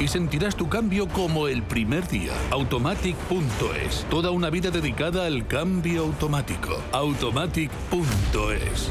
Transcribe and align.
y 0.00 0.08
sentirás 0.08 0.56
tu 0.56 0.68
cambio 0.68 1.06
como 1.06 1.46
el 1.46 1.62
primer 1.62 2.08
día. 2.08 2.32
Automatic.es. 2.50 4.04
Toda 4.10 4.32
una 4.32 4.50
vida 4.50 4.72
dedicada 4.72 5.24
al 5.24 5.46
cambio 5.46 6.02
automático. 6.02 6.82
Automatic.es. 6.90 8.90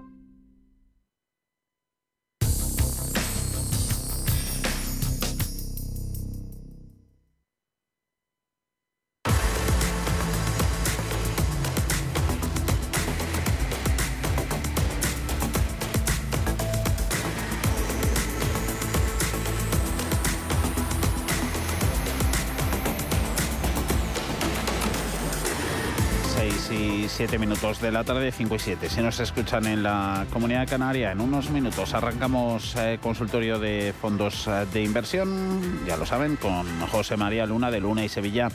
Siete 27.21 27.37
minutos 27.37 27.79
de 27.79 27.91
la 27.91 28.03
tarde, 28.03 28.31
5 28.31 28.55
y 28.55 28.57
7. 28.57 28.89
Si 28.89 28.99
nos 28.99 29.19
escuchan 29.19 29.67
en 29.67 29.83
la 29.83 30.25
Comunidad 30.33 30.67
Canaria, 30.67 31.11
en 31.11 31.21
unos 31.21 31.51
minutos 31.51 31.93
arrancamos 31.93 32.75
eh, 32.75 32.97
consultorio 32.99 33.59
de 33.59 33.93
fondos 34.01 34.47
eh, 34.47 34.65
de 34.73 34.81
inversión, 34.81 35.85
ya 35.85 35.97
lo 35.97 36.07
saben, 36.07 36.35
con 36.35 36.65
José 36.87 37.17
María 37.17 37.45
Luna 37.45 37.69
de 37.69 37.79
Luna 37.79 38.03
y 38.03 38.09
Sevilla, 38.09 38.49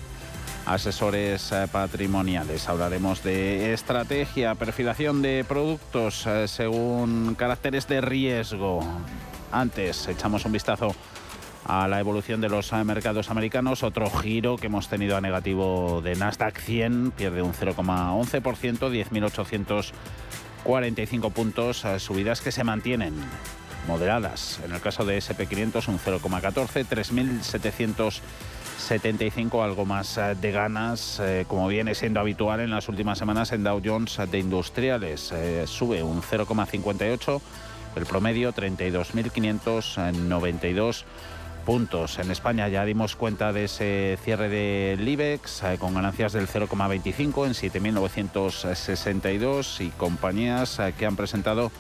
asesores 0.67 1.53
eh, 1.53 1.69
patrimoniales. 1.70 2.69
Hablaremos 2.69 3.22
de 3.22 3.72
estrategia, 3.72 4.56
perfilación 4.56 5.22
de 5.22 5.44
productos 5.47 6.27
según 6.47 7.37
caracteres 7.37 7.87
de 7.87 8.00
riesgo. 8.00 8.81
Antes, 9.53 10.09
echamos 10.09 10.44
un 10.44 10.50
vistazo 10.50 10.92
a 11.67 11.86
la 11.89 11.98
evolución 12.00 12.41
de 12.41 12.48
los 12.48 12.72
mercados 12.72 13.31
americanos. 13.31 13.83
Otro 13.83 14.09
giro 14.11 14.56
que 14.56 14.69
hemos 14.69 14.89
tenido 14.89 15.17
a 15.17 15.20
negativo 15.20 16.00
de 16.03 16.14
Nasdaq 16.14 16.61
100, 16.61 17.11
pierde 17.12 17.42
un 17.42 17.53
0,11%, 17.53 18.89
10.845 20.64 21.33
puntos, 21.33 21.84
eh, 21.84 21.98
subidas 21.98 22.41
que 22.41 22.53
se 22.53 22.62
mantienen 22.62 23.14
moderadas. 23.89 24.60
En 24.65 24.71
el 24.72 24.81
caso 24.81 25.05
de 25.05 25.19
SP500 25.19 25.88
un 25.88 25.99
0,14, 25.99 26.87
3.775 26.87 29.65
algo 29.65 29.84
más 29.84 30.19
eh, 30.19 30.37
de 30.41 30.53
ganas, 30.53 31.19
eh, 31.21 31.44
como 31.49 31.66
viene 31.66 31.97
siendo 31.97 32.21
habitual 32.21 32.60
en 32.60 32.71
las 32.71 32.88
últimas 32.88 33.19
semanas 33.19 33.50
en 33.53 33.65
Dow 33.65 33.82
Jones 33.84 34.21
de 34.31 34.38
Industriales. 34.38 35.34
sube 35.66 36.05
un 36.05 36.22
0,58, 36.22 37.41
el 37.97 38.06
promedio 38.06 38.53
32.592 38.53 41.05
puntos. 41.66 42.19
En 42.21 42.31
España 42.31 42.69
ya 42.69 42.87
dimos 42.87 43.16
cuenta 43.16 43.53
de 43.53 43.65
ese 43.65 44.16
cierre 44.22 44.49
del 44.49 45.06
IBEX 45.06 45.65
eh, 45.65 45.77
con 45.78 45.93
ganancias 45.94 46.32
del 46.32 46.49
0,25 46.49 47.44
en 47.44 47.53
7.962 47.53 49.84
y 49.84 49.91
compañías 49.91 50.78
eh, 50.78 50.94
que 50.97 51.05
han 51.05 51.16
presentado 51.16 51.71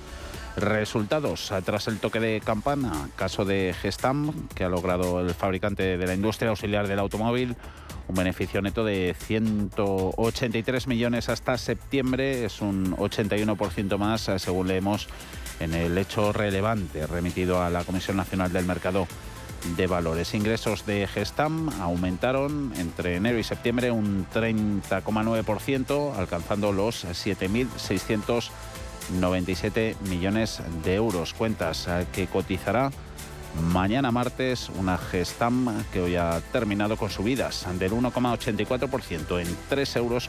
resultados 0.56 1.52
eh, 1.52 1.62
tras 1.64 1.86
el 1.86 2.00
toque 2.00 2.18
de 2.18 2.42
campana. 2.44 3.08
Caso 3.14 3.44
de 3.44 3.76
Gestam, 3.80 4.48
que 4.54 4.64
ha 4.64 4.68
logrado 4.68 5.20
el 5.20 5.32
fabricante 5.34 5.96
de 5.96 6.06
la 6.06 6.14
industria 6.14 6.50
auxiliar 6.50 6.88
del 6.88 6.98
automóvil 6.98 7.54
un 8.08 8.14
beneficio 8.14 8.62
neto 8.62 8.84
de 8.84 9.16
183 9.18 10.86
millones 10.86 11.28
hasta 11.28 11.58
septiembre, 11.58 12.44
es 12.44 12.60
un 12.60 12.96
81% 12.96 13.98
más 13.98 14.30
según 14.36 14.68
leemos 14.68 15.08
en 15.58 15.74
el 15.74 15.98
hecho 15.98 16.32
relevante 16.32 17.04
remitido 17.08 17.60
a 17.62 17.70
la 17.70 17.82
Comisión 17.82 18.16
Nacional 18.16 18.52
del 18.52 18.64
Mercado 18.64 19.08
de 19.76 19.86
valores. 19.86 20.34
Ingresos 20.34 20.84
de 20.86 21.06
Gestam 21.06 21.68
aumentaron 21.80 22.72
entre 22.76 23.16
enero 23.16 23.38
y 23.38 23.44
septiembre 23.44 23.90
un 23.90 24.26
30,9%, 24.32 26.16
alcanzando 26.16 26.72
los 26.72 27.04
7.697 27.04 29.96
millones 30.08 30.62
de 30.84 30.94
euros. 30.94 31.34
Cuentas 31.34 31.86
eh, 31.88 32.06
que 32.12 32.26
cotizará 32.26 32.90
mañana 33.60 34.10
martes 34.10 34.70
una 34.78 34.96
Gestam 34.98 35.84
que 35.92 36.00
hoy 36.00 36.16
ha 36.16 36.40
terminado 36.52 36.96
con 36.96 37.10
subidas 37.10 37.66
del 37.78 37.92
1,84% 37.92 39.40
en 39.40 39.56
3 39.68 39.96
euros 39.96 40.28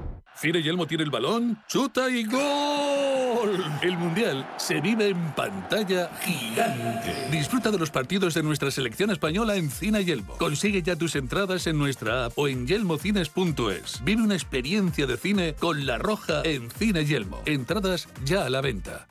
Cine 0.41 0.63
Yelmo 0.63 0.87
tiene 0.87 1.03
el 1.03 1.11
balón, 1.11 1.59
chuta 1.67 2.09
y 2.09 2.23
gol. 2.23 3.63
El 3.83 3.95
Mundial 3.95 4.49
se 4.57 4.81
vive 4.81 5.09
en 5.09 5.35
pantalla 5.35 6.09
gigante. 6.19 7.29
Disfruta 7.29 7.69
de 7.69 7.77
los 7.77 7.91
partidos 7.91 8.33
de 8.33 8.41
nuestra 8.41 8.71
selección 8.71 9.11
española 9.11 9.55
en 9.55 9.69
Cine 9.69 10.03
Yelmo. 10.03 10.35
Consigue 10.39 10.81
ya 10.81 10.95
tus 10.95 11.15
entradas 11.15 11.67
en 11.67 11.77
nuestra 11.77 12.25
app 12.25 12.33
o 12.39 12.47
en 12.47 12.65
yelmocines.es. 12.65 14.03
Vive 14.03 14.23
una 14.23 14.33
experiencia 14.33 15.05
de 15.05 15.17
cine 15.17 15.53
con 15.59 15.85
La 15.85 15.99
Roja 15.99 16.41
en 16.43 16.71
Cine 16.71 17.05
Yelmo. 17.05 17.43
Entradas 17.45 18.07
ya 18.25 18.43
a 18.43 18.49
la 18.49 18.61
venta. 18.61 19.10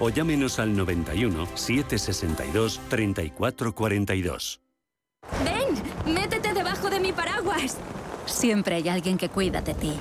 o 0.00 0.08
llámenos 0.10 0.58
al 0.58 0.76
91 0.76 1.46
762 1.54 2.80
3442. 2.88 4.60
¡Ven! 5.44 6.14
¡Métete 6.14 6.52
debajo 6.52 6.90
de 6.90 7.00
mi 7.00 7.12
paraguas! 7.12 7.76
Siempre 8.26 8.76
hay 8.76 8.88
alguien 8.88 9.18
que 9.18 9.28
cuida 9.28 9.60
de 9.60 9.74
ti. 9.74 9.92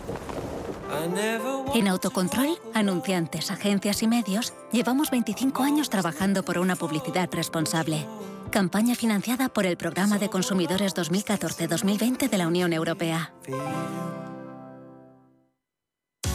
En 1.76 1.88
Autocontrol, 1.88 2.58
anunciantes, 2.74 3.52
agencias 3.52 4.04
y 4.04 4.08
medios, 4.08 4.54
llevamos 4.72 5.12
25 5.12 5.64
años 5.64 5.90
trabajando 5.90 6.44
por 6.44 6.58
una 6.58 6.76
publicidad 6.76 7.30
responsable. 7.32 8.06
Campaña 8.52 8.96
financiada 8.96 9.50
por 9.50 9.66
el 9.66 9.76
Programa 9.76 10.18
de 10.18 10.30
Consumidores 10.30 10.96
2014-2020 10.96 12.30
de 12.30 12.38
la 12.38 12.48
Unión 12.48 12.72
Europea. 12.72 13.34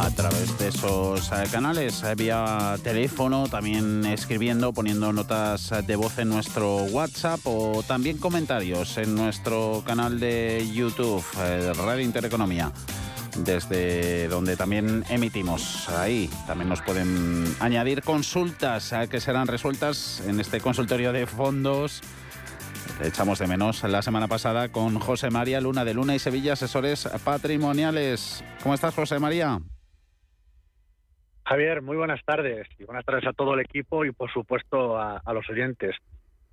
A 0.00 0.10
través 0.10 0.58
de 0.58 0.68
esos 0.68 1.30
eh, 1.30 1.44
canales, 1.52 2.02
eh, 2.04 2.14
vía 2.14 2.76
teléfono, 2.82 3.48
también 3.48 4.06
escribiendo, 4.06 4.72
poniendo 4.72 5.12
notas 5.12 5.72
de 5.86 5.96
voz 5.96 6.18
en 6.18 6.30
nuestro 6.30 6.84
WhatsApp 6.84 7.40
o 7.44 7.82
también 7.86 8.16
comentarios 8.16 8.96
en 8.96 9.14
nuestro 9.14 9.82
canal 9.86 10.18
de 10.18 10.66
YouTube, 10.72 11.22
eh, 11.38 11.72
Radio 11.74 12.02
Intereconomía, 12.02 12.72
desde 13.44 14.28
donde 14.28 14.56
también 14.56 15.04
emitimos. 15.10 15.88
Ahí 15.90 16.30
también 16.46 16.70
nos 16.70 16.80
pueden 16.80 17.44
añadir 17.60 18.02
consultas 18.02 18.94
que 19.10 19.20
serán 19.20 19.48
resueltas 19.48 20.22
en 20.26 20.40
este 20.40 20.60
consultorio 20.60 21.12
de 21.12 21.26
fondos. 21.26 22.00
Echamos 23.02 23.38
de 23.38 23.46
menos 23.46 23.82
la 23.84 24.00
semana 24.00 24.28
pasada 24.28 24.70
con 24.70 24.98
José 24.98 25.30
María 25.30 25.60
Luna 25.60 25.84
de 25.84 25.92
Luna 25.92 26.14
y 26.14 26.18
Sevilla, 26.18 26.54
asesores 26.54 27.06
patrimoniales. 27.22 28.42
¿Cómo 28.62 28.74
estás, 28.74 28.94
José 28.94 29.18
María? 29.18 29.60
Javier, 31.50 31.82
muy 31.82 31.96
buenas 31.96 32.24
tardes 32.24 32.68
y 32.78 32.84
buenas 32.84 33.04
tardes 33.04 33.26
a 33.26 33.32
todo 33.32 33.54
el 33.54 33.60
equipo 33.60 34.04
y 34.04 34.12
por 34.12 34.30
supuesto 34.30 34.96
a, 34.96 35.20
los 35.34 35.50
oyentes. 35.50 35.96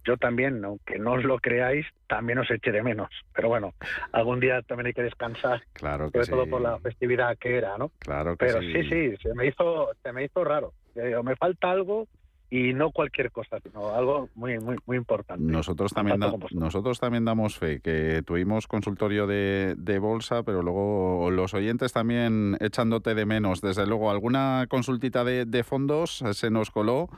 Yo 0.03 0.17
también, 0.17 0.65
aunque 0.65 0.97
no 0.97 1.11
os 1.11 1.23
lo 1.23 1.37
creáis, 1.37 1.85
también 2.07 2.39
os 2.39 2.49
eché 2.49 2.71
de 2.71 2.81
menos. 2.81 3.09
Pero 3.31 3.47
bueno, 3.47 3.75
algún 4.11 4.39
día 4.39 4.63
también 4.63 4.87
hay 4.87 4.93
que 4.93 5.03
descansar. 5.03 5.61
Claro 5.73 6.09
que 6.09 6.23
sobre 6.23 6.41
todo 6.41 6.49
por 6.49 6.61
la 6.61 6.79
festividad 6.79 7.37
que 7.37 7.57
era, 7.57 7.77
¿no? 7.77 7.91
Claro 7.99 8.35
que 8.37 8.47
Pero 8.47 8.59
sí. 8.61 8.89
sí, 8.89 9.15
se 9.21 9.35
me 9.35 9.45
hizo, 9.45 9.91
se 10.01 10.11
me 10.11 10.23
hizo 10.23 10.43
raro. 10.43 10.73
Me 10.95 11.35
falta 11.35 11.69
algo 11.69 12.07
y 12.49 12.73
no 12.73 12.91
cualquier 12.91 13.31
cosa, 13.31 13.59
sino 13.61 13.93
algo 13.93 14.29
muy 14.35 14.59
muy 14.59 14.77
muy 14.85 14.97
importante. 14.97 15.43
Nosotros 15.43 15.93
también 15.93 16.19
nosotros 16.51 16.99
también 16.99 17.25
damos 17.25 17.57
fe 17.57 17.81
que 17.81 18.23
tuvimos 18.25 18.67
consultorio 18.67 19.27
de, 19.27 19.99
bolsa, 19.99 20.43
pero 20.43 20.61
luego 20.61 21.29
los 21.31 21.53
oyentes 21.53 21.91
también 21.91 22.57
echándote 22.59 23.15
de 23.15 23.25
menos. 23.25 23.61
Desde 23.61 23.85
luego, 23.85 24.11
alguna 24.11 24.65
consultita 24.69 25.23
de, 25.23 25.63
fondos 25.63 26.23
se 26.31 26.49
nos 26.49 26.71
coló, 26.71 27.09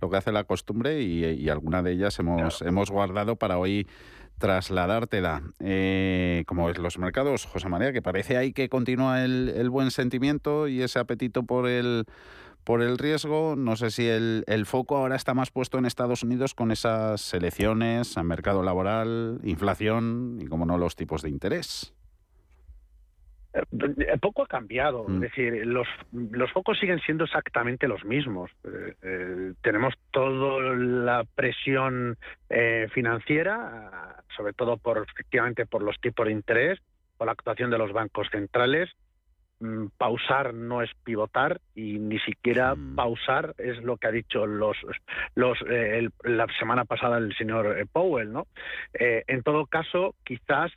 lo 0.00 0.10
que 0.10 0.16
hace 0.16 0.32
la 0.32 0.44
costumbre, 0.44 1.00
y, 1.02 1.48
alguna 1.48 1.82
de 1.82 1.92
ellas 1.92 2.18
hemos, 2.18 2.60
hemos 2.62 2.90
guardado 2.90 3.36
para 3.36 3.58
hoy 3.58 3.86
trasladártela. 4.38 5.42
Eh, 5.60 6.42
como 6.46 6.68
es 6.68 6.78
los 6.78 6.98
mercados, 6.98 7.46
José 7.46 7.68
María, 7.68 7.92
que 7.92 8.02
parece 8.02 8.36
ahí 8.36 8.52
que 8.52 8.68
continúa 8.68 9.24
el, 9.24 9.52
el 9.56 9.70
buen 9.70 9.90
sentimiento 9.90 10.68
y 10.68 10.82
ese 10.82 10.98
apetito 10.98 11.44
por 11.44 11.68
el 11.68 12.04
por 12.64 12.82
el 12.82 12.98
riesgo. 12.98 13.54
No 13.56 13.76
sé 13.76 13.90
si 13.90 14.08
el, 14.08 14.66
foco 14.66 14.96
ahora 14.96 15.16
está 15.16 15.34
más 15.34 15.50
puesto 15.50 15.78
en 15.78 15.86
Estados 15.86 16.22
Unidos 16.22 16.54
con 16.54 16.72
esas 16.72 17.32
elecciones, 17.34 18.16
mercado 18.24 18.62
laboral, 18.62 19.38
inflación 19.44 20.38
y, 20.40 20.46
como 20.46 20.66
no, 20.66 20.78
los 20.78 20.96
tipos 20.96 21.22
de 21.22 21.30
interés. 21.30 21.94
Eh, 23.54 24.18
poco 24.20 24.42
ha 24.42 24.46
cambiado, 24.48 25.04
es 25.06 25.14
mm. 25.14 25.20
decir, 25.20 25.66
los, 25.66 25.86
los 26.12 26.50
focos 26.50 26.78
siguen 26.78 26.98
siendo 27.00 27.24
exactamente 27.24 27.86
los 27.86 28.04
mismos. 28.04 28.50
Eh, 28.64 28.94
eh, 29.02 29.52
tenemos 29.62 29.94
toda 30.10 30.74
la 30.74 31.24
presión 31.34 32.16
financiera, 32.92 34.22
sobre 34.36 34.52
todo 34.52 34.76
por 34.76 35.04
efectivamente 35.08 35.66
por 35.66 35.82
los 35.82 36.00
tipos 36.00 36.26
de 36.26 36.32
interés, 36.32 36.80
por 37.16 37.26
la 37.26 37.32
actuación 37.32 37.70
de 37.70 37.78
los 37.78 37.92
bancos 37.92 38.28
centrales, 38.30 38.90
pausar 39.96 40.54
no 40.54 40.82
es 40.82 40.90
pivotar 41.04 41.60
y 41.74 41.98
ni 41.98 42.18
siquiera 42.20 42.74
mm. 42.74 42.96
pausar 42.96 43.54
es 43.58 43.82
lo 43.82 43.96
que 43.96 44.06
ha 44.08 44.12
dicho 44.12 44.46
los, 44.46 44.76
los 45.34 45.58
eh, 45.68 46.08
la 46.22 46.46
semana 46.58 46.84
pasada 46.84 47.18
el 47.18 47.34
señor 47.36 47.78
eh, 47.78 47.86
Powell, 47.90 48.32
¿no? 48.32 48.46
Eh, 48.92 49.24
en 49.26 49.42
todo 49.42 49.66
caso, 49.66 50.14
quizás 50.24 50.72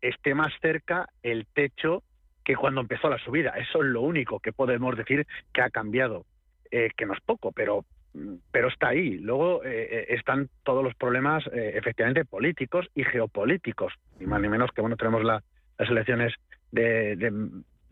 esté 0.00 0.34
más 0.34 0.52
cerca 0.60 1.08
el 1.22 1.46
techo 1.46 2.02
que 2.44 2.56
cuando 2.56 2.80
empezó 2.80 3.08
la 3.08 3.18
subida. 3.18 3.50
Eso 3.50 3.82
es 3.82 3.90
lo 3.90 4.00
único 4.00 4.40
que 4.40 4.52
podemos 4.52 4.96
decir 4.96 5.26
que 5.52 5.62
ha 5.62 5.70
cambiado, 5.70 6.24
que 6.70 7.06
no 7.06 7.12
es 7.12 7.20
poco, 7.20 7.52
pero 7.52 7.84
mm, 8.14 8.34
pero 8.50 8.68
está 8.68 8.88
ahí. 8.88 9.18
Luego 9.18 9.62
están 9.62 10.48
todos 10.62 10.82
los 10.82 10.94
problemas, 10.94 11.44
efectivamente, 11.52 12.24
políticos 12.24 12.86
y 12.94 13.04
geopolíticos, 13.04 13.92
ni 14.18 14.26
más 14.26 14.40
ni 14.40 14.48
menos 14.48 14.70
que 14.72 14.80
bueno 14.80 14.96
tenemos 14.96 15.22
las 15.22 15.42
elecciones 15.78 16.32
de, 16.72 17.16
de 17.16 17.30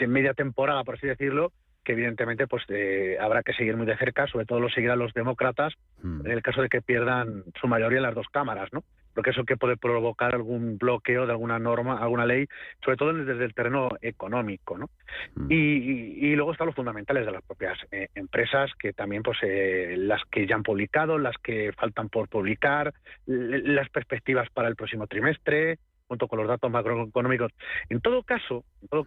media 0.06 0.34
temporada, 0.34 0.84
por 0.84 0.96
así 0.96 1.06
decirlo, 1.06 1.52
que 1.88 1.92
evidentemente 1.92 2.46
pues 2.46 2.62
eh, 2.68 3.16
habrá 3.18 3.42
que 3.42 3.54
seguir 3.54 3.74
muy 3.74 3.86
de 3.86 3.96
cerca, 3.96 4.26
sobre 4.26 4.44
todo 4.44 4.60
lo 4.60 4.68
seguirán 4.68 4.98
los 4.98 5.14
demócratas 5.14 5.72
hmm. 6.02 6.26
en 6.26 6.32
el 6.32 6.42
caso 6.42 6.60
de 6.60 6.68
que 6.68 6.82
pierdan 6.82 7.44
su 7.58 7.66
mayoría 7.66 7.96
en 7.96 8.02
las 8.02 8.14
dos 8.14 8.26
cámaras, 8.30 8.70
¿no? 8.74 8.84
Porque 9.14 9.30
eso 9.30 9.44
que 9.44 9.56
puede 9.56 9.78
provocar 9.78 10.34
algún 10.34 10.76
bloqueo 10.76 11.24
de 11.24 11.32
alguna 11.32 11.58
norma, 11.58 11.98
alguna 11.98 12.26
ley, 12.26 12.46
sobre 12.84 12.98
todo 12.98 13.14
desde 13.14 13.42
el 13.42 13.54
terreno 13.54 13.88
económico, 14.02 14.76
¿no? 14.76 14.90
Hmm. 15.34 15.46
Y, 15.50 16.36
luego 16.36 16.52
están 16.52 16.66
los 16.66 16.76
fundamentales 16.76 17.24
de 17.24 17.32
las 17.32 17.42
propias 17.42 17.78
eh, 17.90 18.08
empresas, 18.14 18.70
que 18.78 18.92
también 18.92 19.22
pues 19.22 19.38
eh, 19.42 19.94
las 19.96 20.22
que 20.30 20.46
ya 20.46 20.56
han 20.56 20.62
publicado, 20.62 21.16
las 21.16 21.36
que 21.38 21.72
faltan 21.72 22.10
por 22.10 22.28
publicar, 22.28 22.92
las 23.26 23.88
perspectivas 23.88 24.50
para 24.50 24.68
el 24.68 24.76
próximo 24.76 25.06
trimestre, 25.06 25.78
junto 26.06 26.28
con 26.28 26.38
los 26.38 26.48
datos 26.48 26.70
macroeconómicos. 26.70 27.50
En 27.88 28.00
todo 28.00 28.22
caso, 28.22 28.64
en 28.82 28.88
todo 28.88 29.02
hmm. 29.02 29.06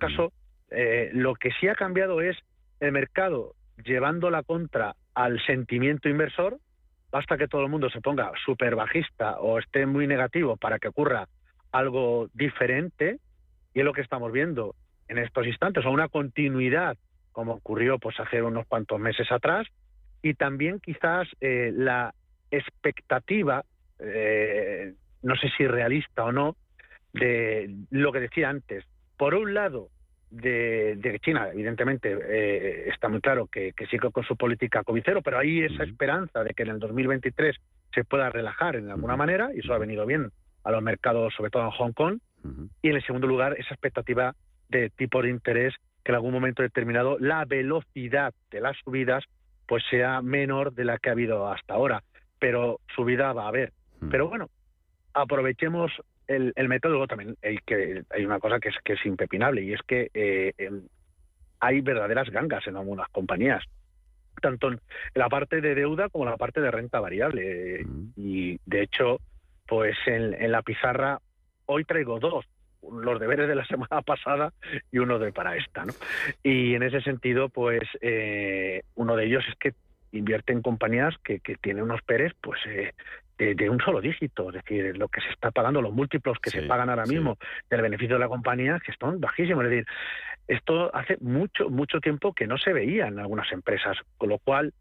Caso, 0.72 1.10
lo 1.14 1.36
que 1.36 1.52
sí 1.60 1.68
ha 1.68 1.76
cambiado 1.76 2.22
es 2.22 2.38
el 2.80 2.92
mercado 2.92 3.54
llevando 3.84 4.30
la 4.30 4.44
contra 4.44 4.96
al 5.14 5.44
sentimiento 5.46 6.10
inversor, 6.10 6.58
basta 7.12 7.38
que 7.38 7.48
todo 7.48 7.64
el 7.64 7.70
mundo 7.70 7.90
se 7.90 8.02
ponga 8.02 8.32
súper 8.46 8.76
bajista 8.76 9.40
o 9.40 9.60
esté 9.60 9.86
muy 9.86 10.08
negativo 10.08 10.56
para 10.58 10.80
que 10.80 10.88
ocurra 10.88 11.28
algo 11.72 12.30
diferente, 12.34 13.20
y 13.74 13.80
es 13.80 13.86
lo 13.86 13.94
que 13.94 14.02
estamos 14.02 14.32
viendo 14.32 14.76
en 15.08 15.18
estos 15.18 15.46
instantes, 15.48 15.86
o 15.86 15.92
una 15.92 16.10
continuidad, 16.10 16.98
como 17.32 17.54
ocurrió 17.54 18.00
pues 18.00 18.20
hace 18.20 18.42
unos 18.42 18.66
cuantos 18.68 19.00
meses 19.00 19.32
atrás, 19.32 19.68
y 20.22 20.34
también 20.36 20.80
quizás 20.80 21.28
eh, 21.40 21.72
la 21.74 22.14
expectativa, 22.52 23.64
eh, 24.00 24.94
no 25.24 25.36
sé 25.36 25.50
si 25.58 25.68
realista 25.68 26.26
o 26.26 26.32
no, 26.32 26.56
de 27.14 27.74
lo 27.90 28.12
que 28.12 28.22
decía 28.22 28.50
antes. 28.50 28.86
Por 29.18 29.36
un 29.36 29.54
lado, 29.54 29.90
de, 30.32 31.20
China, 31.22 31.50
evidentemente, 31.52 32.18
eh, 32.24 32.90
está 32.90 33.10
muy 33.10 33.20
claro 33.20 33.48
que, 33.48 33.74
sigue 33.90 34.12
con 34.12 34.24
su 34.24 34.36
política 34.36 34.84
covicero, 34.84 35.22
pero 35.22 35.38
hay 35.40 35.64
esa 35.64 35.84
esperanza 35.84 36.44
de 36.44 36.54
que 36.54 36.64
en 36.64 36.70
el 36.70 36.80
2023 36.80 37.56
se 37.94 38.04
pueda 38.06 38.30
relajar 38.30 38.78
en 38.78 38.90
alguna 38.90 39.18
manera, 39.18 39.52
y 39.54 39.60
eso 39.60 39.74
ha 39.74 39.78
venido 39.78 40.06
bien 40.06 40.32
a 40.64 40.72
los 40.72 40.82
mercados, 40.82 41.34
sobre 41.36 41.52
todo 41.52 41.64
en 41.64 41.72
Hong 41.72 41.92
Kong. 41.92 42.20
Y 42.82 42.90
en 42.90 42.96
el 42.96 43.06
segundo 43.06 43.28
lugar, 43.28 43.56
esa 43.60 43.74
expectativa 43.74 44.34
de 44.70 44.90
tipo 44.90 45.22
de 45.22 45.30
interés 45.30 45.76
que 46.04 46.12
en 46.12 46.16
algún 46.16 46.32
momento 46.32 46.64
determinado 46.64 47.18
la 47.20 47.46
velocidad 47.46 48.34
de 48.50 48.62
las 48.62 48.76
subidas 48.84 49.24
pues 49.68 49.84
sea 49.90 50.22
menor 50.22 50.74
de 50.74 50.86
la 50.86 50.98
que 50.98 51.10
ha 51.10 51.12
habido 51.12 51.52
hasta 51.52 51.76
ahora. 51.76 52.04
Pero 52.40 52.80
subida 52.96 53.34
va 53.34 53.46
a 53.46 53.50
haber. 53.50 53.72
Pero 54.10 54.28
bueno, 54.28 54.50
aprovechemos 55.14 55.92
el, 56.32 56.54
el 56.56 56.68
método 56.70 57.06
también 57.08 57.36
hay 57.44 57.58
que 57.66 58.04
hay 58.10 58.26
una 58.26 58.40
cosa 58.40 58.60
que 58.60 58.70
es 58.70 58.76
que 58.84 58.94
es 58.94 59.06
impepinable 59.06 59.62
y 59.62 59.74
es 59.74 59.82
que 59.84 60.10
eh, 60.14 60.54
em, 60.58 60.84
hay 61.60 61.82
verdaderas 61.82 62.30
gangas 62.30 62.66
en 62.68 62.78
algunas 62.78 63.10
compañías 63.10 63.64
tanto 64.42 64.70
en 64.70 64.80
la 65.14 65.30
parte 65.30 65.62
de 65.62 65.76
deuda 65.76 66.10
como 66.10 66.24
en 66.24 66.32
la 66.32 66.38
parte 66.38 66.62
de 66.62 66.72
renta 66.72 67.00
variable. 67.00 67.86
Y 68.16 68.60
de 68.66 68.82
hecho 68.82 69.20
pues 69.68 69.96
en, 70.06 70.52
la 70.52 70.62
pizarra 70.64 71.20
hoy 71.66 71.86
traigo 71.86 72.20
dos 72.20 72.46
los 72.82 73.20
deberes 73.20 73.48
de 73.48 73.56
la 73.56 73.66
semana 73.68 74.02
pasada 74.02 74.52
y 74.92 74.98
uno 74.98 75.20
de 75.20 75.32
para 75.32 75.56
esta 75.56 75.86
no 75.86 75.94
y 76.44 76.74
en 76.74 76.84
ese 76.84 77.00
sentido 77.02 77.48
pues 77.48 77.82
eh, 78.02 78.82
uno 78.96 79.16
de 79.16 79.26
ellos 79.28 79.46
es 79.48 79.56
que 79.56 79.74
invierte 80.12 80.52
en 80.52 80.62
compañías 80.62 81.16
que, 81.24 81.40
que 81.40 81.56
tienen 81.56 81.84
unos 81.84 82.02
PERES 82.02 82.34
pues 82.42 82.60
eh, 82.66 82.92
de, 83.42 83.70
un 83.70 83.80
solo 83.80 84.02
dígito, 84.02 84.50
es 84.50 84.56
decir, 84.56 84.98
lo 84.98 85.08
que 85.08 85.22
se 85.22 85.30
está 85.30 85.52
pagando, 85.52 85.82
los 85.82 85.94
múltiplos 85.94 86.38
que 86.40 86.52
se 86.52 86.64
pagan 86.64 86.90
ahora 86.90 87.06
mismo 87.06 87.38
del 87.70 87.82
beneficio 87.82 88.16
de 88.16 88.20
la 88.20 88.28
compañía, 88.28 88.80
que 88.86 88.92
están 88.92 89.20
bajísimos. 89.20 89.64
Es 89.66 89.70
decir, 89.72 89.86
esto 90.48 90.94
hace 90.96 91.18
mucho, 91.22 91.70
mucho 91.70 92.00
tiempo 92.00 92.34
que 92.34 92.48
no 92.48 92.58
se 92.58 92.74
veía 92.74 93.08
en 93.08 93.20
algunas 93.20 93.52
empresas, 93.52 93.98
con 94.18 94.30
lo 94.30 94.40
cual 94.40 94.74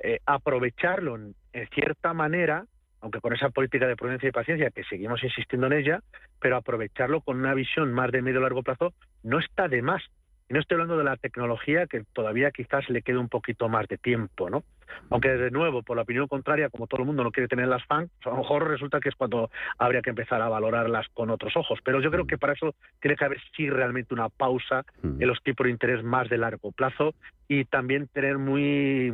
eh, 0.00 0.18
aprovecharlo 0.26 1.16
en, 1.16 1.34
cierta 1.72 2.12
manera, 2.12 2.64
aunque 3.00 3.20
con 3.20 3.32
esa 3.32 3.50
política 3.50 3.86
de 3.86 3.96
prudencia 3.96 4.28
y 4.28 4.32
paciencia 4.32 4.70
que 4.70 4.84
seguimos 4.84 5.22
insistiendo 5.22 5.66
en 5.68 5.74
ella, 5.74 6.00
pero 6.40 6.56
aprovecharlo 6.56 7.20
con 7.20 7.38
una 7.38 7.54
visión 7.54 7.92
más 7.92 8.10
de 8.12 8.22
medio 8.22 8.40
largo 8.40 8.62
plazo 8.62 8.92
no 9.22 9.38
está 9.38 9.68
de 9.68 9.82
más. 9.82 10.02
Y 10.48 10.52
no 10.52 10.60
estoy 10.60 10.74
hablando 10.74 10.98
de 10.98 11.04
la 11.04 11.16
tecnología, 11.16 11.86
que 11.86 12.04
todavía 12.12 12.50
quizás 12.50 12.88
le 12.90 13.00
quede 13.00 13.16
un 13.16 13.30
poquito 13.30 13.68
más 13.70 13.88
de 13.88 13.96
tiempo, 13.96 14.50
¿no? 14.50 14.62
Aunque 15.08 15.30
de 15.30 15.50
nuevo, 15.50 15.82
por 15.82 15.96
la 15.96 16.02
opinión 16.02 16.28
contraria, 16.28 16.68
como 16.68 16.86
todo 16.86 17.00
el 17.00 17.06
mundo 17.06 17.24
no 17.24 17.32
quiere 17.32 17.48
tener 17.48 17.66
las 17.66 17.84
FAN, 17.86 18.10
a 18.24 18.28
lo 18.28 18.36
mejor 18.36 18.68
resulta 18.68 19.00
que 19.00 19.08
es 19.08 19.14
cuando 19.14 19.50
habría 19.78 20.02
que 20.02 20.10
empezar 20.10 20.42
a 20.42 20.48
valorarlas 20.48 21.06
con 21.14 21.30
otros 21.30 21.56
ojos. 21.56 21.78
Pero 21.82 22.02
yo 22.02 22.10
creo 22.10 22.26
que 22.26 22.36
para 22.36 22.52
eso 22.52 22.74
tiene 23.00 23.16
que 23.16 23.24
haber 23.24 23.40
sí 23.56 23.70
realmente 23.70 24.12
una 24.12 24.28
pausa 24.28 24.84
en 25.02 25.26
los 25.26 25.42
tipos 25.42 25.64
de 25.64 25.70
interés 25.70 26.04
más 26.04 26.28
de 26.28 26.36
largo 26.36 26.72
plazo 26.72 27.14
y 27.48 27.64
también 27.64 28.08
tener 28.08 28.36
muy 28.38 29.12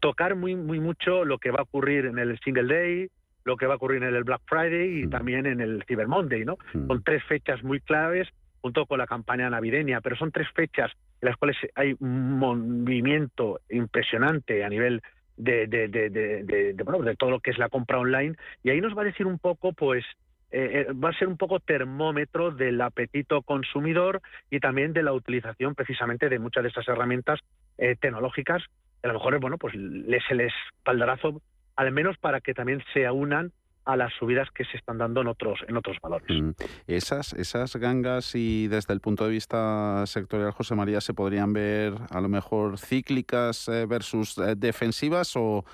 tocar 0.00 0.34
muy 0.34 0.56
muy 0.56 0.80
mucho 0.80 1.24
lo 1.24 1.38
que 1.38 1.50
va 1.50 1.60
a 1.60 1.62
ocurrir 1.62 2.06
en 2.06 2.18
el 2.18 2.38
single 2.40 2.74
day, 2.74 3.08
lo 3.44 3.56
que 3.56 3.66
va 3.66 3.74
a 3.74 3.76
ocurrir 3.76 4.02
en 4.02 4.14
el 4.14 4.24
Black 4.24 4.42
Friday 4.46 5.02
y 5.02 5.08
también 5.08 5.46
en 5.46 5.60
el 5.60 5.84
Cyber 5.86 6.08
Monday, 6.08 6.44
¿no? 6.44 6.58
Son 6.72 7.02
tres 7.02 7.24
fechas 7.24 7.62
muy 7.62 7.80
claves 7.80 8.28
junto 8.60 8.86
con 8.86 8.98
la 8.98 9.06
campaña 9.06 9.50
navideña, 9.50 10.00
pero 10.00 10.16
son 10.16 10.32
tres 10.32 10.48
fechas 10.54 10.90
en 11.20 11.28
las 11.28 11.36
cuales 11.36 11.56
hay 11.74 11.94
un 11.98 12.38
movimiento 12.38 13.60
impresionante 13.68 14.64
a 14.64 14.68
nivel 14.68 15.02
de, 15.36 15.66
de, 15.66 15.88
de, 15.88 17.14
todo 17.18 17.30
lo 17.30 17.40
que 17.40 17.50
es 17.50 17.58
la 17.58 17.68
compra 17.68 17.98
online. 17.98 18.36
Y 18.62 18.70
ahí 18.70 18.80
nos 18.80 18.96
va 18.96 19.02
a 19.02 19.06
decir 19.06 19.26
un 19.26 19.38
poco 19.38 19.72
pues 19.72 20.04
eh, 20.52 20.86
eh, 20.88 20.92
va 20.92 21.10
a 21.10 21.18
ser 21.18 21.28
un 21.28 21.36
poco 21.36 21.60
termómetro 21.60 22.50
del 22.50 22.80
apetito 22.80 23.42
consumidor 23.42 24.20
y 24.50 24.58
también 24.58 24.92
de 24.92 25.04
la 25.04 25.12
utilización 25.12 25.76
precisamente 25.76 26.28
de 26.28 26.40
muchas 26.40 26.64
de 26.64 26.70
estas 26.70 26.88
herramientas 26.88 27.38
eh, 27.78 27.94
tecnológicas 27.94 28.60
a 29.04 29.06
lo 29.06 29.14
mejor 29.14 29.38
bueno 29.38 29.58
pues 29.58 29.76
les 29.76 30.24
el 30.28 30.40
espaldarazo 30.40 31.40
al 31.76 31.92
menos 31.92 32.18
para 32.18 32.40
que 32.40 32.52
también 32.52 32.82
se 32.92 33.08
unan 33.08 33.52
a 33.92 33.96
las 33.96 34.12
subidas 34.14 34.48
que 34.54 34.64
se 34.64 34.76
están 34.76 34.98
dando 34.98 35.20
en 35.20 35.28
otros 35.28 35.60
en 35.68 35.76
otros 35.76 35.96
valores. 36.02 36.28
Mm. 36.28 36.50
Esas 36.86 37.32
esas 37.32 37.76
gangas 37.76 38.34
y 38.34 38.68
desde 38.68 38.94
el 38.94 39.00
punto 39.00 39.24
de 39.24 39.30
vista 39.30 40.04
sectorial 40.06 40.52
José 40.52 40.74
María 40.74 41.00
se 41.00 41.14
podrían 41.14 41.52
ver 41.52 41.94
a 42.10 42.20
lo 42.20 42.28
mejor 42.28 42.78
cíclicas 42.78 43.68
eh, 43.68 43.86
versus 43.86 44.38
eh, 44.38 44.54
defensivas 44.56 45.36
o, 45.36 45.64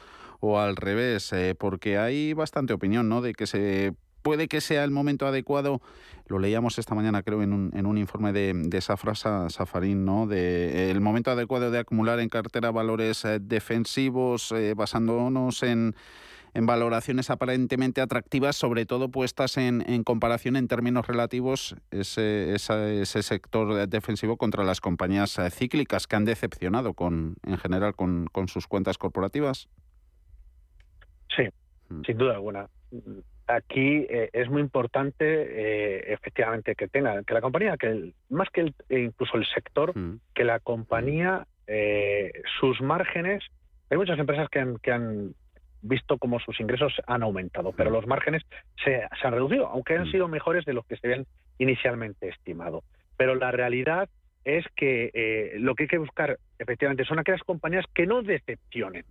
o 0.40 0.58
al 0.58 0.76
revés, 0.76 1.32
eh, 1.32 1.54
porque 1.58 1.98
hay 1.98 2.32
bastante 2.32 2.72
opinión, 2.72 3.08
¿no? 3.08 3.20
De 3.20 3.34
que 3.34 3.46
se 3.46 3.94
puede 4.22 4.48
que 4.48 4.60
sea 4.60 4.84
el 4.84 4.90
momento 4.90 5.26
adecuado. 5.26 5.80
Lo 6.26 6.40
leíamos 6.40 6.78
esta 6.78 6.96
mañana, 6.96 7.22
creo, 7.22 7.42
en 7.42 7.52
un, 7.52 7.70
en 7.74 7.86
un 7.86 7.96
informe 7.96 8.32
de, 8.32 8.52
de 8.54 8.80
Safra 8.80 9.14
Safarín, 9.14 10.04
¿no? 10.04 10.26
De 10.26 10.90
el 10.90 11.00
momento 11.00 11.30
adecuado 11.30 11.70
de 11.70 11.78
acumular 11.78 12.18
en 12.18 12.28
cartera 12.28 12.72
valores 12.72 13.24
defensivos, 13.42 14.52
basándonos 14.74 15.62
en 15.62 15.94
en 16.56 16.64
valoraciones 16.64 17.28
aparentemente 17.28 18.00
atractivas, 18.00 18.56
sobre 18.56 18.86
todo 18.86 19.10
puestas 19.10 19.58
en, 19.58 19.82
comparación 20.04 20.56
en 20.56 20.68
términos 20.68 21.06
relativos 21.06 21.76
ese, 21.90 22.54
ese, 22.54 23.22
sector 23.22 23.86
defensivo 23.86 24.38
contra 24.38 24.64
las 24.64 24.80
compañías 24.80 25.38
eh, 25.38 25.50
cíclicas 25.50 26.06
que 26.06 26.16
han 26.16 26.24
decepcionado 26.24 26.94
con, 26.94 27.36
en 27.46 27.58
general 27.58 27.94
con, 27.94 28.30
sus 28.48 28.66
cuentas 28.66 28.96
corporativas? 28.96 29.68
Sí, 31.36 31.42
mm. 31.90 32.02
sin 32.06 32.16
duda 32.16 32.36
alguna. 32.36 32.68
Aquí 33.48 34.06
eh, 34.08 34.30
es 34.32 34.48
muy 34.48 34.62
importante, 34.62 35.24
eh, 35.26 36.14
efectivamente, 36.14 36.74
que 36.74 36.88
tenga, 36.88 37.22
que 37.22 37.34
la 37.34 37.42
compañía, 37.42 37.76
que 37.76 38.14
más 38.30 38.48
que 38.48 38.72
incluso 38.88 39.36
el 39.36 39.46
sector, 39.46 39.96
mm. 39.96 40.20
que 40.34 40.44
la 40.44 40.58
compañía, 40.60 41.46
sus 42.60 42.80
márgenes, 42.80 43.44
hay 43.90 43.98
muchas 43.98 44.18
empresas 44.18 44.48
que 44.48 44.60
han, 44.60 44.78
que 44.78 44.92
han 44.92 45.34
visto 45.88 46.18
cómo 46.18 46.38
sus 46.40 46.60
ingresos 46.60 46.94
han 47.06 47.22
aumentado, 47.22 47.72
pero 47.72 47.90
los 47.90 48.06
márgenes 48.06 48.42
se, 48.84 49.02
han 49.22 49.32
reducido, 49.32 49.66
aunque 49.68 49.96
han 49.96 50.10
sido 50.10 50.28
mejores 50.28 50.64
de 50.64 50.72
los 50.72 50.86
que 50.86 50.96
se 50.96 51.06
habían 51.06 51.26
inicialmente 51.58 52.28
estimado. 52.28 52.82
Pero 53.16 53.34
la 53.34 53.50
realidad 53.50 54.08
es 54.44 54.64
que 54.76 55.10
eh, 55.12 55.56
lo 55.58 55.74
que 55.74 55.84
hay 55.84 55.88
que 55.88 55.98
buscar, 55.98 56.38
efectivamente, 56.58 57.04
son 57.04 57.18
aquellas 57.18 57.42
compañías 57.42 57.84
que 57.94 58.06
no 58.06 58.22
decepcionen. 58.22 59.04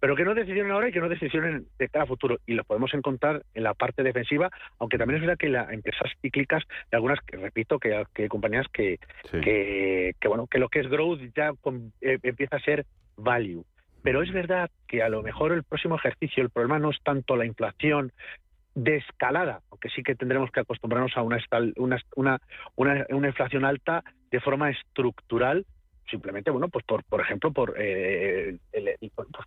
Pero 0.00 0.16
que 0.16 0.24
no 0.24 0.34
decepcionen 0.34 0.72
ahora 0.72 0.88
y 0.88 0.92
que 0.92 1.00
no 1.00 1.08
decepcionen 1.08 1.66
de 1.78 1.88
cara 1.88 2.04
a 2.04 2.08
futuro. 2.08 2.38
Y 2.46 2.54
lo 2.54 2.64
podemos 2.64 2.92
encontrar 2.94 3.42
en 3.54 3.62
la 3.62 3.74
parte 3.74 4.02
defensiva, 4.02 4.50
aunque 4.78 4.98
también 4.98 5.16
es 5.16 5.20
verdad 5.20 5.38
que 5.38 5.48
las 5.48 5.70
empresas 5.70 6.10
cíclicas, 6.20 6.64
algunas, 6.90 7.20
que 7.20 7.36
repito, 7.36 7.78
que, 7.78 8.04
hay 8.14 8.28
compañías 8.28 8.66
que, 8.72 8.98
que, 9.30 10.14
bueno, 10.26 10.48
que 10.48 10.58
lo 10.58 10.68
que 10.68 10.80
es 10.80 10.88
growth 10.88 11.20
ya 11.36 11.52
eh, 12.00 12.18
empieza 12.22 12.56
a 12.56 12.60
ser 12.60 12.84
value. 13.16 13.64
Pero 14.02 14.22
es 14.22 14.32
verdad 14.32 14.70
que 14.88 15.02
a 15.02 15.08
lo 15.08 15.22
mejor 15.22 15.52
el 15.52 15.62
próximo 15.62 15.96
ejercicio 15.96 16.42
el 16.42 16.50
problema 16.50 16.78
no 16.78 16.90
es 16.90 16.98
tanto 17.02 17.36
la 17.36 17.46
inflación 17.46 18.12
de 18.74 18.96
escalada, 18.96 19.60
aunque 19.70 19.90
sí 19.90 20.02
que 20.02 20.14
tendremos 20.14 20.50
que 20.50 20.60
acostumbrarnos 20.60 21.16
a 21.16 21.22
una, 21.22 21.38
una, 22.16 22.40
una, 22.76 23.28
inflación 23.28 23.64
alta 23.64 24.02
de 24.30 24.40
forma 24.40 24.70
estructural, 24.70 25.66
simplemente, 26.10 26.50
bueno, 26.50 26.68
pues 26.68 26.84
por, 26.84 27.04
por 27.04 27.20
ejemplo, 27.20 27.52
por 27.52 27.74
eh, 27.78 28.56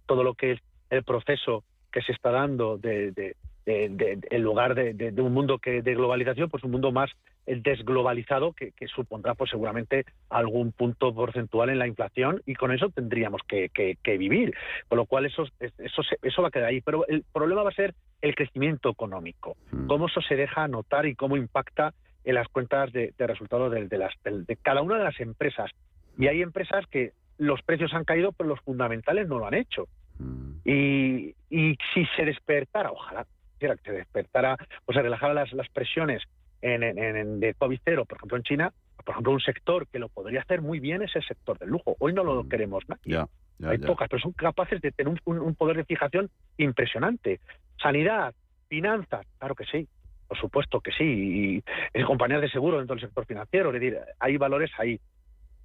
todo 0.06 0.24
lo 0.24 0.36
que 0.36 0.54
es 0.54 0.60
el 0.92 1.04
proceso 1.04 1.64
que 1.92 2.02
se 2.02 2.12
está 2.12 2.30
dando 2.30 2.78
de, 2.78 3.36
en 3.66 4.44
lugar 4.44 4.76
de, 4.76 5.14
un 5.22 5.34
mundo 5.34 5.58
que 5.58 5.82
de 5.82 5.96
globalización, 5.96 6.50
pues 6.50 6.64
un 6.64 6.72
mundo 6.72 6.92
más 6.92 7.10
desglobalizado 7.46 8.54
que, 8.54 8.74
supondrá 8.88 9.36
pues 9.36 9.50
seguramente 9.50 10.06
algún 10.30 10.72
punto 10.72 11.14
porcentual 11.14 11.70
en 11.70 11.80
la 11.80 11.88
inflación 11.88 12.42
y 12.46 12.56
con 12.56 12.72
eso 12.72 12.90
tendríamos 12.90 13.42
que, 13.48 13.70
vivir. 14.18 14.54
Con 14.88 14.98
lo 14.98 15.06
cual 15.06 15.26
eso, 15.26 15.46
eso, 15.60 16.02
eso 16.22 16.42
va 16.42 16.48
a 16.48 16.52
quedar 16.52 16.70
ahí. 16.70 16.82
Pero 16.82 17.06
el 17.08 17.24
problema 17.32 17.64
va 17.64 17.70
a 17.70 17.74
ser 17.74 17.94
el 18.22 18.36
crecimiento 18.36 18.90
económico, 18.90 19.58
mm. 19.72 19.88
cómo 19.88 20.08
eso 20.08 20.22
se 20.22 20.36
deja 20.36 20.68
notar 20.68 21.06
y 21.06 21.16
cómo 21.16 21.38
impacta 21.38 21.94
en 22.24 22.36
las 22.36 22.48
cuentas 22.48 22.92
de, 22.92 23.14
resultados 23.18 23.72
de, 23.72 23.98
las, 23.98 24.14
de, 24.24 24.56
cada 24.58 24.82
una 24.82 24.98
de 24.98 25.04
las 25.04 25.20
empresas. 25.20 25.70
Y 26.18 26.28
hay 26.28 26.42
empresas 26.42 26.86
que 26.88 27.12
los 27.38 27.62
precios 27.62 27.94
han 27.94 28.06
caído, 28.06 28.32
pero 28.32 28.50
los 28.50 28.62
fundamentales 28.62 29.28
no 29.28 29.38
lo 29.38 29.48
han 29.48 29.54
hecho. 29.54 29.88
Mm. 30.18 30.56
Y, 30.66 31.36
y 31.50 31.78
si 31.94 32.06
se 32.16 32.26
despertara, 32.26 32.92
ojalá 32.92 33.26
que 33.60 33.76
se 33.84 33.92
despertara, 33.92 34.58
o 34.86 34.94
se 34.94 35.02
relajara 35.02 35.34
las, 35.34 35.52
las 35.54 35.70
presiones 35.70 36.24
en, 36.66 36.84
en, 36.84 37.40
de 37.40 37.54
COVID 37.54 37.80
cero, 37.84 38.06
por 38.06 38.18
ejemplo 38.18 38.38
en 38.38 38.44
China, 38.44 38.74
por 39.04 39.14
ejemplo 39.14 39.34
un 39.34 39.40
sector 39.40 39.88
que 39.88 40.00
lo 40.00 40.10
podría 40.10 40.42
hacer 40.42 40.62
muy 40.62 40.80
bien 40.80 41.04
es 41.04 41.16
el 41.16 41.24
sector 41.24 41.60
del 41.60 41.70
lujo. 41.70 41.96
Hoy 42.00 42.14
no 42.14 42.24
lo 42.24 42.44
mm. 42.44 42.50
queremos 42.50 42.84
nadie. 42.90 43.26
Hay 43.64 43.78
pocas, 43.78 44.10
pero 44.10 44.22
son 44.22 44.34
capaces 44.34 44.82
de 44.82 44.92
tener 44.92 45.14
un, 45.26 45.56
poder 45.56 45.78
de 45.78 45.86
fijación 45.86 46.30
impresionante. 46.58 47.40
Sanidad, 47.82 48.34
finanzas, 48.68 49.26
claro 49.38 49.56
que 49.56 49.66
sí, 49.66 49.88
por 50.28 50.38
supuesto 50.38 50.82
que 50.82 50.92
sí, 50.92 51.64
y, 51.94 52.04
compañías 52.04 52.42
de 52.42 52.50
seguro 52.50 52.80
dentro 52.80 52.96
del 52.96 53.06
sector 53.06 53.26
financiero, 53.26 53.70
es 53.70 53.80
decir, 53.80 54.00
hay 54.20 54.38
valores 54.38 54.72
ahí. 54.78 55.00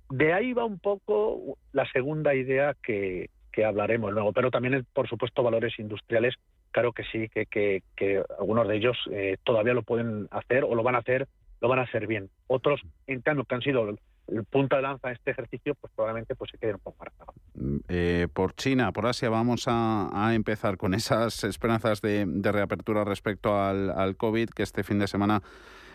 De 0.08 0.32
ahí 0.32 0.52
va 0.52 0.64
un 0.64 0.78
poco 0.78 1.56
la 1.72 1.90
segunda 1.90 2.34
idea 2.34 2.74
que, 2.80 3.30
que 3.52 3.64
hablaremos 3.64 4.12
luego, 4.12 4.32
pero 4.32 4.50
también, 4.50 4.86
por 4.92 5.08
supuesto, 5.08 5.42
valores 5.42 5.76
industriales, 5.78 6.34
claro 6.70 6.92
que 6.92 7.04
sí, 7.04 7.28
que, 7.28 7.82
algunos 8.38 8.68
de 8.68 8.76
ellos 8.76 8.96
eh, 9.10 9.36
todavía 9.44 9.74
lo 9.74 9.82
pueden 9.82 10.28
hacer 10.30 10.64
o 10.64 10.74
lo 10.74 10.82
van 10.82 10.94
a 10.94 10.98
hacer, 10.98 11.28
lo 11.60 11.68
van 11.68 11.78
a 11.78 11.82
hacer 11.82 12.06
bien. 12.06 12.30
Otros, 12.46 12.80
en 13.06 13.20
cambio, 13.20 13.44
que 13.44 13.54
han 13.54 13.62
sido 13.62 13.96
el 14.28 14.44
punto 14.44 14.76
de 14.76 14.82
lanza 14.82 15.08
de 15.08 15.14
este 15.14 15.32
ejercicio, 15.32 15.74
pues 15.74 15.92
probablemente 15.94 16.34
pues 16.34 16.50
se 16.50 16.58
quede 16.58 16.74
un 16.74 16.80
poco 16.80 16.96
marcado. 16.98 17.34
Mm, 17.54 17.76
eh, 17.88 18.28
por 18.32 18.54
China, 18.54 18.92
por 18.92 19.06
Asia, 19.06 19.28
vamos 19.28 19.64
a, 19.66 20.30
empezar 20.34 20.76
con 20.76 20.94
esas 20.94 21.44
esperanzas 21.44 22.00
de, 22.00 22.26
reapertura 22.50 23.04
respecto 23.04 23.60
al, 23.60 24.16
COVID, 24.16 24.50
que 24.50 24.62
este 24.62 24.84
fin 24.84 24.98
de 24.98 25.08
semana 25.08 25.42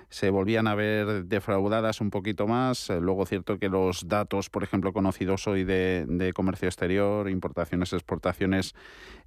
se 0.09 0.29
volvían 0.29 0.67
a 0.67 0.75
ver 0.75 1.25
defraudadas 1.25 2.01
un 2.01 2.09
poquito 2.09 2.47
más. 2.47 2.89
Eh, 2.89 2.99
luego, 2.99 3.25
cierto 3.25 3.57
que 3.57 3.69
los 3.69 4.07
datos, 4.07 4.49
por 4.49 4.63
ejemplo, 4.63 4.93
conocidos 4.93 5.47
hoy 5.47 5.63
de, 5.63 6.31
comercio 6.35 6.67
exterior, 6.67 7.29
importaciones, 7.29 7.93
exportaciones, 7.93 8.75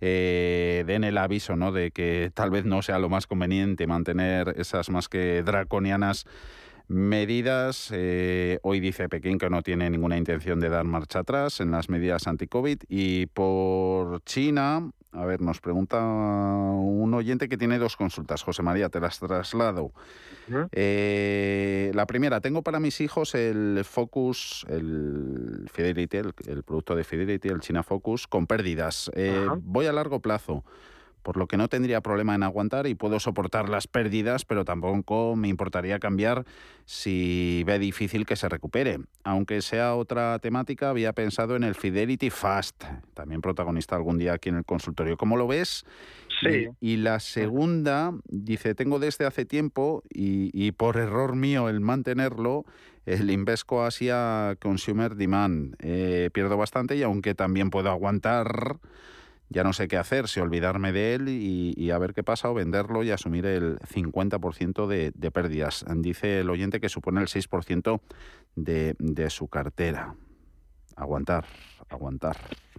eh, 0.01 0.85
den 0.87 1.05
el 1.05 1.19
aviso 1.19 1.57
¿no? 1.57 1.73
de 1.73 1.91
que 1.91 2.31
tal 2.35 2.51
vez 2.51 2.65
no 2.65 2.83
sea 2.83 2.99
lo 2.99 3.09
más 3.09 3.27
conveniente 3.27 3.87
mantener 3.87 4.55
esas 4.57 4.91
más 4.91 5.09
que 5.09 5.43
draconianas 5.43 6.27
medidas. 6.89 7.91
Eh, 7.93 8.59
hoy 8.63 8.81
dice 8.81 9.09
Pekín 9.09 9.39
que 9.39 9.51
no 9.51 9.63
tiene 9.63 9.91
ninguna 9.91 10.17
intención 10.17 10.59
de 10.59 10.71
dar 10.71 10.85
marcha 10.85 11.21
atrás 11.21 11.61
en 11.61 11.71
las 11.71 11.89
medidas 11.89 12.27
anti-COVID. 12.27 12.79
Y 12.89 13.27
por 13.27 14.23
China, 14.25 14.91
a 15.13 15.25
ver, 15.25 15.41
nos 15.41 15.61
pregunta 15.61 16.03
un 16.03 17.13
oyente 17.15 17.49
que 17.49 17.57
tiene 17.57 17.79
dos 17.79 17.97
consultas. 17.97 18.43
José 18.43 18.63
María, 18.63 18.89
te 18.89 19.01
las 19.01 19.19
traslado. 19.19 19.93
Eh, 20.73 21.91
la 21.95 22.07
primera, 22.07 22.41
tengo 22.41 22.63
para 22.63 22.79
mis 22.81 23.01
hijos 23.01 23.35
el 23.35 23.83
Focus, 23.85 24.67
el 24.69 25.69
Fidelity, 25.73 26.19
el, 26.19 26.63
producto 26.63 26.95
de 26.95 27.05
Fidelity, 27.05 27.49
el 27.49 27.61
China 27.61 27.83
Focus, 27.83 28.27
con 28.27 28.47
pérdidas. 28.47 29.11
Eh, 29.15 29.47
voy 29.63 29.87
a 29.87 29.93
largo 29.93 30.21
plazo 30.21 30.65
por 31.29 31.37
lo 31.37 31.47
que 31.47 31.59
no 31.59 31.69
tendría 31.69 32.01
problema 32.01 32.35
en 32.35 32.43
aguantar 32.43 32.87
y 32.87 32.95
puedo 32.95 33.21
soportar 33.21 33.69
las 33.69 33.87
pérdidas, 33.87 34.47
pero 34.47 34.65
tampoco 34.65 35.37
me 35.37 35.49
importaría 35.49 35.99
cambiar 35.99 36.47
si 36.87 37.65
ve 37.67 37.79
difícil 37.79 38.25
que 38.25 38.35
se 38.35 38.49
recupere. 38.49 39.01
Aunque 39.25 39.61
sea 39.61 39.95
otra 39.95 40.39
temática, 40.39 40.89
había 40.89 41.13
pensado 41.13 41.55
en 41.55 41.65
el 41.65 41.75
Fidelity 41.75 42.31
Fast, 42.31 42.83
también 43.13 43.43
protagonista 43.43 43.95
algún 43.95 44.17
día 44.17 44.33
aquí 44.33 44.49
en 44.49 44.57
el 44.57 44.65
consultorio. 44.65 45.19
¿Cómo 45.19 45.37
lo 45.37 45.47
ves? 45.47 45.85
Sí. 46.41 46.69
Y, 46.81 46.97
la 46.97 47.21
segunda, 47.21 48.15
dice, 48.25 48.75
tengo 48.75 48.99
desde 48.99 49.27
hace 49.27 49.45
tiempo 49.45 50.03
y, 50.09 50.73
por 50.73 50.97
error 50.97 51.37
mío 51.37 51.69
el 51.69 51.81
mantenerlo, 51.81 52.65
el 53.05 53.31
Invesco 53.31 53.85
Asia 53.85 54.57
Consumer 54.63 55.15
Demand. 55.15 55.77
Eh, 55.81 56.31
pierdo 56.33 56.57
bastante 56.57 56.97
y 56.97 57.03
aunque 57.03 57.35
también 57.35 57.69
puedo 57.69 57.91
aguantar 57.91 58.79
ya 59.51 59.65
no 59.65 59.73
sé 59.73 59.89
qué 59.89 59.97
hacer, 59.97 60.29
si 60.29 60.41
olvidarme 60.41 60.93
de 60.93 61.15
él 61.15 61.29
y, 61.29 61.91
a 61.91 61.99
ver 61.99 62.13
qué 62.13 62.23
pasa 62.23 62.51
o 62.51 62.55
venderlo 62.55 63.03
y 63.03 63.11
asumir 63.11 63.47
el 63.47 63.79
50% 63.79 64.87
de, 64.87 65.13
de, 65.15 65.31
pérdidas. 65.31 65.85
Dice 65.97 66.41
el 66.41 66.51
oyente 66.51 66.81
que 66.81 66.89
supone 66.89 67.21
el 67.21 67.29
6% 67.29 68.01
de, 68.57 68.95
de 68.99 69.31
su 69.31 69.49
cartera. 69.49 70.15
Aguantar, 70.97 71.45
aguantar. 71.89 72.37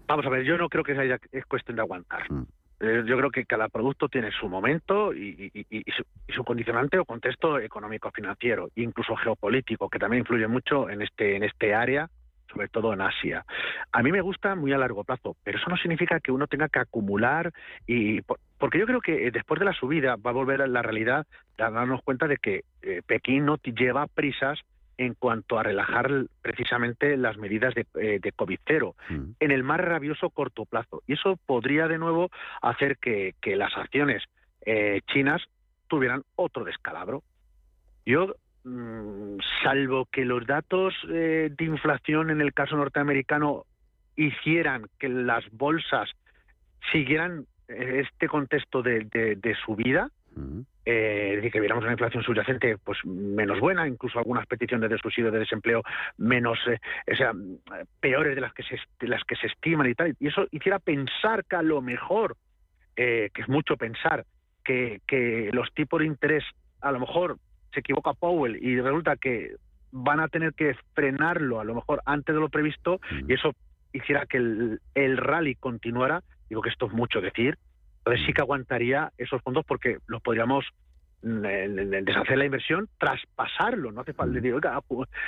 Vamos 0.07 0.25
a 0.25 0.29
ver, 0.29 0.43
yo 0.43 0.57
no 0.57 0.69
creo 0.69 0.83
que 0.83 0.97
haya, 0.97 1.19
es 1.31 1.45
cuestión 1.45 1.77
de 1.77 1.81
aguantar. 1.81 2.31
Mm. 2.31 2.45
Eh, 2.81 3.03
yo 3.05 3.17
creo 3.17 3.29
que 3.29 3.45
cada 3.45 3.67
producto 3.67 4.07
tiene 4.07 4.31
su 4.31 4.47
momento 4.47 5.13
y, 5.13 5.51
su, 5.93 6.03
y, 6.27 6.33
su, 6.33 6.43
condicionante 6.45 6.97
o 6.97 7.03
contexto 7.03 7.59
económico 7.59 8.09
financiero, 8.11 8.69
incluso 8.75 9.15
geopolítico, 9.17 9.89
que 9.89 9.99
también 9.99 10.21
influye 10.21 10.47
mucho 10.47 10.89
en 10.89 11.01
este, 11.01 11.35
en 11.35 11.43
este 11.43 11.73
área 11.73 12.09
sobre 12.51 12.67
todo 12.67 12.93
en 12.93 13.01
Asia. 13.01 13.45
A 13.91 14.03
mí 14.03 14.11
me 14.11 14.21
gusta 14.21 14.55
muy 14.55 14.73
a 14.73 14.77
largo 14.77 15.03
plazo, 15.03 15.35
pero 15.43 15.57
eso 15.57 15.69
no 15.69 15.77
significa 15.77 16.19
que 16.19 16.31
uno 16.31 16.47
tenga 16.47 16.69
que 16.69 16.79
acumular 16.79 17.51
y 17.87 18.21
porque 18.57 18.77
yo 18.77 18.85
creo 18.85 19.01
que 19.01 19.27
eh, 19.27 19.31
después 19.31 19.59
de 19.59 19.65
la 19.65 19.73
subida 19.73 20.15
va 20.15 20.31
a 20.31 20.33
volver 20.33 20.61
a 20.61 20.67
la 20.67 20.81
realidad 20.81 21.25
a 21.57 21.69
darnos 21.69 22.03
cuenta 22.03 22.27
de 22.27 22.37
que 22.37 22.63
eh, 22.81 23.01
Pekín 23.05 23.45
no 23.45 23.57
lleva 23.57 24.07
prisas 24.07 24.59
en 24.97 25.13
cuanto 25.13 25.57
a 25.57 25.63
relajar 25.63 26.09
precisamente 26.41 27.15
las 27.15 27.37
medidas 27.37 27.73
de, 27.73 27.85
eh, 27.95 28.31
COVID 28.35 28.59
cero 28.65 28.95
mm. 29.09 29.31
en 29.39 29.51
el 29.51 29.63
más 29.63 29.79
rabioso 29.79 30.29
corto 30.29 30.65
plazo. 30.65 31.01
Y 31.07 31.13
eso 31.13 31.37
podría 31.45 31.87
de 31.87 31.97
nuevo 31.97 32.29
hacer 32.61 32.97
que, 32.97 33.33
las 33.55 33.75
acciones 33.77 34.23
chinas 35.07 35.41
tuvieran 35.87 36.23
otro 36.35 36.65
descalabro. 36.65 37.23
Yo 38.05 38.35
salvo 39.63 40.05
que 40.05 40.25
los 40.25 40.45
datos 40.45 40.93
eh, 41.09 41.49
de 41.55 41.65
inflación 41.65 42.29
en 42.29 42.41
el 42.41 42.53
caso 42.53 42.75
norteamericano 42.75 43.65
hicieran 44.15 44.87
que 44.99 45.09
las 45.09 45.49
bolsas 45.51 46.09
siguieran 46.91 47.45
eh, 47.67 48.03
este 48.05 48.27
contexto 48.27 48.81
de, 48.81 49.55
subida, 49.65 50.09
eh, 50.85 51.29
es 51.31 51.35
decir, 51.37 51.51
que 51.51 51.59
viéramos 51.59 51.83
una 51.83 51.93
inflación 51.93 52.23
subyacente 52.23 52.77
pues 52.77 52.97
menos 53.05 53.59
buena, 53.59 53.87
incluso 53.87 54.19
algunas 54.19 54.45
peticiones 54.45 54.89
de 54.89 54.97
subsidio 54.97 55.31
de 55.31 55.39
desempleo 55.39 55.83
menos, 56.17 56.59
o 56.67 57.15
sea, 57.15 57.31
peores 57.99 58.35
de 58.35 58.41
las 58.41 58.53
que 58.53 58.63
se 58.63 58.79
de 58.99 59.07
las 59.07 59.23
que 59.23 59.35
se 59.35 59.47
estiman 59.47 59.89
y 59.89 59.95
tal, 59.95 60.15
y 60.19 60.27
eso 60.27 60.47
hiciera 60.51 60.79
pensar 60.79 61.45
que 61.45 61.55
a 61.55 61.61
lo 61.61 61.81
mejor, 61.81 62.35
que 62.95 63.31
es 63.33 63.47
mucho 63.47 63.77
pensar, 63.77 64.25
que, 64.63 65.01
que 65.07 65.49
los 65.53 65.73
tipos 65.73 65.99
de 65.99 66.05
interés 66.05 66.43
a 66.81 66.91
lo 66.91 66.99
mejor 66.99 67.37
se 67.73 67.79
equivoca 67.81 68.13
Powell 68.13 68.57
y 68.61 68.79
resulta 68.79 69.15
que 69.17 69.55
van 69.91 70.19
a 70.19 70.27
tener 70.27 70.53
que 70.53 70.75
frenarlo 70.93 71.59
a 71.59 71.63
lo 71.63 71.75
mejor 71.75 72.01
antes 72.05 72.33
de 72.33 72.41
lo 72.41 72.49
previsto 72.49 72.99
y 73.27 73.33
eso 73.33 73.53
hiciera 73.91 74.25
que 74.25 74.37
el, 74.37 74.81
el 74.93 75.17
rally 75.17 75.55
continuara, 75.55 76.23
digo 76.47 76.61
que 76.61 76.69
esto 76.69 76.85
es 76.87 76.93
mucho 76.93 77.21
decir, 77.21 77.57
entonces 77.99 78.25
sí 78.25 78.33
que 78.33 78.41
aguantaría 78.41 79.11
esos 79.17 79.41
fondos 79.41 79.65
porque 79.65 79.97
los 80.07 80.21
podríamos 80.21 80.65
deshacer 81.21 82.37
la 82.37 82.45
inversión, 82.45 82.87
traspasarlo. 82.97 83.91
No 83.91 84.01
hace 84.01 84.13
falta 84.13 84.35
decir, 84.35 84.53
oiga, 84.53 84.79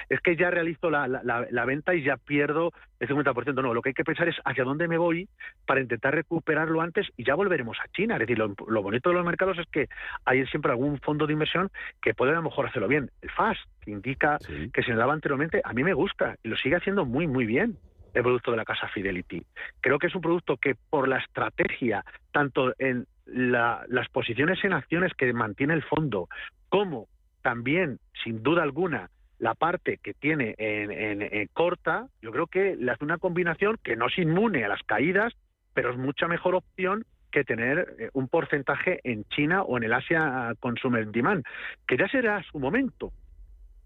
es 0.10 0.20
que 0.22 0.36
ya 0.36 0.50
realizo 0.50 0.90
la, 0.90 1.08
la, 1.08 1.66
venta 1.66 1.94
y 1.94 2.04
ya 2.04 2.18
pierdo 2.18 2.72
el 3.00 3.10
50%. 3.10 3.62
No, 3.62 3.74
lo 3.74 3.82
que 3.82 3.90
hay 3.90 3.94
que 3.94 4.04
pensar 4.04 4.28
es 4.30 4.36
hacia 4.46 4.64
dónde 4.64 4.88
me 4.88 4.98
voy 4.98 5.28
para 5.66 5.82
intentar 5.82 6.16
recuperarlo 6.16 6.82
antes 6.82 7.08
y 7.18 7.26
ya 7.26 7.36
volveremos 7.36 7.78
a 7.80 7.88
China. 7.90 8.16
Es 8.16 8.22
decir, 8.22 8.38
lo, 8.38 8.56
bonito 8.82 9.10
de 9.10 9.16
los 9.16 9.26
mercados 9.26 9.58
es 9.60 9.68
que 9.68 9.88
hay 10.26 10.46
siempre 10.48 10.72
algún 10.72 11.00
fondo 11.00 11.28
de 11.28 11.34
inversión 11.34 11.70
que 12.02 12.14
puede 12.14 12.32
a 12.32 12.36
lo 12.36 12.44
mejor 12.44 12.68
hacerlo 12.68 12.88
bien. 12.88 13.12
El 13.22 13.30
FAS, 13.32 13.58
que 13.82 13.92
indica 13.92 14.38
que 14.74 14.84
se 14.84 14.92
me 14.92 14.98
daba 14.98 15.14
anteriormente, 15.14 15.62
a 15.64 15.74
mí 15.74 15.84
me 15.84 15.94
gusta 15.94 16.36
y 16.44 16.50
lo 16.50 16.58
sigue 16.58 16.78
haciendo 16.78 17.06
muy, 17.06 17.28
muy 17.28 17.46
bien 17.46 17.78
el 18.14 18.24
producto 18.24 18.52
de 18.52 18.58
la 18.58 18.66
casa 18.66 18.88
Fidelity. 18.90 19.44
Creo 19.80 20.00
que 20.00 20.08
es 20.08 20.16
un 20.16 20.22
producto 20.22 20.58
que 20.58 20.76
por 20.90 21.08
la 21.08 21.18
estrategia, 21.18 22.04
tanto 22.32 22.74
en 22.78 23.06
las 23.26 24.10
posiciones 24.10 24.64
en 24.64 24.74
acciones 24.74 25.14
que 25.14 25.32
mantiene 25.34 25.74
el 25.74 25.84
fondo, 25.84 26.28
como 26.70 27.08
también, 27.42 28.00
sin 28.24 28.44
duda 28.44 28.64
alguna, 28.64 29.10
la 29.40 29.56
parte 29.56 29.98
que 29.98 30.14
tiene 30.14 30.54
en, 30.58 31.48
corta, 31.54 32.08
yo 32.22 32.32
creo 32.32 32.48
que 32.48 32.78
hace 32.92 33.04
una 33.04 33.18
combinación 33.18 33.78
que 33.84 33.96
no 33.96 34.08
es 34.08 34.18
inmune 34.18 34.64
a 34.64 34.68
las 34.68 34.84
caídas, 34.84 35.34
pero 35.74 35.92
es 35.92 35.98
mucha 35.98 36.28
mejor 36.28 36.56
opción 36.56 37.06
que 37.32 37.44
tener 37.44 37.96
eh, 37.98 38.10
un 38.14 38.28
porcentaje 38.28 39.00
en 39.04 39.24
China 39.26 39.64
o 39.64 39.78
en 39.78 39.84
el 39.84 39.94
Asia 39.94 40.54
Consumer 40.60 41.08
Demand, 41.08 41.44
que 41.88 41.98
ya 41.98 42.08
será 42.10 42.44
su 42.44 42.60
momento, 42.60 43.12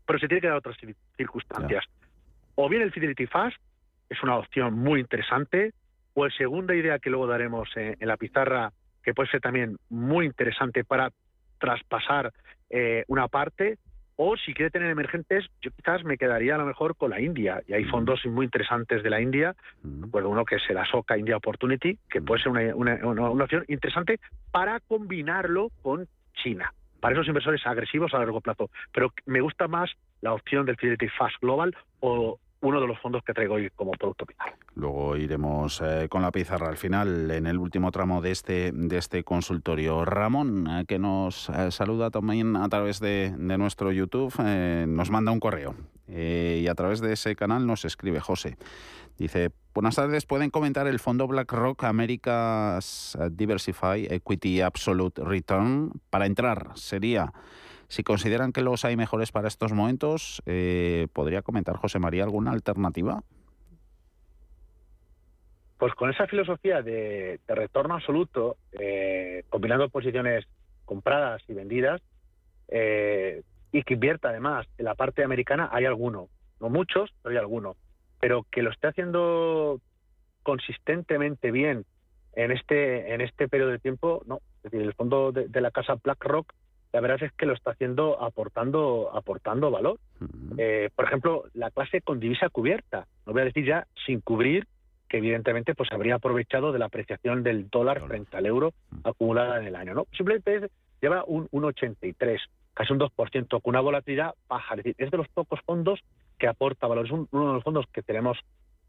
pero 0.05 0.19
se 0.19 0.27
tiene 0.27 0.41
que 0.41 0.47
dar 0.47 0.57
otras 0.57 0.77
circunstancias. 1.15 1.85
O 2.55 2.67
bien 2.67 2.81
el 2.81 2.91
Fidelity 2.91 3.27
Fast 3.27 3.57
es 4.09 4.21
una 4.23 4.37
opción 4.37 4.73
muy 4.73 4.99
interesante, 4.99 5.73
o 6.15 6.25
el 6.25 6.33
segunda 6.33 6.75
idea 6.75 6.99
que 6.99 7.09
luego 7.09 7.27
daremos 7.27 7.69
en 7.75 8.07
la 8.07 8.17
pizarra 8.17 8.71
que 9.05 9.13
puede 9.13 9.29
ser 9.29 9.39
también 9.39 9.77
muy 9.89 10.25
interesante 10.25 10.83
para 10.83 11.11
traspasar 11.59 12.33
eh, 12.69 13.03
una 13.07 13.27
parte, 13.27 13.77
O 14.17 14.37
si 14.37 14.53
quiere 14.53 14.71
tener 14.71 14.89
emergentes, 14.89 15.45
yo 15.61 15.71
quizás 15.71 16.05
me 16.05 16.17
quedaría 16.17 16.55
a 16.55 16.57
lo 16.57 16.65
mejor 16.65 16.95
con 16.95 17.09
la 17.09 17.19
India. 17.19 17.61
Y 17.67 17.73
hay 17.73 17.83
fondos 17.83 18.25
muy 18.25 18.45
interesantes 18.45 19.03
de 19.03 19.09
la 19.09 19.19
India. 19.19 19.55
Recuerdo 19.83 20.29
uno 20.29 20.45
que 20.45 20.55
es 20.55 20.63
el 20.69 20.77
Asoka 20.77 21.17
India 21.17 21.35
Opportunity, 21.35 21.99
que 22.09 22.21
puede 22.21 22.41
ser 22.41 22.53
una, 22.53 22.95
una 23.05 23.43
opción 23.43 23.65
interesante 23.67 24.21
para 24.51 24.79
combinarlo 24.79 25.69
con 25.81 26.07
China 26.33 26.71
para 27.01 27.13
esos 27.13 27.27
inversores 27.27 27.61
agresivos 27.67 28.13
a 28.15 28.17
largo 28.17 28.41
plazo. 28.41 28.71
Pero 28.91 29.13
me 29.27 29.39
gusta 29.39 29.67
más 29.67 29.91
la 30.21 30.33
opción 30.33 30.65
del 30.65 30.75
Fidelity 30.77 31.07
Fast 31.09 31.35
Global 31.39 31.75
o 31.99 32.39
uno 32.65 32.81
de 32.81 32.87
los 32.87 32.99
fondos 32.99 33.23
que 33.23 33.33
traigo 33.33 33.55
hoy 33.55 33.69
como 33.75 33.91
producto 33.91 34.25
pizarra. 34.25 34.57
Luego 34.73 35.15
iremos 35.17 35.81
eh, 35.81 36.07
con 36.09 36.21
la 36.21 36.31
pizarra 36.31 36.67
al 36.67 36.77
final, 36.77 37.29
en 37.29 37.45
el 37.45 37.57
último 37.57 37.91
tramo 37.91 38.21
de 38.21 38.31
este, 38.31 38.71
de 38.73 38.97
este 38.97 39.23
consultorio. 39.23 40.03
Ramón, 40.03 40.67
eh, 40.67 40.85
que 40.87 40.97
nos 40.97 41.49
eh, 41.49 41.71
saluda 41.71 42.09
también 42.09 42.55
a 42.55 42.67
través 42.67 42.99
de, 42.99 43.33
de 43.37 43.57
nuestro 43.57 43.91
YouTube, 43.91 44.33
nos 44.87 45.09
manda 45.11 45.31
un 45.31 45.39
correo 45.39 45.75
y 46.07 46.67
a 46.67 46.75
través 46.75 47.01
de 47.01 47.13
ese 47.13 47.35
canal 47.35 47.65
nos 47.65 47.85
escribe 47.85 48.19
José. 48.19 48.57
Dice, 49.17 49.51
buenas 49.73 49.95
tardes, 49.95 50.25
¿pueden 50.25 50.49
comentar 50.49 50.87
el 50.87 50.99
fondo 50.99 51.27
BlackRock 51.27 51.83
America's 51.83 53.17
Diversify 53.31 54.07
Equity 54.09 54.61
Absolute 54.61 55.23
Return? 55.23 55.91
Para 56.09 56.25
entrar 56.25 56.71
sería 56.75 57.31
si 57.87 58.03
consideran 58.03 58.51
que 58.51 58.61
los 58.61 58.85
hay 58.85 58.95
mejores 58.95 59.31
para 59.31 59.47
estos 59.47 59.73
momentos, 59.73 60.41
eh, 60.45 61.07
¿podría 61.13 61.41
comentar 61.41 61.75
José 61.75 61.99
María 61.99 62.23
alguna 62.23 62.51
alternativa? 62.51 63.23
Pues 65.77 65.93
con 65.93 66.09
esa 66.09 66.25
filosofía 66.27 66.81
de, 66.81 67.39
retorno 67.47 67.95
absoluto, 67.95 68.57
eh, 68.71 69.43
combinando 69.49 69.89
posiciones 69.89 70.45
compradas 70.85 71.43
y 71.47 71.53
vendidas, 71.53 72.01
eh, 72.69 73.43
y 73.71 73.83
que 73.83 73.95
invierta 73.95 74.29
además 74.29 74.65
en 74.77 74.85
la 74.85 74.95
parte 74.95 75.23
americana, 75.23 75.69
hay 75.71 75.85
alguno, 75.85 76.29
no 76.61 76.69
muchos, 76.69 77.13
pero 77.21 77.33
hay 77.33 77.39
alguno, 77.39 77.75
pero 78.19 78.45
que 78.49 78.61
lo 78.61 78.71
esté 78.71 78.87
haciendo 78.87 79.81
consistentemente 80.43 81.51
bien 81.51 81.85
en 82.33 82.51
este 82.51 83.13
en 83.13 83.21
este 83.21 83.47
periodo 83.47 83.71
de 83.71 83.79
tiempo, 83.79 84.21
no. 84.25 84.39
Es 84.63 84.71
decir, 84.71 84.81
el 84.81 84.93
fondo 84.93 85.31
de 85.31 85.61
la 85.61 85.71
casa 85.71 85.95
BlackRock 85.95 86.51
la 86.95 87.01
verdad 87.01 87.23
es 87.23 87.33
que 87.33 87.45
lo 87.45 87.51
está 87.51 87.71
haciendo 87.71 88.23
aportando 88.23 89.11
aportando 89.13 89.69
valor. 89.69 89.99
Eh, 90.57 90.89
por 90.95 91.03
ejemplo, 91.03 91.43
la 91.53 91.69
clase 91.69 91.99
con 91.99 92.21
divisa 92.21 92.47
cubierta, 92.47 93.05
no 93.25 93.33
voy 93.33 93.41
a 93.41 93.45
decir 93.45 93.65
ya 93.65 93.85
sin 94.05 94.21
cubrir, 94.21 94.65
que 95.09 95.17
evidentemente 95.17 95.75
pues 95.75 95.91
habría 95.91 96.15
aprovechado 96.15 96.71
de 96.71 96.79
la 96.79 96.85
apreciación 96.85 97.43
del 97.43 97.69
dólar 97.69 98.07
frente 98.07 98.37
al 98.37 98.45
euro 98.45 98.71
acumulada 99.03 99.59
en 99.59 99.67
el 99.67 99.75
año. 99.75 99.93
no 99.93 100.05
Simplemente 100.15 100.69
lleva 101.01 101.25
un 101.27 101.49
1,83, 101.49 102.39
casi 102.73 102.93
un 102.93 102.99
2%, 102.99 103.49
con 103.49 103.61
una 103.65 103.81
volatilidad 103.81 104.33
baja. 104.47 104.75
Es 104.75 104.77
decir, 104.77 104.95
es 104.97 105.11
de 105.11 105.17
los 105.17 105.27
pocos 105.27 105.59
fondos 105.65 105.99
que 106.39 106.47
aporta 106.47 106.87
valor. 106.87 107.07
Es 107.07 107.11
uno 107.11 107.27
de 107.29 107.53
los 107.55 107.63
fondos 107.65 107.87
que 107.91 108.03
tenemos 108.03 108.39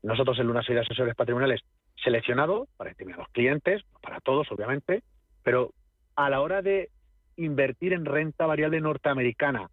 nosotros 0.05 0.39
en 0.39 0.49
una 0.49 0.63
serie 0.63 0.77
de 0.77 0.83
asesores 0.83 1.17
patrimoniales 1.17 1.63
seleccionado 1.97 2.69
para 2.77 2.91
determinados 2.91 3.27
clientes, 3.33 3.83
para 4.01 4.21
todos 4.21 4.47
obviamente, 4.53 5.03
pero 5.43 5.73
a 6.15 6.31
la 6.31 6.41
hora 6.41 6.63
de 6.63 6.89
invertir 7.37 7.93
en 7.93 8.05
renta 8.05 8.47
variable 8.47 8.81
norteamericana 8.81 9.69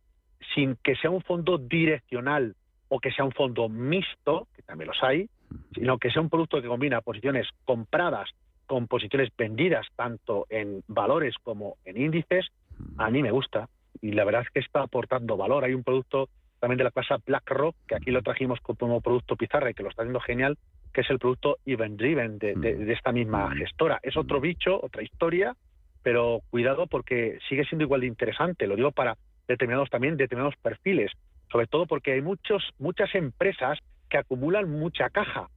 sin 0.53 0.75
que 0.83 0.95
sea 0.95 1.09
un 1.09 1.21
fondo 1.21 1.57
direccional 1.57 2.55
o 2.89 2.99
que 2.99 3.11
sea 3.11 3.25
un 3.25 3.31
fondo 3.31 3.69
mixto, 3.69 4.47
que 4.55 4.61
también 4.61 4.89
los 4.89 5.01
hay, 5.01 5.29
sino 5.73 5.97
que 5.97 6.11
sea 6.11 6.21
un 6.21 6.29
producto 6.29 6.61
que 6.61 6.67
combina 6.67 7.01
posiciones 7.01 7.47
compradas 7.65 8.29
con 8.65 8.87
posiciones 8.87 9.29
vendidas 9.37 9.85
tanto 9.95 10.45
en 10.49 10.83
valores 10.87 11.35
como 11.43 11.77
en 11.85 11.97
índices, 11.97 12.47
a 12.97 13.09
mí 13.09 13.21
me 13.21 13.31
gusta. 13.31 13.67
Y 14.01 14.11
la 14.11 14.25
verdad 14.25 14.43
es 14.43 14.49
que 14.49 14.59
está 14.59 14.81
aportando 14.81 15.37
valor. 15.37 15.63
Hay 15.63 15.73
un 15.73 15.83
producto 15.83 16.29
también 16.59 16.77
de 16.77 16.85
la 16.85 16.91
clase 16.91 17.15
BlackRock, 17.25 17.75
que 17.87 17.95
aquí 17.95 18.11
lo 18.11 18.21
trajimos 18.21 18.59
como 18.61 19.01
producto 19.01 19.35
pizarra 19.35 19.69
y 19.69 19.73
que 19.73 19.83
lo 19.83 19.89
está 19.89 20.03
haciendo 20.03 20.19
genial, 20.21 20.57
que 20.93 21.01
es 21.01 21.09
el 21.09 21.19
producto 21.19 21.57
Event 21.65 21.99
Driven 21.99 22.37
de, 22.37 22.55
de 22.55 22.93
esta 22.93 23.11
misma 23.11 23.53
gestora. 23.55 23.99
Es 24.01 24.15
otro 24.17 24.39
bicho, 24.39 24.79
otra 24.81 25.03
historia, 25.03 25.55
pero 26.03 26.41
cuidado 26.49 26.87
porque 26.87 27.39
sigue 27.49 27.65
siendo 27.65 27.83
igual 27.83 28.01
de 28.01 28.07
interesante, 28.07 28.67
lo 28.67 28.75
digo 28.75 28.91
para 28.91 29.17
determinados 29.47 29.89
también 29.89 30.17
determinados 30.17 30.55
perfiles, 30.61 31.11
sobre 31.51 31.67
todo 31.67 31.85
porque 31.85 32.13
hay 32.13 32.21
muchos 32.21 32.63
muchas 32.77 33.13
empresas 33.15 33.79
que 34.09 34.17
acumulan 34.17 34.69
mucha 34.69 35.09
caja. 35.09 35.49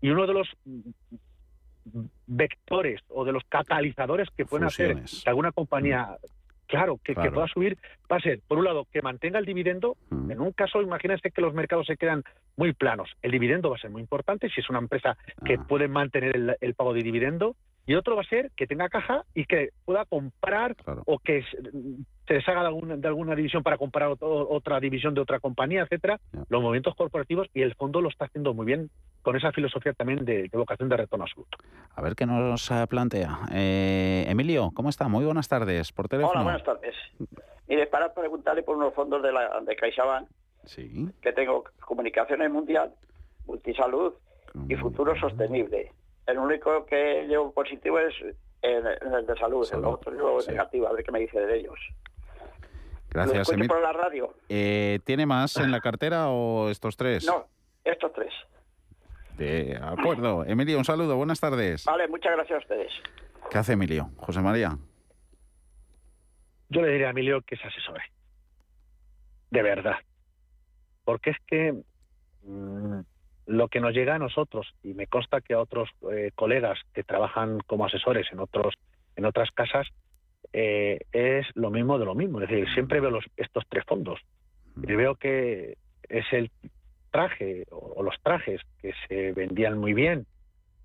Y 0.00 0.08
uno 0.08 0.26
de 0.26 0.32
los 0.32 0.48
vectores 2.26 3.00
o 3.08 3.24
de 3.24 3.32
los 3.32 3.44
catalizadores 3.48 4.28
que 4.36 4.46
pueden 4.46 4.66
hacer 4.66 5.02
que 5.02 5.28
alguna 5.28 5.52
compañía 5.52 6.16
claro 6.70 7.00
que, 7.02 7.14
pueda 7.14 7.48
subir 7.48 7.76
va 8.10 8.16
a 8.16 8.20
ser 8.20 8.40
por 8.46 8.58
un 8.58 8.64
lado 8.64 8.86
que 8.92 9.02
mantenga 9.02 9.38
el 9.38 9.44
dividendo. 9.44 9.96
En 10.10 10.40
un 10.40 10.52
caso 10.52 10.80
imagínense 10.80 11.30
que 11.30 11.42
los 11.42 11.52
mercados 11.52 11.86
se 11.86 11.96
quedan 11.96 12.22
muy 12.56 12.72
planos. 12.72 13.10
El 13.22 13.32
dividendo 13.32 13.70
va 13.70 13.76
a 13.76 13.80
ser 13.80 13.90
muy 13.90 14.00
importante 14.00 14.48
si 14.48 14.60
es 14.60 14.70
una 14.70 14.78
empresa 14.78 15.16
que 15.44 15.54
ah. 15.54 15.64
puede 15.68 15.88
mantener 15.88 16.56
el, 16.60 16.74
pago 16.74 16.94
de 16.94 17.02
dividendo 17.02 17.56
y 17.90 17.96
otro 17.96 18.14
va 18.14 18.22
a 18.22 18.24
ser 18.24 18.52
que 18.52 18.68
tenga 18.68 18.88
caja 18.88 19.24
y 19.34 19.46
que 19.46 19.70
pueda 19.84 20.04
comprar 20.04 20.76
o 21.06 21.18
que 21.18 21.42
se 22.28 22.34
deshaga 22.34 22.60
de 22.60 22.68
alguna, 22.68 22.96
de 22.96 23.08
alguna 23.08 23.34
división 23.34 23.64
para 23.64 23.78
comprar 23.78 24.14
otra 24.20 24.78
división 24.78 25.12
de 25.12 25.20
otra 25.20 25.40
compañía, 25.40 25.82
etcétera, 25.82 26.20
los 26.48 26.62
movimientos 26.62 26.94
corporativos 26.94 27.48
y 27.52 27.62
el 27.62 27.74
fondo 27.74 28.00
lo 28.00 28.08
está 28.08 28.26
haciendo 28.26 28.54
muy 28.54 28.64
bien 28.64 28.90
con 29.22 29.34
esa 29.34 29.50
filosofía 29.50 29.92
también 29.92 30.24
de, 30.24 30.48
vocación 30.52 30.88
de 30.88 30.98
retorno 30.98 31.24
absoluto. 31.24 31.58
A 31.96 32.00
ver 32.00 32.14
qué 32.14 32.26
nos 32.26 32.70
eh, 32.70 32.86
plantea. 32.88 33.40
Eh, 33.52 34.24
Emilio, 34.28 34.70
¿cómo 34.72 34.88
está? 34.88 35.08
Muy 35.08 35.24
buenas 35.24 35.48
tardes, 35.48 35.90
por 35.90 36.08
teléfono. 36.08 36.30
Hola, 36.30 36.42
buenas 36.44 36.62
tardes. 36.62 36.94
Mire, 37.66 37.88
para 37.88 38.14
preguntarle 38.14 38.62
por 38.62 38.76
unos 38.76 38.94
fondos 38.94 39.20
de, 39.20 39.32
la, 39.32 39.60
de 39.66 39.74
CaixaBank, 39.74 40.28
sí. 40.62 41.08
que 41.20 41.32
tengo 41.32 41.64
Comunicaciones 41.84 42.52
Mundial, 42.52 42.94
Multisalud 43.48 44.12
y 44.68 44.76
Futuro 44.76 45.18
Sostenible. 45.18 45.90
El 46.26 46.38
único 46.38 46.84
que 46.86 47.26
llevo 47.26 47.52
positivo 47.52 47.98
es 47.98 48.14
el, 48.62 48.82
de 49.26 49.36
salud, 49.38 49.68
el 49.72 49.84
otro 49.84 50.12
llevo 50.12 50.40
negativo, 50.46 50.88
a 50.88 50.92
ver 50.92 51.04
qué 51.04 51.12
me 51.12 51.20
dice 51.20 51.40
de 51.40 51.58
ellos. 51.58 51.78
Gracias, 53.10 53.50
Emilio. 53.50 53.68
por 53.68 53.82
la 53.82 53.92
radio? 53.92 54.34
Eh, 54.48 55.00
¿Tiene 55.04 55.26
más 55.26 55.56
en 55.56 55.72
la 55.72 55.80
cartera 55.82 56.28
o 56.28 56.70
estos 56.70 56.96
tres? 56.96 57.26
No, 57.26 57.46
estos 57.84 58.12
tres. 58.12 58.32
De 59.36 59.78
acuerdo. 59.82 60.44
Emilio, 60.44 60.78
un 60.78 60.84
saludo, 60.84 61.16
buenas 61.16 61.40
tardes. 61.40 61.84
Vale, 61.86 62.06
muchas 62.08 62.32
gracias 62.32 62.56
a 62.56 62.60
ustedes. 62.60 62.92
¿Qué 63.50 63.58
hace 63.58 63.72
Emilio? 63.72 64.10
José 64.18 64.40
María. 64.40 64.76
Yo 66.68 66.82
le 66.82 66.92
diría 66.92 67.08
a 67.08 67.10
Emilio 67.10 67.40
que 67.42 67.56
se 67.56 67.66
asesore. 67.66 68.04
De 69.50 69.62
verdad. 69.62 69.96
Porque 71.04 71.30
es 71.30 71.36
que 71.46 71.74
mm, 72.42 73.00
lo 73.50 73.66
que 73.66 73.80
nos 73.80 73.92
llega 73.92 74.14
a 74.14 74.18
nosotros, 74.18 74.72
y 74.84 74.94
me 74.94 75.08
consta 75.08 75.40
que 75.40 75.54
a 75.54 75.60
otros 75.60 75.88
eh, 76.12 76.30
colegas 76.36 76.78
que 76.94 77.02
trabajan 77.02 77.58
como 77.66 77.84
asesores 77.84 78.28
en, 78.32 78.38
otros, 78.38 78.74
en 79.16 79.24
otras 79.24 79.50
casas, 79.50 79.88
eh, 80.52 81.00
es 81.12 81.46
lo 81.54 81.70
mismo 81.70 81.98
de 81.98 82.04
lo 82.04 82.14
mismo. 82.14 82.40
Es 82.40 82.48
decir, 82.48 82.72
siempre 82.72 83.00
veo 83.00 83.10
los, 83.10 83.24
estos 83.36 83.64
tres 83.68 83.84
fondos 83.84 84.20
y 84.76 84.94
veo 84.94 85.16
que 85.16 85.76
es 86.08 86.24
el 86.32 86.50
traje 87.10 87.64
o, 87.72 88.04
los 88.04 88.14
trajes 88.22 88.60
que 88.80 88.92
se 89.08 89.32
vendían 89.32 89.78
muy 89.78 89.94
bien 89.94 90.26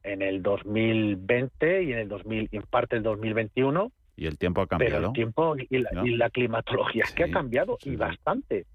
en 0.02 0.24
el 0.24 0.42
2020 0.42 1.84
y 1.84 1.94
en 1.94 2.00
el 2.00 2.10
2000 2.10 2.50
y 2.52 2.58
en 2.58 2.64
parte 2.64 2.96
del 2.96 3.04
2021. 3.04 3.92
Y 4.18 4.26
el 4.26 4.40
tiempo 4.40 4.62
ha 4.62 4.68
cambiado. 4.68 4.96
Pero 4.96 5.08
el 5.08 5.14
tiempo 5.14 5.56
y 5.58 6.16
la, 6.18 6.30
climatología 6.32 7.04
es 7.04 7.12
que 7.12 7.26
ha 7.26 7.32
cambiado 7.32 7.78
y 7.84 7.96
bastante. 7.96 8.66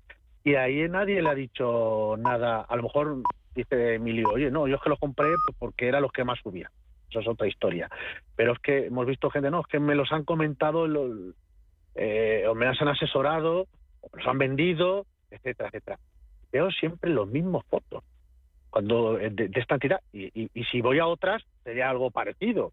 Y 0.45 0.55
ahí 0.55 0.89
nadie 0.89 1.21
le 1.21 1.29
ha 1.29 1.35
dicho 1.35 2.15
nada. 2.19 2.61
A 2.61 2.77
lo 2.77 2.85
mejor 2.85 3.23
dice 3.55 3.95
Emilio, 3.95 4.31
oye, 4.31 4.51
no, 4.51 4.67
yo 4.67 4.77
es 4.77 4.83
que 4.83 4.91
los 4.91 4.99
compré 4.99 5.29
porque 5.59 5.89
eran 5.89 6.03
los 6.03 6.13
que 6.13 6.25
más 6.25 6.39
subían. 6.41 6.71
Eso 7.09 7.21
es 7.21 7.29
otra 7.29 7.49
historia. 7.49 7.89
Pero 8.37 8.53
es 8.53 8.59
que 8.61 8.87
hemos 8.87 9.07
visto 9.07 9.31
gente, 9.31 9.51
no, 9.51 9.61
es 9.61 9.67
que 9.67 9.81
me 9.81 9.95
los 9.95 10.13
han 10.13 10.25
comentado, 10.25 10.87
eh, 11.95 12.47
o 12.49 12.55
me 12.55 12.67
las 12.67 12.81
han 12.81 12.89
asesorado, 12.89 13.67
los 14.13 14.27
han 14.27 14.39
vendido, 14.39 15.07
etcétera, 15.31 15.69
etcétera. 15.69 15.99
Veo 16.53 16.71
siempre 16.71 17.11
los 17.11 17.29
mismos 17.29 17.65
fotos 17.67 18.05
cuando 18.71 19.19
eh, 19.19 19.31
de, 19.31 19.51
esta 19.55 19.75
entidad. 19.75 20.01
Y, 20.13 20.49
si 20.71 20.81
voy 20.81 21.01
a 21.01 21.07
otras, 21.07 21.43
sería 21.65 21.91
algo 21.91 22.11
parecido. 22.11 22.73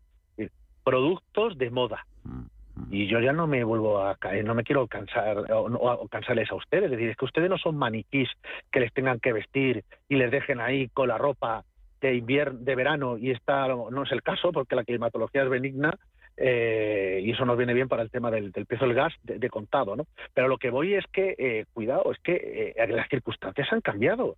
Productos 0.83 1.57
de 1.57 1.69
moda. 1.69 2.05
Mm. 2.23 2.45
Y 2.89 3.07
yo 3.07 3.19
ya 3.19 3.33
no 3.33 3.47
me 3.47 3.63
vuelvo 3.63 4.01
a 4.01 4.15
caer, 4.15 4.45
no 4.45 4.55
me 4.55 4.63
quiero 4.63 4.87
cansar 4.87 5.45
o, 5.51 6.07
cansarles 6.07 6.51
a 6.51 6.55
ustedes. 6.55 6.85
Es 6.85 6.91
decir, 6.91 7.09
es 7.09 7.17
que 7.17 7.25
ustedes 7.25 7.49
no 7.49 7.57
son 7.57 7.77
maniquís 7.77 8.29
que 8.71 8.79
les 8.79 8.93
tengan 8.93 9.19
que 9.19 9.33
vestir 9.33 9.83
y 10.07 10.15
les 10.15 10.31
dejen 10.31 10.61
ahí 10.61 10.87
con 10.89 11.07
la 11.07 11.17
ropa 11.17 11.63
de 12.01 12.15
invierno, 12.15 12.59
de 12.59 12.75
verano 12.75 13.17
y 13.17 13.31
está 13.31 13.67
no 13.67 14.03
es 14.03 14.11
el 14.11 14.21
caso 14.21 14.51
porque 14.51 14.75
la 14.75 14.83
climatología 14.83 15.43
es 15.43 15.49
benigna 15.49 15.97
eh, 16.39 17.19
y 17.23 17.31
eso 17.31 17.45
nos 17.45 17.57
viene 17.57 17.73
bien 17.73 17.87
para 17.87 18.03
el 18.03 18.11
tema 18.11 18.29
del, 18.29 18.51
del 18.51 18.67
precio 18.67 18.85
del 18.85 18.95
gas 18.95 19.13
de, 19.23 19.49
contado, 19.49 19.95
¿no? 19.95 20.05
Pero 20.35 20.47
lo 20.47 20.59
que 20.59 20.69
voy 20.69 20.93
es 20.93 21.03
que 21.11 21.35
eh, 21.37 21.65
cuidado, 21.73 22.11
es 22.11 22.19
que 22.19 22.75
eh, 22.77 22.87
las 22.87 23.09
circunstancias 23.09 23.67
han 23.71 23.81
cambiado. 23.81 24.37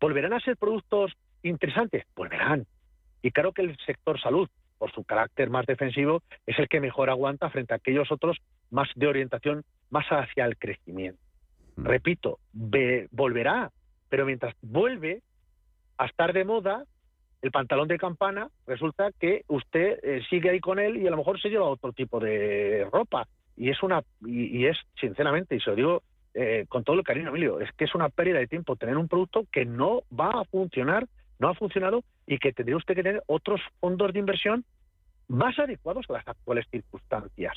¿Volverán 0.00 0.32
a 0.32 0.40
ser 0.40 0.56
productos 0.56 1.12
interesantes? 1.42 2.04
Volverán. 2.14 2.66
Y 3.20 3.32
claro 3.32 3.52
que 3.52 3.62
el 3.62 3.76
sector 3.84 4.20
salud, 4.20 4.48
por 4.78 4.92
su 4.92 5.04
carácter 5.04 5.50
más 5.50 5.66
defensivo, 5.66 6.22
es 6.46 6.58
el 6.58 6.68
que 6.68 6.80
mejor 6.80 7.10
aguanta 7.10 7.50
frente 7.50 7.74
a 7.74 7.76
aquellos 7.76 8.10
otros 8.10 8.38
más 8.70 8.88
de 8.94 9.06
orientación 9.06 9.64
más 9.90 10.06
hacia 10.06 10.44
el 10.44 10.56
crecimiento. 10.56 11.20
mm. 11.76 11.84
repito, 11.84 12.38
volverá, 13.10 13.70
pero 14.08 14.24
mientras 14.24 14.54
vuelve 14.62 15.22
a 15.98 16.06
estar 16.06 16.32
de 16.32 16.44
moda, 16.44 16.84
el 17.42 17.50
pantalón 17.50 17.88
de 17.88 17.98
campana, 17.98 18.48
resulta 18.66 19.10
que 19.18 19.44
usted 19.48 19.98
eh, 20.02 20.22
sigue 20.28 20.50
ahí 20.50 20.60
con 20.60 20.78
él 20.78 20.96
y 20.96 21.06
a 21.06 21.10
lo 21.10 21.18
mejor 21.18 21.40
se 21.40 21.50
lleva 21.50 21.66
otro 21.66 21.92
tipo 21.92 22.18
de 22.18 22.86
ropa. 22.90 23.28
Y 23.56 23.70
es 23.70 23.82
una, 23.82 24.02
y, 24.24 24.66
es, 24.66 24.76
sinceramente, 25.00 25.56
y 25.56 25.60
se 25.60 25.70
lo 25.70 25.76
digo 25.76 26.02
eh, 26.34 26.66
con 26.68 26.84
todo 26.84 26.96
el 26.96 27.04
cariño, 27.04 27.30
Emilio, 27.30 27.60
es 27.60 27.70
que 27.72 27.84
es 27.84 27.94
una 27.94 28.08
pérdida 28.08 28.38
de 28.38 28.46
tiempo 28.46 28.76
tener 28.76 28.96
un 28.96 29.08
producto 29.08 29.46
que 29.52 29.64
no 29.64 30.02
va 30.18 30.40
a 30.40 30.44
funcionar, 30.44 31.06
no 31.38 31.48
ha 31.48 31.54
funcionado 31.54 32.02
y 32.26 32.38
que 32.38 32.52
tendría 32.52 32.76
usted 32.76 32.94
que 32.94 33.02
tener 33.02 33.22
otros 33.26 33.60
fondos 33.80 34.12
de 34.12 34.18
inversión 34.18 34.64
más 35.28 35.58
adecuados 35.58 36.06
a 36.08 36.14
las 36.14 36.28
actuales 36.28 36.66
circunstancias. 36.70 37.54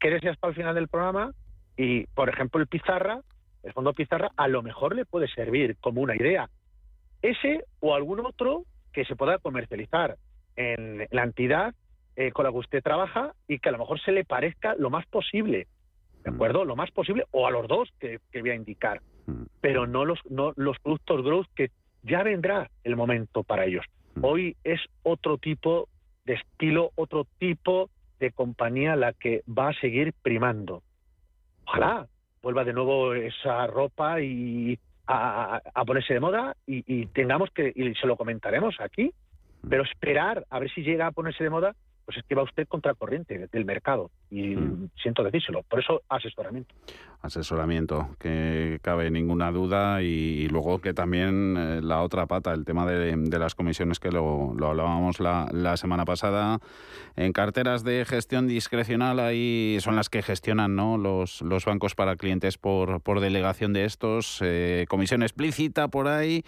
¿Qué 0.00 0.10
deseas 0.10 0.36
para 0.38 0.50
el 0.50 0.56
final 0.56 0.74
del 0.74 0.88
programa? 0.88 1.32
Y, 1.76 2.06
por 2.08 2.28
ejemplo, 2.28 2.60
el 2.60 2.66
Pizarra, 2.66 3.20
el 3.62 3.72
fondo 3.72 3.92
Pizarra, 3.92 4.30
a 4.36 4.48
lo 4.48 4.62
mejor 4.62 4.96
le 4.96 5.04
puede 5.04 5.28
servir 5.28 5.76
como 5.80 6.00
una 6.00 6.16
idea. 6.16 6.48
Ese 7.22 7.64
o 7.80 7.94
algún 7.94 8.20
otro 8.20 8.64
que 8.92 9.04
se 9.04 9.16
pueda 9.16 9.38
comercializar 9.38 10.16
en 10.56 11.06
la 11.10 11.24
entidad 11.24 11.74
eh, 12.16 12.32
con 12.32 12.44
la 12.44 12.50
que 12.50 12.58
usted 12.58 12.82
trabaja 12.82 13.32
y 13.46 13.58
que 13.58 13.68
a 13.68 13.72
lo 13.72 13.78
mejor 13.78 14.00
se 14.00 14.12
le 14.12 14.24
parezca 14.24 14.74
lo 14.76 14.90
más 14.90 15.06
posible, 15.06 15.68
¿de 16.24 16.30
mm. 16.30 16.34
acuerdo? 16.34 16.64
Lo 16.64 16.74
más 16.74 16.90
posible, 16.90 17.24
o 17.30 17.46
a 17.46 17.50
los 17.50 17.68
dos 17.68 17.88
que, 18.00 18.18
voy 18.40 18.50
a 18.50 18.56
indicar, 18.56 19.00
mm. 19.26 19.44
pero 19.60 19.86
no 19.86 20.04
los, 20.04 20.18
no 20.28 20.52
los 20.56 20.78
productos 20.80 21.22
growth 21.22 21.46
que 21.54 21.70
ya 22.02 22.22
vendrá 22.22 22.70
el 22.84 22.96
momento 22.96 23.42
para 23.42 23.64
ellos. 23.64 23.84
Mm. 24.14 24.24
Hoy 24.24 24.56
es 24.64 24.80
otro 25.02 25.38
tipo 25.38 25.88
de 26.24 26.34
estilo, 26.34 26.90
otro 26.94 27.26
tipo 27.38 27.90
de 28.18 28.32
compañía 28.32 28.96
la 28.96 29.12
que 29.12 29.42
va 29.46 29.68
a 29.68 29.80
seguir 29.80 30.12
primando. 30.22 30.82
Ojalá 31.66 32.06
vuelva 32.42 32.64
de 32.64 32.72
nuevo 32.72 33.14
esa 33.14 33.66
ropa 33.66 34.20
y 34.20 34.78
a, 35.06 35.60
ponerse 35.86 36.14
de 36.14 36.20
moda 36.20 36.54
y, 36.66 37.06
tengamos 37.06 37.50
que, 37.50 37.72
y 37.74 37.94
se 37.94 38.06
lo 38.06 38.16
comentaremos 38.16 38.76
aquí, 38.80 39.10
pero 39.68 39.82
esperar 39.82 40.44
a 40.50 40.58
ver 40.58 40.70
si 40.70 40.82
llega 40.82 41.06
a 41.06 41.12
ponerse 41.12 41.42
de 41.42 41.50
moda 41.50 41.74
pues 42.08 42.16
es 42.16 42.24
que 42.24 42.34
va 42.34 42.42
usted 42.42 42.66
contracorriente 42.66 43.48
del 43.52 43.66
mercado 43.66 44.10
y 44.30 44.56
mm. 44.56 44.92
siento 45.02 45.22
decírselo. 45.22 45.62
Por 45.64 45.80
eso 45.80 46.00
asesoramiento. 46.08 46.74
Asesoramiento, 47.20 48.16
que 48.18 48.78
cabe 48.80 49.10
ninguna 49.10 49.52
duda 49.52 50.00
y, 50.00 50.48
luego 50.48 50.80
que 50.80 50.94
también 50.94 51.56
eh, 51.58 51.80
la 51.82 52.00
otra 52.00 52.24
pata, 52.24 52.54
el 52.54 52.64
tema 52.64 52.86
de, 52.86 53.38
las 53.38 53.54
comisiones 53.54 54.00
que 54.00 54.10
lo, 54.10 54.54
hablábamos 54.66 55.20
la, 55.20 55.76
semana 55.76 56.06
pasada, 56.06 56.60
en 57.14 57.34
carteras 57.34 57.84
de 57.84 58.06
gestión 58.06 58.48
discrecional 58.48 59.20
ahí 59.20 59.76
son 59.80 59.94
las 59.94 60.08
que 60.08 60.22
gestionan 60.22 60.76
¿no? 60.76 60.96
los, 60.96 61.42
los 61.42 61.66
bancos 61.66 61.94
para 61.94 62.16
clientes 62.16 62.56
por, 62.56 63.02
por 63.02 63.20
delegación 63.20 63.74
de 63.74 63.84
estos, 63.84 64.40
eh, 64.42 64.86
comisión 64.88 65.22
explícita 65.22 65.88
por 65.88 66.08
ahí 66.08 66.42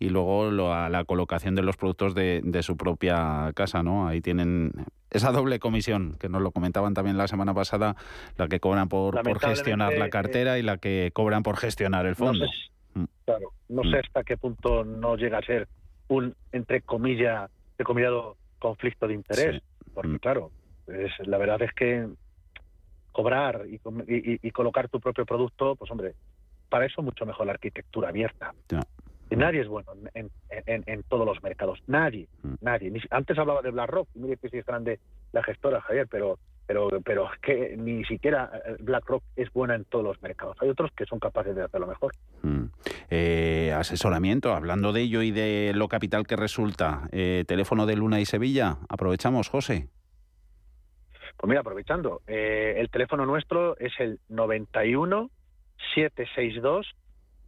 y 0.00 0.08
luego 0.08 0.50
la 0.50 1.04
colocación 1.04 1.54
de 1.54 1.62
los 1.62 1.76
productos 1.76 2.16
de, 2.16 2.40
de 2.42 2.64
su 2.64 2.76
propia 2.76 3.52
casa, 3.54 3.84
¿no? 3.84 4.08
Ahí 4.08 4.20
tienen 4.20 4.72
esa 5.14 5.30
doble 5.30 5.58
comisión, 5.58 6.16
que 6.18 6.28
nos 6.28 6.42
lo 6.42 6.50
comentaban 6.50 6.92
también 6.92 7.16
la 7.16 7.28
semana 7.28 7.54
pasada, 7.54 7.96
la 8.36 8.48
que 8.48 8.60
cobran 8.60 8.88
por, 8.88 9.22
gestionar 9.40 9.96
la 9.96 10.10
cartera 10.10 10.58
y 10.58 10.62
la 10.62 10.78
que 10.78 11.10
cobran 11.14 11.42
por 11.42 11.56
gestionar 11.56 12.06
el 12.06 12.16
fondo. 12.16 12.44
No 12.44 12.50
sé, 12.50 13.00
mm. 13.00 13.04
claro, 13.24 13.52
no 13.68 13.82
sé 13.82 13.96
mm. 13.96 14.00
hasta 14.04 14.24
qué 14.24 14.36
punto 14.36 14.84
no 14.84 15.16
llega 15.16 15.38
a 15.38 15.42
ser 15.42 15.68
un, 16.08 16.34
entre 16.52 16.82
comillas, 16.82 17.50
comillado 17.84 18.36
conflicto 18.58 19.06
de 19.06 19.14
interés, 19.14 19.62
porque 19.94 20.10
mm. 20.10 20.18
claro, 20.18 20.50
es, 20.88 21.12
la 21.26 21.38
verdad 21.38 21.62
es 21.62 21.72
que 21.74 22.08
cobrar 23.12 23.66
y, 23.68 24.50
colocar 24.50 24.88
tu 24.88 24.98
propio 24.98 25.24
producto, 25.24 25.76
pues 25.76 25.90
hombre, 25.90 26.14
para 26.68 26.86
eso 26.86 27.02
mucho 27.02 27.24
mejor 27.24 27.46
la 27.46 27.52
arquitectura 27.52 28.08
abierta. 28.08 28.52
Nadie 29.30 29.62
es 29.62 29.68
bueno 29.68 29.92
en, 30.14 30.30
en, 30.48 31.02
todos 31.04 31.26
los 31.26 31.42
mercados. 31.42 31.80
Nadie, 31.86 32.28
mm. 32.42 32.54
nadie. 32.60 32.92
Antes 33.10 33.38
hablaba 33.38 33.62
de 33.62 33.70
BlackRock, 33.70 34.08
mire 34.14 34.36
que 34.36 34.48
sí 34.48 34.58
es 34.58 34.66
grande 34.66 35.00
la 35.32 35.42
gestora, 35.42 35.80
Javier, 35.80 36.06
pero 36.10 36.38
pero 36.66 36.88
pero 37.04 37.30
es 37.32 37.40
que 37.40 37.76
ni 37.76 38.04
siquiera 38.04 38.50
eh, 38.64 38.76
BlackRock 38.80 39.22
es 39.36 39.52
buena 39.52 39.74
en 39.74 39.84
todos 39.84 40.04
los 40.04 40.22
mercados. 40.22 40.56
Hay 40.60 40.68
otros 40.68 40.90
que 40.92 41.04
son 41.04 41.18
capaces 41.18 41.54
de 41.54 41.62
hacerlo 41.62 41.86
mejor. 41.86 42.12
Mm. 42.42 42.64
Eh, 43.10 43.72
asesoramiento, 43.76 44.54
hablando 44.54 44.92
de 44.92 45.02
ello 45.02 45.22
y 45.22 45.30
de 45.30 45.72
lo 45.74 45.88
capital 45.88 46.26
que 46.26 46.36
resulta, 46.36 47.08
eh, 47.12 47.44
teléfono 47.46 47.86
de 47.86 47.96
Luna 47.96 48.20
y 48.20 48.24
Sevilla, 48.24 48.78
aprovechamos, 48.88 49.48
José. 49.48 49.88
Pues 51.36 51.48
mira, 51.48 51.60
aprovechando, 51.60 52.22
el 52.26 52.88
teléfono 52.90 53.26
nuestro 53.26 53.76
es 53.78 53.92
el 53.98 54.20
91 54.28 55.30
762 55.94 56.86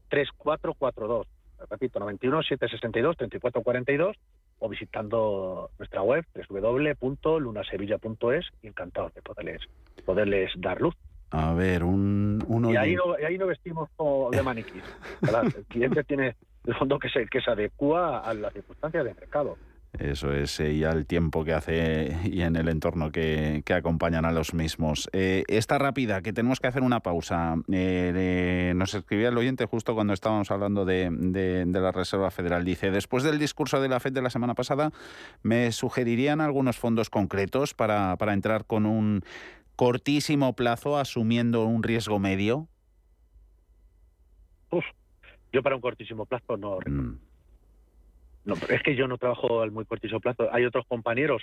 3442 0.08 1.26
repito, 1.70 1.98
91 1.98 2.42
762 2.42 3.16
3442 3.16 4.16
o 4.58 4.68
visitando 4.68 5.70
nuestra 5.78 6.02
web 6.02 6.24
www.lunasevilla.es 6.48 8.46
y 8.62 8.68
encantados 8.68 9.14
de 9.14 9.22
poderles, 9.22 9.62
poderles 10.04 10.52
dar 10.56 10.80
luz. 10.80 10.94
A 11.30 11.54
ver, 11.54 11.82
un, 11.82 12.44
uno 12.46 12.72
y, 12.72 12.76
ahí 12.76 12.94
no, 12.94 13.14
ahí 13.26 13.36
no 13.36 13.46
vestimos 13.46 13.88
como 13.96 14.30
de 14.30 14.42
maniquí. 14.42 14.80
El 15.22 15.64
cliente 15.64 16.04
tiene 16.04 16.36
el 16.66 16.74
fondo 16.74 16.98
que 16.98 17.08
se, 17.08 17.26
que 17.26 17.40
se 17.40 17.50
adecua 17.50 18.20
a 18.20 18.32
las 18.34 18.52
circunstancias 18.52 19.04
de 19.04 19.14
mercado. 19.14 19.56
Eso 19.98 20.32
es, 20.32 20.60
eh, 20.60 20.76
ya 20.76 20.90
el 20.90 21.06
tiempo 21.06 21.44
que 21.44 21.54
hace 21.54 22.16
y 22.24 22.42
en 22.42 22.56
el 22.56 22.68
entorno 22.68 23.10
que, 23.10 23.62
acompañan 23.74 24.24
a 24.24 24.32
los 24.32 24.54
mismos. 24.54 25.08
Eh, 25.12 25.44
esta 25.48 25.78
rápida, 25.78 26.22
que 26.22 26.32
tenemos 26.32 26.60
que 26.60 26.66
hacer 26.66 26.82
una 26.82 27.00
pausa. 27.00 27.56
Eh, 27.70 28.72
nos 28.76 28.94
escribía 28.94 29.28
el 29.28 29.38
oyente 29.38 29.64
justo 29.66 29.94
cuando 29.94 30.12
estábamos 30.12 30.50
hablando 30.50 30.84
de, 30.84 31.66
la 31.66 31.92
Reserva 31.92 32.30
Federal. 32.30 32.64
Dice, 32.64 32.90
después 32.90 33.22
del 33.22 33.38
discurso 33.38 33.80
de 33.80 33.88
la 33.88 34.00
FED 34.00 34.12
de 34.12 34.22
la 34.22 34.30
semana 34.30 34.54
pasada, 34.54 34.90
¿me 35.42 35.72
sugerirían 35.72 36.40
algunos 36.40 36.76
fondos 36.78 37.10
concretos 37.10 37.74
para, 37.74 38.16
entrar 38.32 38.66
con 38.66 38.86
un 38.86 39.22
cortísimo 39.76 40.54
plazo 40.54 40.98
asumiendo 40.98 41.64
un 41.64 41.82
riesgo 41.82 42.18
medio? 42.18 42.68
Uf, 44.70 44.84
yo 45.52 45.62
para 45.62 45.76
un 45.76 45.80
cortísimo 45.80 46.26
plazo 46.26 46.56
no. 46.56 46.78
Mm. 46.84 47.25
No, 48.46 48.54
es 48.68 48.82
que 48.82 48.94
yo 48.94 49.08
no 49.08 49.18
trabajo 49.18 49.60
al 49.60 49.72
muy 49.72 49.84
cortísimo 49.84 50.20
plazo. 50.20 50.48
Hay 50.52 50.64
otros 50.64 50.86
compañeros, 50.86 51.42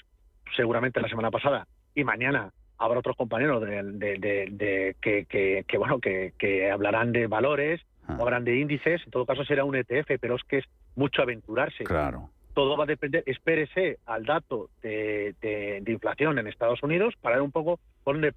seguramente 0.56 1.02
la 1.02 1.10
semana 1.10 1.30
pasada 1.30 1.68
y 1.94 2.04
mañana 2.04 2.52
habrá 2.78 3.00
otros 3.00 3.18
compañeros 3.18 3.62
de, 3.62 4.96
que, 5.02 5.78
bueno 5.78 6.00
que, 6.00 6.72
hablarán 6.72 7.12
de 7.12 7.28
valores 7.28 7.82
ah. 8.08 8.16
o 8.18 8.22
hablarán 8.22 8.46
de 8.46 8.58
índices. 8.58 9.02
En 9.06 9.12
todo 9.12 9.26
caso 9.26 9.44
será 9.44 9.66
un 9.66 9.76
ETF, 9.76 10.18
pero 10.20 10.36
es 10.36 10.44
que 10.44 10.60
es 10.60 10.66
mucho 10.96 11.22
aventurarse. 11.22 11.84
Claro. 11.84 12.30
Todo 12.54 12.78
va 12.78 12.86
a 12.86 12.88
depender. 12.88 13.24
Espérese 13.26 13.98
al 14.06 14.26
dato 14.26 14.70
de, 14.82 15.84
inflación 15.86 16.40
en 16.40 16.48
Estados 16.48 16.82
Unidos 16.84 17.16
para 17.20 17.36
ver 17.36 17.44
un 17.44 17.52
poco 17.52 17.80
por 18.04 18.16
dónde 18.16 18.32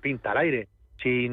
pinta 0.00 0.32
el 0.32 0.38
aire. 0.38 0.68
Si, 1.02 1.28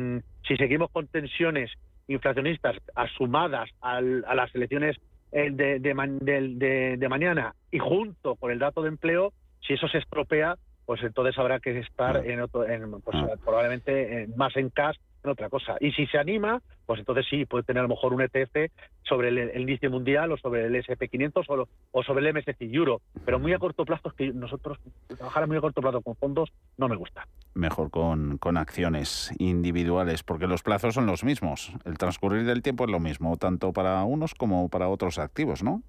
si 0.47 0.57
seguimos 0.57 0.89
con 0.89 1.05
tensiones 1.07 1.71
inflacionistas 2.07 2.77
asumadas 2.95 3.69
a 3.81 4.01
las 4.01 4.55
elecciones 4.55 4.97
el 5.31 5.57
de, 5.57 5.79
de, 5.79 6.97
de, 6.97 7.09
mañana 7.09 7.55
y 7.71 7.79
junto 7.79 8.35
con 8.35 8.51
el 8.51 8.59
dato 8.59 8.81
de 8.81 8.89
empleo, 8.89 9.33
si 9.61 9.73
eso 9.73 9.87
se 9.87 9.99
estropea, 9.99 10.57
pues 10.85 11.03
entonces 11.03 11.37
habrá 11.37 11.59
que 11.59 11.77
estar 11.79 12.17
ah. 12.17 12.21
en, 12.25 12.41
otro, 12.41 12.67
en 12.67 12.89
pues, 13.01 13.15
ah. 13.15 13.35
probablemente 13.43 14.27
más 14.35 14.55
en 14.57 14.69
cash 14.69 14.97
en 15.29 15.33
otra 15.33 15.49
cosa. 15.49 15.77
Y 15.79 15.91
si 15.91 16.07
se 16.07 16.17
anima, 16.17 16.61
pues 16.85 16.99
entonces 16.99 17.25
sí, 17.29 17.45
puede 17.45 17.63
tener 17.63 17.79
a 17.81 17.83
lo 17.83 17.89
mejor 17.89 18.13
un 18.13 18.21
ETF 18.21 18.71
sobre 19.03 19.29
el, 19.29 19.59
índice 19.59 19.89
mundial 19.89 20.31
o 20.31 20.37
sobre 20.37 20.65
el 20.65 20.75
SP500 20.75 21.45
o, 21.47 21.67
o, 21.91 22.03
sobre 22.03 22.27
el 22.27 22.35
MSCI 22.35 22.75
Euro. 22.75 23.01
Pero 23.25 23.39
muy 23.39 23.53
a 23.53 23.59
corto 23.59 23.85
plazo, 23.85 24.09
es 24.09 24.13
que 24.15 24.33
nosotros 24.33 24.79
trabajar 25.07 25.43
a 25.43 25.47
muy 25.47 25.57
a 25.57 25.61
corto 25.61 25.81
plazo 25.81 26.01
con 26.01 26.15
fondos 26.15 26.51
no 26.77 26.87
me 26.87 26.95
gusta. 26.95 27.27
Mejor 27.53 27.91
con, 27.91 28.37
con 28.37 28.57
acciones 28.57 29.31
individuales, 29.37 30.23
porque 30.23 30.47
los 30.47 30.63
plazos 30.63 30.95
son 30.95 31.05
los 31.05 31.23
mismos. 31.23 31.73
El 31.85 31.97
transcurrir 31.97 32.45
del 32.45 32.61
tiempo 32.61 32.85
es 32.85 32.91
lo 32.91 32.99
mismo, 32.99 33.37
tanto 33.37 33.71
para 33.73 34.03
unos 34.03 34.33
como 34.33 34.69
para 34.69 34.87
otros 34.87 35.19
activos, 35.19 35.63
¿no? 35.63 35.81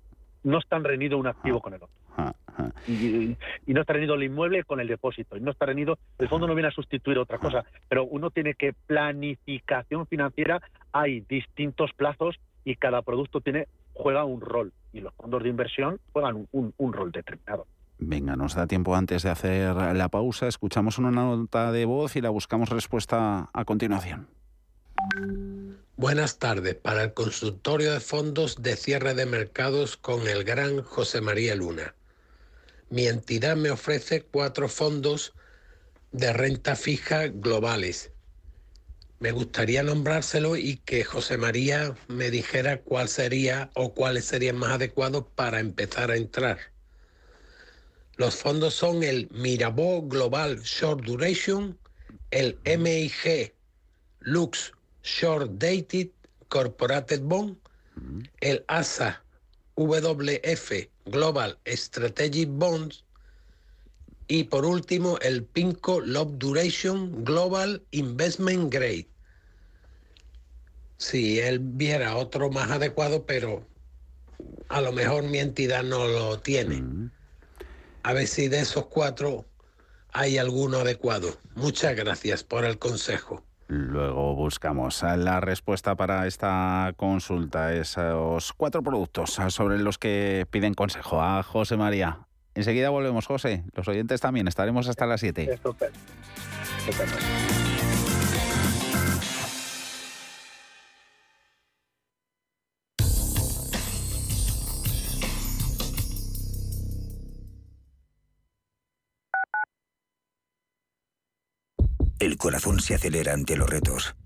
No 0.42 0.58
están 0.58 0.84
reñido 0.84 1.18
un 1.18 1.26
activo 1.26 1.58
ah. 1.58 1.62
con 1.62 1.74
el 1.74 1.82
otro. 1.82 1.99
Y, 2.86 3.36
no 3.66 3.80
está 3.80 3.92
reñido 3.92 4.14
el 4.14 4.24
inmueble 4.24 4.64
con 4.64 4.80
el 4.80 4.88
depósito. 4.88 5.36
Y 5.36 5.40
no 5.40 5.50
está 5.50 5.66
reñido, 5.66 5.98
el 6.18 6.28
fondo 6.28 6.46
no 6.46 6.54
viene 6.54 6.68
a 6.68 6.72
sustituir 6.72 7.18
otra 7.18 7.38
cosa, 7.38 7.64
pero 7.88 8.04
uno 8.04 8.30
tiene 8.30 8.54
que 8.54 8.72
planificación 8.72 10.06
financiera, 10.06 10.60
hay 10.92 11.20
distintos 11.20 11.92
plazos 11.94 12.38
y 12.64 12.76
cada 12.76 13.02
producto 13.02 13.40
tiene 13.40 13.68
juega 13.92 14.24
un 14.24 14.40
rol. 14.40 14.72
Y 14.92 15.00
los 15.00 15.14
fondos 15.14 15.42
de 15.42 15.48
inversión 15.48 16.00
juegan 16.12 16.48
un, 16.52 16.74
un 16.76 16.92
rol 16.92 17.12
determinado. 17.12 17.66
Venga, 17.98 18.34
nos 18.34 18.54
da 18.54 18.66
tiempo 18.66 18.96
antes 18.96 19.22
de 19.22 19.30
hacer 19.30 19.74
la 19.94 20.08
pausa. 20.08 20.48
Escuchamos 20.48 20.98
una 20.98 21.10
nota 21.10 21.70
de 21.70 21.84
voz 21.84 22.16
y 22.16 22.22
la 22.22 22.30
buscamos 22.30 22.70
respuesta 22.70 23.50
a 23.52 23.64
continuación. 23.64 24.26
Buenas 25.96 26.38
tardes. 26.38 26.76
Para 26.76 27.04
el 27.04 27.12
consultorio 27.12 27.92
de 27.92 28.00
fondos 28.00 28.62
de 28.62 28.76
cierre 28.76 29.14
de 29.14 29.26
mercados 29.26 29.98
con 29.98 30.26
el 30.26 30.44
gran 30.44 30.82
José 30.82 31.20
María 31.20 31.54
Luna 31.54 31.94
mi 32.90 33.06
entidad 33.06 33.56
me 33.56 33.70
ofrece 33.70 34.22
cuatro 34.22 34.68
fondos 34.68 35.32
de 36.10 36.32
renta 36.32 36.74
fija 36.74 37.28
globales. 37.28 38.10
me 39.20 39.32
gustaría 39.32 39.82
nombrárselo 39.82 40.56
y 40.56 40.78
que 40.78 41.04
José 41.04 41.36
María 41.36 41.94
me 42.08 42.30
dijera 42.30 42.80
cuál 42.80 43.08
sería 43.08 43.70
o 43.74 43.94
cuáles 43.94 44.24
serían 44.24 44.56
más 44.56 44.72
adecuados 44.72 45.26
para 45.34 45.60
empezar 45.60 46.10
a 46.10 46.16
entrar. 46.16 46.58
Los 48.16 48.34
fondos 48.36 48.74
son 48.74 49.02
el 49.02 49.28
Mirabeau 49.30 50.08
Global 50.08 50.60
Short 50.62 51.04
Duration, 51.04 51.78
el 52.30 52.58
MIG 52.64 53.54
Lux 54.20 54.72
Short 55.02 55.52
Dated 55.52 56.08
Corporated 56.48 57.20
Bond, 57.20 57.56
el 58.40 58.64
ASA 58.68 59.22
WF 59.76 60.89
Global 61.10 61.58
Strategic 61.66 62.48
Bonds 62.50 63.04
y 64.28 64.44
por 64.44 64.64
último 64.64 65.18
el 65.22 65.44
PINCO 65.44 66.00
Long 66.00 66.38
Duration 66.38 67.24
Global 67.24 67.82
Investment 67.90 68.72
Grade. 68.72 69.08
Si 70.98 71.40
él 71.40 71.58
viera 71.58 72.16
otro 72.16 72.50
más 72.50 72.70
adecuado, 72.70 73.26
pero 73.26 73.66
a 74.68 74.80
lo 74.80 74.92
mejor 74.92 75.24
mi 75.24 75.38
entidad 75.38 75.82
no 75.82 76.06
lo 76.06 76.38
tiene. 76.38 77.10
A 78.02 78.12
ver 78.12 78.28
si 78.28 78.48
de 78.48 78.60
esos 78.60 78.86
cuatro 78.86 79.44
hay 80.12 80.38
alguno 80.38 80.78
adecuado. 80.78 81.36
Muchas 81.54 81.96
gracias 81.96 82.44
por 82.44 82.64
el 82.64 82.78
consejo. 82.78 83.49
Luego 83.72 84.34
buscamos 84.34 85.00
la 85.04 85.38
respuesta 85.38 85.94
para 85.94 86.26
esta 86.26 86.92
consulta, 86.96 87.72
esos 87.72 88.52
cuatro 88.52 88.82
productos 88.82 89.38
sobre 89.50 89.78
los 89.78 89.96
que 89.96 90.44
piden 90.50 90.74
consejo 90.74 91.22
a 91.22 91.44
José 91.44 91.76
María. 91.76 92.18
Enseguida 92.56 92.90
volvemos, 92.90 93.28
José. 93.28 93.62
Los 93.74 93.86
oyentes 93.86 94.20
también. 94.20 94.48
Estaremos 94.48 94.88
hasta 94.88 95.06
las 95.06 95.20
7. 95.20 95.44
El 95.44 95.60
corazón 112.40 112.80
se 112.80 112.94
acelera 112.94 113.34
ante 113.34 113.54
los 113.54 113.68
retos, 113.68 114.16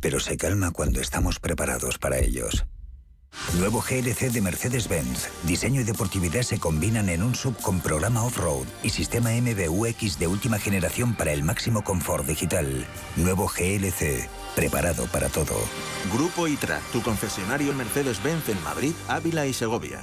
pero 0.00 0.18
se 0.18 0.36
calma 0.36 0.72
cuando 0.72 1.00
estamos 1.00 1.38
preparados 1.38 1.98
para 1.98 2.18
ellos. 2.18 2.66
Nuevo 3.58 3.82
GLC 3.82 4.32
de 4.32 4.40
Mercedes-Benz. 4.40 5.28
Diseño 5.44 5.82
y 5.82 5.84
deportividad 5.84 6.42
se 6.42 6.58
combinan 6.58 7.10
en 7.10 7.22
un 7.22 7.34
sub 7.34 7.54
con 7.60 7.80
programa 7.80 8.24
off-road 8.24 8.66
y 8.82 8.88
sistema 8.88 9.30
MBUX 9.30 10.18
de 10.18 10.26
última 10.26 10.58
generación 10.58 11.14
para 11.14 11.32
el 11.32 11.42
máximo 11.42 11.84
confort 11.84 12.26
digital. 12.26 12.86
Nuevo 13.16 13.46
GLC. 13.46 14.26
Preparado 14.54 15.06
para 15.12 15.28
todo. 15.28 15.54
Grupo 16.14 16.48
ITRA, 16.48 16.80
tu 16.92 17.02
concesionario 17.02 17.74
Mercedes-Benz 17.74 18.48
en 18.48 18.62
Madrid, 18.62 18.94
Ávila 19.08 19.46
y 19.46 19.52
Segovia. 19.52 20.02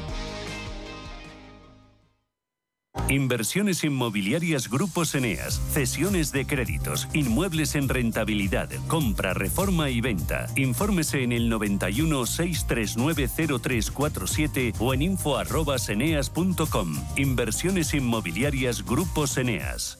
Inversiones 3.11 3.83
inmobiliarias 3.83 4.69
Grupos 4.69 5.15
Eneas, 5.15 5.61
cesiones 5.71 6.31
de 6.31 6.45
créditos, 6.45 7.07
inmuebles 7.13 7.75
en 7.75 7.87
rentabilidad, 7.89 8.69
compra, 8.87 9.33
reforma 9.33 9.89
y 9.89 10.01
venta. 10.01 10.47
Infórmese 10.57 11.23
en 11.23 11.31
el 11.31 11.47
91 11.49 12.25
639 12.25 13.29
0347 13.61 14.73
o 14.79 14.93
en 14.93 15.01
info@eneas.com. 15.03 16.95
Inversiones 17.15 17.93
inmobiliarias 17.93 18.85
Grupos 18.85 19.37
Eneas. 19.37 19.97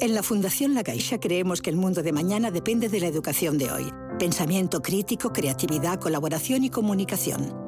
En 0.00 0.14
la 0.14 0.22
Fundación 0.22 0.74
La 0.74 0.84
Caixa 0.84 1.18
creemos 1.18 1.60
que 1.60 1.70
el 1.70 1.76
mundo 1.76 2.02
de 2.02 2.12
mañana 2.12 2.50
depende 2.50 2.88
de 2.88 3.00
la 3.00 3.08
educación 3.08 3.58
de 3.58 3.72
hoy. 3.72 3.92
Pensamiento 4.18 4.80
crítico, 4.80 5.32
creatividad, 5.32 5.98
colaboración 5.98 6.64
y 6.64 6.70
comunicación. 6.70 7.67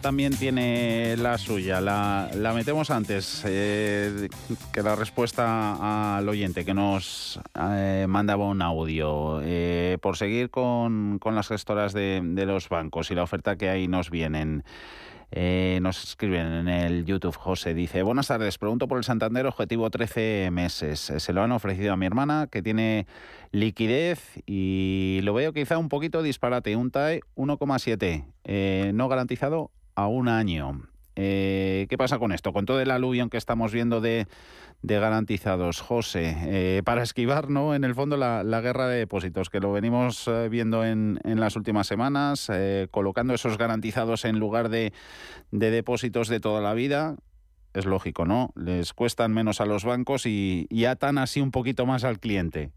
También 0.00 0.36
tiene 0.36 1.16
la 1.16 1.38
suya. 1.38 1.80
La, 1.80 2.52
metemos 2.54 2.90
antes 2.90 3.42
eh, 3.46 4.28
que 4.72 4.82
la 4.82 4.96
respuesta 4.96 6.16
al 6.16 6.28
oyente 6.28 6.64
que 6.64 6.74
nos 6.74 7.40
eh, 7.54 8.06
mandaba 8.08 8.46
un 8.46 8.62
audio. 8.62 9.40
Eh, 9.42 9.98
por 10.00 10.16
seguir 10.16 10.50
con, 10.50 11.20
las 11.24 11.48
gestoras 11.48 11.92
de, 11.92 12.22
los 12.46 12.68
bancos 12.68 13.10
y 13.10 13.14
la 13.14 13.22
oferta 13.22 13.56
que 13.56 13.68
ahí 13.68 13.88
nos 13.88 14.10
vienen. 14.10 14.64
nos 15.80 16.04
escriben 16.04 16.46
en 16.46 16.68
el 16.68 17.04
YouTube, 17.04 17.36
José 17.36 17.74
dice, 17.74 18.02
buenas 18.02 18.28
tardes, 18.28 18.58
pregunto 18.58 18.86
por 18.86 18.98
el 18.98 19.04
Santander 19.04 19.46
objetivo 19.46 19.90
13 19.90 20.50
meses. 20.52 21.12
Se 21.16 21.32
lo 21.32 21.42
han 21.42 21.52
ofrecido 21.52 21.92
a 21.92 21.96
mi 21.96 22.06
hermana 22.06 22.48
que 22.50 22.62
tiene 22.62 23.06
liquidez 23.54 24.42
y 24.46 25.20
lo 25.22 25.32
veo 25.32 25.52
quizá 25.52 25.78
un 25.78 25.88
poquito 25.88 26.22
disparate, 26.22 26.76
un 26.76 26.90
TAE 26.90 27.20
1,7, 27.36 28.24
eh, 28.44 28.90
no 28.94 29.08
garantizado 29.08 29.70
a 29.94 30.06
un 30.06 30.28
año. 30.28 30.82
Eh, 31.16 31.86
¿Qué 31.88 31.96
pasa 31.96 32.18
con 32.18 32.32
esto? 32.32 32.52
Con 32.52 32.66
todo 32.66 32.80
el 32.80 32.90
aluvión 32.90 33.30
que 33.30 33.36
estamos 33.36 33.72
viendo 33.72 34.00
de, 34.00 34.26
garantizados, 34.82 35.80
José, 35.80 36.36
eh, 36.46 36.82
para 36.84 37.02
esquivar, 37.02 37.50
¿no? 37.50 37.74
En 37.74 37.84
el 37.84 37.94
fondo, 37.94 38.16
la, 38.16 38.42
guerra 38.60 38.88
de 38.88 38.98
depósitos, 38.98 39.48
que 39.48 39.60
lo 39.60 39.72
venimos 39.72 40.28
viendo 40.50 40.84
en, 40.84 41.20
las 41.24 41.56
últimas 41.56 41.86
semanas, 41.86 42.50
colocando 42.90 43.34
esos 43.34 43.56
garantizados 43.56 44.24
en 44.24 44.38
lugar 44.38 44.68
de, 44.68 44.92
depósitos 45.50 46.28
de 46.28 46.40
toda 46.40 46.60
la 46.60 46.74
vida. 46.74 47.16
Es 47.72 47.86
lógico, 47.86 48.24
¿no? 48.24 48.50
Les 48.56 48.92
cuestan 48.92 49.32
menos 49.32 49.60
a 49.60 49.66
los 49.66 49.84
bancos 49.84 50.26
y, 50.26 50.66
y 50.68 50.84
atan 50.84 51.18
así 51.18 51.40
un 51.40 51.50
poquito 51.50 51.86
más 51.86 52.04
al 52.04 52.20
cliente. 52.20 52.70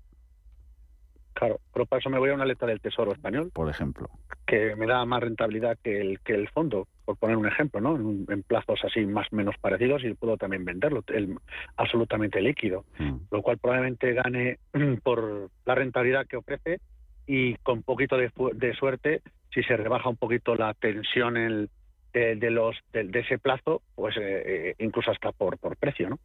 Claro, 1.38 1.60
pero 1.72 1.86
para 1.86 2.00
eso 2.00 2.10
me 2.10 2.18
voy 2.18 2.32
a 2.32 2.34
una 2.34 2.48
letra 2.48 2.68
del 2.68 2.82
Tesoro 2.82 3.12
español. 3.12 3.52
Por 3.54 3.70
ejemplo. 3.70 4.10
Que 4.48 4.76
me 4.76 4.88
da 4.88 5.06
más 5.06 5.22
rentabilidad 5.22 5.78
que 5.84 6.02
el, 6.02 6.20
que 6.22 6.34
el 6.34 6.50
fondo, 6.50 6.88
por 7.06 7.16
poner 7.18 7.38
un 7.38 7.46
ejemplo, 7.46 7.80
¿no? 7.80 7.96
En, 7.96 8.42
plazos 8.42 8.80
así 8.84 9.06
más 9.06 9.32
menos 9.32 9.54
parecidos 9.62 10.04
y 10.04 10.16
puedo 10.16 10.36
también 10.38 10.66
venderlo, 10.66 11.04
el, 11.10 11.38
absolutamente 11.76 12.42
líquido. 12.42 12.86
Mm. 12.98 13.18
Lo 13.30 13.44
cual 13.44 13.60
probablemente 13.60 14.14
gane 14.14 14.58
por 15.04 15.52
la 15.64 15.76
rentabilidad 15.76 16.26
que 16.26 16.38
ofrece 16.38 16.80
y 17.28 17.54
con 17.58 17.84
poquito 17.84 18.18
de, 18.18 18.32
de 18.56 18.74
suerte, 18.74 19.22
si 19.54 19.62
se 19.62 19.78
rebaja 19.78 20.10
un 20.10 20.18
poquito 20.18 20.56
la 20.56 20.74
tensión 20.74 21.38
en 21.38 21.70
de, 22.18 22.52
los 22.52 22.76
de, 22.94 23.20
ese 23.20 23.38
plazo, 23.38 23.82
pues 23.96 24.16
eh, 24.18 24.22
eh, 24.46 24.76
incluso 24.80 25.12
hasta 25.12 25.32
por, 25.32 25.58
por 25.58 25.78
precio, 25.78 26.10
¿no? 26.10 26.20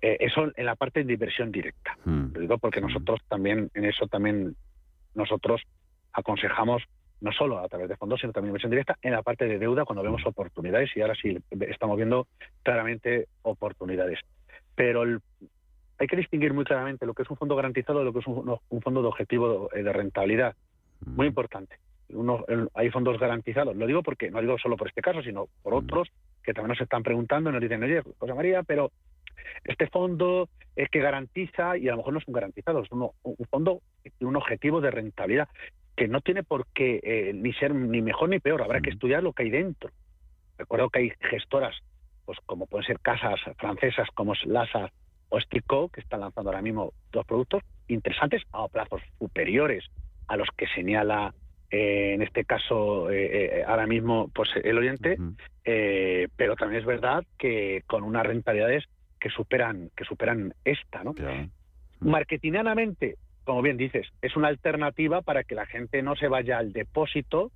Eh, 0.00 0.16
eso 0.20 0.50
en 0.54 0.66
la 0.66 0.76
parte 0.76 1.04
de 1.04 1.12
inversión 1.12 1.50
directa. 1.50 1.96
Hmm. 2.04 2.32
Lo 2.32 2.40
digo 2.40 2.58
porque 2.58 2.80
nosotros 2.80 3.20
también, 3.28 3.70
en 3.74 3.84
eso 3.84 4.06
también 4.06 4.54
nosotros 5.14 5.62
aconsejamos 6.12 6.82
no 7.20 7.32
solo 7.32 7.58
a 7.58 7.68
través 7.68 7.88
de 7.88 7.96
fondos, 7.96 8.20
sino 8.20 8.32
también 8.32 8.50
inversión 8.50 8.70
directa 8.70 8.96
en 9.02 9.12
la 9.12 9.22
parte 9.22 9.46
de 9.46 9.58
deuda 9.58 9.84
cuando 9.84 10.04
vemos 10.04 10.24
oportunidades 10.24 10.90
y 10.96 11.00
ahora 11.00 11.16
sí 11.20 11.36
estamos 11.50 11.96
viendo 11.96 12.28
claramente 12.62 13.26
oportunidades. 13.42 14.20
Pero 14.76 15.02
hay 15.02 16.06
que 16.06 16.16
distinguir 16.16 16.54
muy 16.54 16.64
claramente 16.64 17.06
lo 17.06 17.14
que 17.14 17.22
es 17.22 17.30
un 17.30 17.36
fondo 17.36 17.56
garantizado 17.56 17.98
de 17.98 18.04
lo 18.04 18.12
que 18.12 18.20
es 18.20 18.26
un, 18.26 18.80
fondo 18.82 19.02
de 19.02 19.08
objetivo 19.08 19.68
de, 19.74 19.92
rentabilidad. 19.92 20.54
Muy 21.04 21.26
importante. 21.26 21.76
Uno, 22.10 22.44
hay 22.74 22.90
fondos 22.90 23.18
garantizados. 23.18 23.76
Lo 23.76 23.86
digo 23.86 24.02
porque 24.02 24.30
no 24.30 24.40
digo 24.40 24.58
solo 24.58 24.76
por 24.76 24.88
este 24.88 25.02
caso, 25.02 25.22
sino 25.22 25.46
por 25.62 25.74
otros 25.74 26.08
que 26.42 26.54
también 26.54 26.70
nos 26.70 26.80
están 26.80 27.02
preguntando 27.02 27.50
y 27.50 27.52
nos 27.52 27.62
dicen, 27.62 27.82
oye, 27.82 28.02
José 28.18 28.34
María, 28.34 28.62
pero 28.62 28.90
este 29.64 29.86
fondo 29.88 30.48
es 30.76 30.88
que 30.88 31.00
garantiza, 31.00 31.76
y 31.76 31.88
a 31.88 31.92
lo 31.92 31.98
mejor 31.98 32.12
no 32.14 32.18
es 32.20 32.28
un 32.28 32.34
garantizado, 32.34 32.82
es 32.82 32.90
un 32.90 33.10
fondo 33.50 33.82
que 34.02 34.10
tiene 34.10 34.30
un 34.30 34.36
objetivo 34.36 34.80
de 34.80 34.90
rentabilidad 34.90 35.48
que 35.98 36.06
no 36.06 36.20
tiene 36.20 36.44
por 36.44 36.66
qué 36.68 37.00
eh, 37.02 37.32
ni 37.34 37.52
ser 37.54 37.74
ni 37.74 38.00
mejor 38.00 38.28
ni 38.28 38.38
peor, 38.38 38.62
habrá 38.62 38.80
que 38.80 38.90
estudiar 38.90 39.22
lo 39.22 39.32
que 39.32 39.42
hay 39.42 39.50
dentro. 39.50 39.90
Recuerdo 40.56 40.90
que 40.90 41.00
hay 41.00 41.12
gestoras, 41.28 41.76
pues 42.24 42.38
como 42.46 42.66
pueden 42.66 42.86
ser 42.86 43.00
casas 43.00 43.40
francesas 43.56 44.08
como 44.14 44.32
Lasa 44.44 44.92
o 45.28 45.40
Stico, 45.40 45.88
que 45.88 46.00
están 46.00 46.20
lanzando 46.20 46.50
ahora 46.50 46.62
mismo 46.62 46.92
dos 47.10 47.26
productos 47.26 47.62
interesantes 47.88 48.42
a 48.52 48.68
plazos 48.68 49.02
superiores 49.18 49.84
a 50.28 50.36
los 50.36 50.48
que 50.56 50.68
señala 50.68 51.34
eh, 51.70 52.14
en 52.14 52.22
este 52.22 52.44
caso 52.44 53.10
eh, 53.10 53.64
ahora 53.66 53.86
mismo 53.86 54.30
pues 54.34 54.50
el 54.62 54.78
oyente, 54.78 55.18
pero 55.64 56.56
también 56.56 56.80
es 56.80 56.86
verdad 56.86 57.24
que 57.38 57.82
con 57.86 58.02
unas 58.02 58.26
rentabilidades 58.26 58.84
que 59.20 59.30
superan 59.30 59.90
que 59.96 60.04
superan 60.04 60.54
esta, 60.64 61.04
¿no? 61.04 61.14
Marketinganamente 62.00 63.16
como 63.48 63.62
bien 63.62 63.78
dices, 63.78 64.06
es 64.20 64.36
una 64.36 64.48
alternativa 64.48 65.22
para 65.22 65.42
que 65.42 65.54
la 65.54 65.64
gente 65.64 66.02
no 66.02 66.14
se 66.16 66.28
vaya 66.28 66.58
al 66.58 66.74
depósito. 66.74 67.50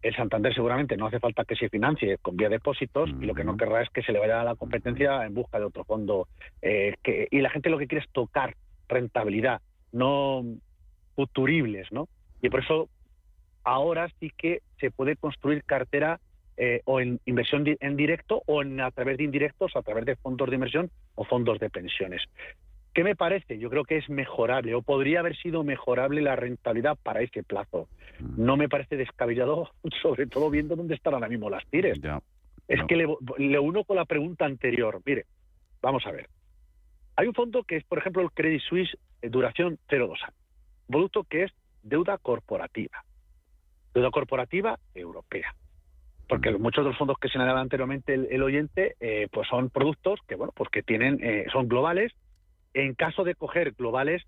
El 0.00 0.14
Santander 0.14 0.54
seguramente 0.54 0.96
no 0.96 1.06
hace 1.06 1.18
falta 1.18 1.44
que 1.44 1.56
se 1.56 1.68
financie 1.68 2.18
con 2.18 2.36
vía 2.36 2.48
depósitos 2.48 3.10
y 3.20 3.26
lo 3.26 3.34
que 3.34 3.42
no 3.42 3.56
querrá 3.56 3.82
es 3.82 3.90
que 3.90 4.02
se 4.02 4.12
le 4.12 4.20
vaya 4.20 4.40
a 4.40 4.44
la 4.44 4.54
competencia 4.54 5.26
en 5.26 5.34
busca 5.34 5.58
de 5.58 5.64
otro 5.64 5.82
fondo. 5.82 6.28
Eh, 6.62 6.94
que, 7.02 7.26
y 7.32 7.40
la 7.40 7.50
gente 7.50 7.68
lo 7.68 7.78
que 7.78 7.88
quiere 7.88 8.04
es 8.04 8.12
tocar 8.12 8.54
rentabilidad, 8.86 9.60
no 9.90 10.44
futuribles, 11.16 11.90
¿no? 11.90 12.06
Y 12.40 12.48
por 12.48 12.60
eso 12.60 12.88
ahora 13.64 14.08
sí 14.20 14.30
que 14.36 14.60
se 14.78 14.90
puede 14.90 15.16
construir 15.16 15.64
cartera 15.64 16.20
eh, 16.56 16.82
o 16.84 17.00
en 17.00 17.18
inversión 17.24 17.64
en 17.66 17.96
directo 17.96 18.42
o 18.46 18.62
en, 18.62 18.80
a 18.80 18.90
través 18.92 19.18
de 19.18 19.24
indirectos, 19.24 19.74
a 19.74 19.82
través 19.82 20.04
de 20.04 20.14
fondos 20.16 20.48
de 20.48 20.54
inversión 20.54 20.90
o 21.16 21.24
fondos 21.24 21.58
de 21.58 21.70
pensiones. 21.70 22.22
¿Qué 22.94 23.02
me 23.02 23.16
parece? 23.16 23.58
Yo 23.58 23.68
creo 23.70 23.82
que 23.84 23.96
es 23.96 24.08
mejorable 24.08 24.72
o 24.76 24.82
podría 24.82 25.18
haber 25.18 25.36
sido 25.36 25.64
mejorable 25.64 26.22
la 26.22 26.36
rentabilidad 26.36 26.96
para 27.02 27.22
ese 27.22 27.42
plazo. 27.42 27.88
Mm. 28.20 28.44
No 28.44 28.56
me 28.56 28.68
parece 28.68 28.96
descabellado, 28.96 29.70
sobre 30.02 30.26
todo 30.26 30.48
viendo 30.48 30.76
dónde 30.76 30.94
están 30.94 31.14
ahora 31.14 31.28
mismo 31.28 31.50
las 31.50 31.66
tires. 31.66 32.00
es 32.68 32.80
que 32.86 32.96
le, 32.96 33.58
uno 33.58 33.82
con 33.82 33.96
la 33.96 34.04
pregunta 34.04 34.44
anterior. 34.44 35.02
Mire, 35.04 35.26
vamos 35.82 36.06
a 36.06 36.12
ver. 36.12 36.28
Hay 37.16 37.26
un 37.26 37.34
fondo 37.34 37.64
que 37.64 37.76
es, 37.76 37.84
por 37.84 37.98
ejemplo, 37.98 38.22
el 38.22 38.30
Credit 38.30 38.60
Suisse, 38.60 38.96
eh, 39.22 39.28
duración 39.28 39.78
0,2 39.88 40.22
años. 40.22 40.36
Producto 40.88 41.24
que 41.24 41.44
es 41.44 41.52
deuda 41.82 42.18
corporativa. 42.18 43.04
Deuda 43.94 44.10
corporativa 44.10 44.78
europea. 44.94 45.54
Porque 46.28 46.50
muchos 46.52 46.84
de 46.84 46.90
los 46.90 46.98
fondos 46.98 47.18
que 47.18 47.28
señalaba 47.28 47.60
anteriormente 47.60 48.14
el, 48.14 48.42
oyente, 48.42 48.96
eh, 49.00 49.28
pues 49.30 49.46
son 49.48 49.70
productos 49.70 50.20
que, 50.26 50.36
bueno, 50.36 50.52
pues 50.56 50.70
que 50.70 50.82
tienen, 50.82 51.18
eh, 51.22 51.46
son 51.52 51.68
globales 51.68 52.12
en 52.74 52.94
caso 52.94 53.24
de 53.24 53.34
coger 53.34 53.72
globales, 53.72 54.22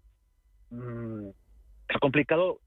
mm, 0.70 1.28
es 1.88 1.98
complicado 2.00 2.60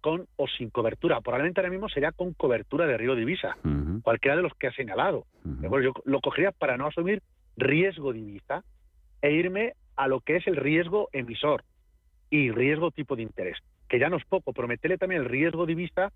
con 0.00 0.26
o 0.36 0.46
sin 0.46 0.70
cobertura. 0.70 1.20
Probablemente 1.20 1.60
ahora 1.60 1.70
mismo 1.70 1.88
sería 1.88 2.12
con 2.12 2.34
cobertura 2.34 2.86
de 2.86 2.96
riesgo 2.96 3.16
divisa, 3.16 3.56
cualquiera 4.02 4.36
de 4.36 4.42
los 4.42 4.54
que 4.54 4.68
ha 4.68 4.72
señalado. 4.72 5.26
yo 5.44 5.92
lo 6.04 6.20
cogería 6.20 6.52
para 6.52 6.76
no 6.76 6.86
asumir 6.86 7.22
riesgo 7.56 8.12
divisa 8.12 8.62
e 9.22 9.32
irme 9.32 9.72
a 9.96 10.06
lo 10.06 10.20
que 10.20 10.36
es 10.36 10.46
el 10.46 10.56
riesgo 10.56 11.08
emisor 11.12 11.64
y 12.30 12.50
riesgo 12.50 12.90
tipo 12.90 13.16
de 13.16 13.22
interés, 13.22 13.58
que 13.88 13.98
ya 13.98 14.08
no 14.08 14.16
es 14.16 14.24
poco, 14.24 14.52
pero 14.52 14.68
meterle 14.68 14.98
también 14.98 15.22
el 15.22 15.28
riesgo 15.28 15.66
divisa 15.66 16.12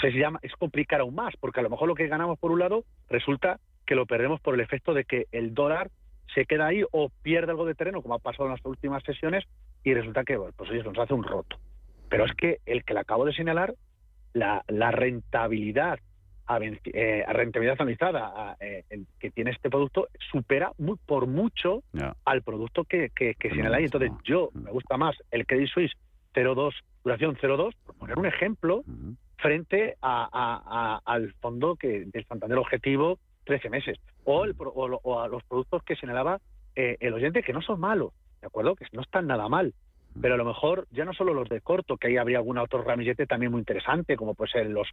se 0.00 0.10
llama, 0.10 0.38
es 0.42 0.52
complicar 0.52 1.00
aún 1.00 1.14
más, 1.14 1.34
porque 1.38 1.60
a 1.60 1.62
lo 1.62 1.70
mejor 1.70 1.88
lo 1.88 1.94
que 1.94 2.08
ganamos 2.08 2.38
por 2.38 2.50
un 2.50 2.58
lado 2.58 2.84
resulta 3.08 3.58
que 3.84 3.94
lo 3.94 4.06
perdemos 4.06 4.40
por 4.40 4.54
el 4.54 4.60
efecto 4.60 4.94
de 4.94 5.04
que 5.04 5.26
el 5.32 5.54
dólar 5.54 5.90
se 6.34 6.44
queda 6.44 6.66
ahí 6.66 6.82
o 6.90 7.10
pierde 7.22 7.52
algo 7.52 7.66
de 7.66 7.74
terreno, 7.74 8.02
como 8.02 8.14
ha 8.14 8.18
pasado 8.18 8.46
en 8.46 8.52
las 8.52 8.64
últimas 8.64 9.02
sesiones, 9.04 9.44
y 9.84 9.94
resulta 9.94 10.24
que 10.24 10.38
pues 10.56 10.70
oye, 10.70 10.82
nos 10.82 10.98
hace 10.98 11.14
un 11.14 11.22
roto. 11.22 11.56
Pero 12.08 12.24
es 12.24 12.32
que 12.32 12.58
el 12.66 12.84
que 12.84 12.94
le 12.94 13.00
acabo 13.00 13.24
de 13.24 13.32
señalar, 13.32 13.74
la, 14.32 14.62
rentabilidad 14.90 15.98
a, 16.46 16.58
eh, 16.58 17.24
rentabilidad 17.28 17.76
analizada 17.80 18.56
eh, 18.60 18.84
que 19.18 19.30
tiene 19.30 19.50
este 19.50 19.70
producto 19.70 20.08
supera 20.30 20.72
muy, 20.78 20.96
por 21.06 21.26
mucho 21.26 21.82
al 22.24 22.42
producto 22.42 22.84
que, 22.84 23.10
que, 23.10 23.34
señala 23.48 23.78
ahí. 23.78 23.84
Entonces, 23.84 24.12
yo 24.24 24.50
me 24.52 24.70
gusta 24.70 24.96
más 24.96 25.16
el 25.30 25.46
Credit 25.46 25.68
Suisse 25.68 25.92
0,2, 26.36 26.74
duración 27.02 27.36
0,2, 27.36 27.74
por 27.86 27.94
poner 27.96 28.18
un 28.18 28.26
ejemplo, 28.26 28.84
frente 29.38 29.96
al 30.00 31.32
fondo 31.40 31.76
que 31.76 32.04
del 32.06 32.26
Santander 32.26 32.58
Objetivo 32.58 33.18
13 33.44 33.70
meses. 33.70 33.98
O, 34.24 34.44
o, 34.44 35.20
a 35.20 35.28
los 35.28 35.42
productos 35.44 35.82
que 35.84 35.96
señalaba 35.96 36.40
eh, 36.74 36.96
el 37.00 37.14
oyente, 37.14 37.42
que 37.42 37.52
no 37.52 37.62
son 37.62 37.80
malos, 37.80 38.12
¿de 38.40 38.48
acuerdo? 38.48 38.74
Que 38.74 38.86
no 38.92 39.02
están 39.02 39.26
nada 39.26 39.48
mal. 39.48 39.72
Pero 40.20 40.34
a 40.34 40.38
lo 40.38 40.44
mejor 40.44 40.86
ya 40.90 41.04
no 41.04 41.12
solo 41.12 41.34
los 41.34 41.48
de 41.48 41.60
corto, 41.60 41.96
que 41.96 42.08
ahí 42.08 42.16
habría 42.16 42.38
algún 42.38 42.58
otro 42.58 42.82
ramillete 42.82 43.26
también 43.26 43.52
muy 43.52 43.60
interesante, 43.60 44.16
como 44.16 44.34
pues 44.34 44.50
los 44.66 44.88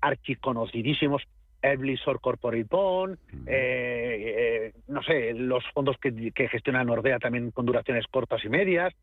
archiconocidísimos 0.00 1.22
Eblisor 1.62 2.20
Corporate 2.20 2.66
Bond, 2.68 3.18
eh, 3.46 4.34
eh, 4.66 4.72
no 4.86 5.02
sé, 5.02 5.32
los 5.34 5.64
fondos 5.72 5.96
que, 5.98 6.32
que 6.32 6.48
gestiona 6.48 6.84
Nordea 6.84 7.18
también 7.18 7.50
con 7.50 7.66
duraciones 7.66 8.06
cortas 8.08 8.44
y 8.44 8.48
medias, 8.48 8.94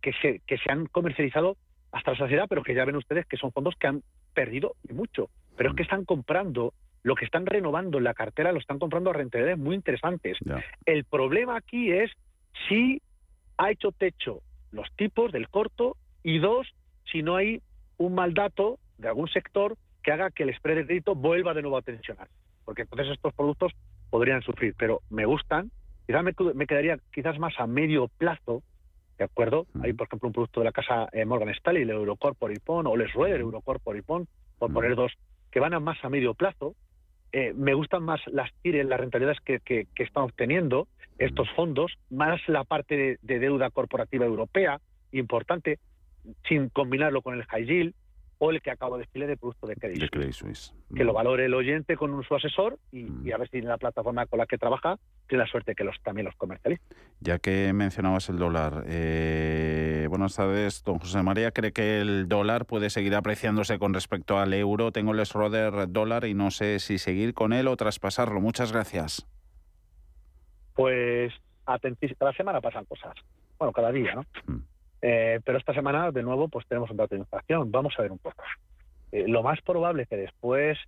que 0.00 0.12
se, 0.20 0.40
que 0.46 0.58
se 0.58 0.70
han 0.70 0.86
comercializado 0.86 1.56
hasta 1.92 2.12
la 2.12 2.18
sociedad, 2.18 2.46
pero 2.48 2.62
que 2.62 2.74
ya 2.74 2.84
ven 2.84 2.96
ustedes 2.96 3.26
que 3.26 3.36
son 3.36 3.52
fondos 3.52 3.74
que 3.76 3.86
han 3.86 4.02
perdido 4.34 4.74
mucho. 4.90 5.30
Pero 5.56 5.70
es 5.70 5.76
que 5.76 5.82
están 5.82 6.04
comprando 6.04 6.74
lo 7.02 7.14
que 7.14 7.24
están 7.24 7.46
renovando 7.46 7.98
en 7.98 8.04
la 8.04 8.14
cartera 8.14 8.52
lo 8.52 8.58
están 8.58 8.78
comprando 8.78 9.10
a 9.10 9.14
rentabilidades 9.14 9.58
muy 9.58 9.74
interesantes. 9.74 10.36
El 10.84 11.04
problema 11.04 11.56
aquí 11.56 11.90
es 11.92 12.10
si 12.68 13.00
ha 13.56 13.70
hecho 13.70 13.92
techo 13.92 14.42
los 14.72 14.90
tipos 14.96 15.32
del 15.32 15.48
corto 15.48 15.96
y 16.22 16.38
dos, 16.38 16.66
si 17.10 17.22
no 17.22 17.36
hay 17.36 17.62
un 17.96 18.14
mal 18.14 18.34
dato 18.34 18.78
de 18.98 19.08
algún 19.08 19.28
sector 19.28 19.76
que 20.02 20.12
haga 20.12 20.30
que 20.30 20.42
el 20.42 20.54
spread 20.54 20.76
de 20.76 20.86
crédito 20.86 21.14
vuelva 21.14 21.54
de 21.54 21.62
nuevo 21.62 21.76
a 21.76 21.82
tensionar. 21.82 22.28
Porque 22.64 22.82
entonces 22.82 23.08
estos 23.08 23.32
productos 23.34 23.72
podrían 24.10 24.42
sufrir, 24.42 24.74
pero 24.78 25.00
me 25.10 25.24
gustan. 25.24 25.70
Quizás 26.06 26.22
me, 26.22 26.66
quedaría 26.66 26.98
quizás 27.12 27.38
más 27.38 27.54
a 27.58 27.66
medio 27.66 28.08
plazo, 28.08 28.62
¿de 29.18 29.24
acuerdo? 29.24 29.66
Hay, 29.82 29.92
por 29.92 30.06
ejemplo, 30.06 30.28
un 30.28 30.32
producto 30.32 30.60
de 30.60 30.64
la 30.64 30.72
casa 30.72 31.08
eh, 31.12 31.24
Morgan 31.24 31.48
Stanley, 31.50 31.82
el 31.82 31.90
Eurocorp 31.90 32.38
Ipon, 32.50 32.86
o 32.86 32.96
Les 32.96 33.12
Rueder, 33.12 33.40
Eurocorp 33.40 33.82
Ipon, 33.94 34.28
por 34.58 34.72
poner 34.72 34.94
dos, 34.94 35.12
que 35.50 35.60
van 35.60 35.74
a 35.74 35.80
más 35.80 36.02
a 36.04 36.08
medio 36.08 36.34
plazo, 36.34 36.74
eh, 37.32 37.52
me 37.54 37.74
gustan 37.74 38.04
más 38.04 38.20
las 38.28 38.50
tires, 38.62 38.86
las 38.86 39.00
rentabilidades 39.00 39.40
que, 39.40 39.60
que, 39.60 39.86
están 40.02 40.24
obteniendo 40.24 40.88
estos 41.18 41.50
fondos, 41.50 41.98
más 42.10 42.40
la 42.48 42.64
parte 42.64 43.18
de, 43.20 43.38
deuda 43.38 43.70
corporativa 43.70 44.24
europea, 44.24 44.80
importante, 45.12 45.78
sin 46.48 46.68
combinarlo 46.68 47.20
con 47.20 47.34
el 47.34 47.44
high 47.46 47.66
yield 47.66 47.94
o 48.38 48.50
el 48.50 48.62
que 48.62 48.70
acabo 48.70 48.96
de 48.96 49.04
decirle 49.04 49.26
de 49.26 49.36
producto 49.36 49.66
de 49.66 49.74
Credit, 49.76 50.32
Suisse. 50.32 50.72
Que 50.94 51.04
lo 51.04 51.12
valore 51.12 51.46
el 51.46 51.54
oyente 51.54 51.96
con 51.96 52.14
un, 52.14 52.22
su 52.22 52.34
asesor 52.34 52.78
y, 52.92 53.32
a 53.32 53.36
ver 53.36 53.48
si 53.50 53.58
en 53.58 53.66
la 53.66 53.78
plataforma 53.78 54.26
con 54.26 54.38
la 54.38 54.46
que 54.46 54.58
trabaja 54.58 54.98
tiene 55.26 55.44
la 55.44 55.50
suerte 55.50 55.74
que 55.74 55.84
los 55.84 55.96
también 56.02 56.26
los 56.26 56.36
comercialice. 56.36 56.82
Ya 57.20 57.38
que 57.38 57.72
mencionabas 57.72 58.28
el 58.28 58.38
dólar, 58.38 58.84
eh, 58.86 60.06
buenas 60.08 60.36
tardes, 60.36 60.84
don 60.84 60.98
José 60.98 61.22
María. 61.22 61.50
¿Cree 61.50 61.72
que 61.72 62.00
el 62.00 62.28
dólar 62.28 62.64
puede 62.64 62.90
seguir 62.90 63.14
apreciándose 63.16 63.78
con 63.78 63.92
respecto 63.92 64.38
al 64.38 64.54
euro? 64.54 64.92
Tengo 64.92 65.12
el 65.12 65.26
Schroeder 65.26 65.90
dólar 65.90 66.24
y 66.24 66.34
no 66.34 66.50
sé 66.50 66.78
si 66.78 66.98
seguir 66.98 67.34
con 67.34 67.52
él 67.52 67.66
o 67.66 67.76
traspasarlo. 67.76 68.40
Muchas 68.40 68.72
gracias. 68.72 69.26
Pues 70.74 71.34
cada 72.18 72.32
semana 72.32 72.60
pasan 72.60 72.84
cosas. 72.84 73.14
Bueno, 73.58 73.72
cada 73.72 73.90
día, 73.90 74.14
¿no? 74.14 74.22
Mm. 74.46 74.62
Eh, 75.00 75.40
pero 75.44 75.58
esta 75.58 75.74
semana, 75.74 76.10
de 76.10 76.22
nuevo, 76.22 76.48
pues 76.48 76.66
tenemos 76.66 76.90
un 76.90 76.96
dato 76.96 77.14
de 77.14 77.20
inflación. 77.20 77.70
Vamos 77.70 77.94
a 77.98 78.02
ver 78.02 78.12
un 78.12 78.18
poco. 78.18 78.42
Eh, 79.12 79.26
lo 79.26 79.42
más 79.42 79.60
probable 79.62 80.02
es 80.02 80.08
que 80.08 80.16
después 80.16 80.78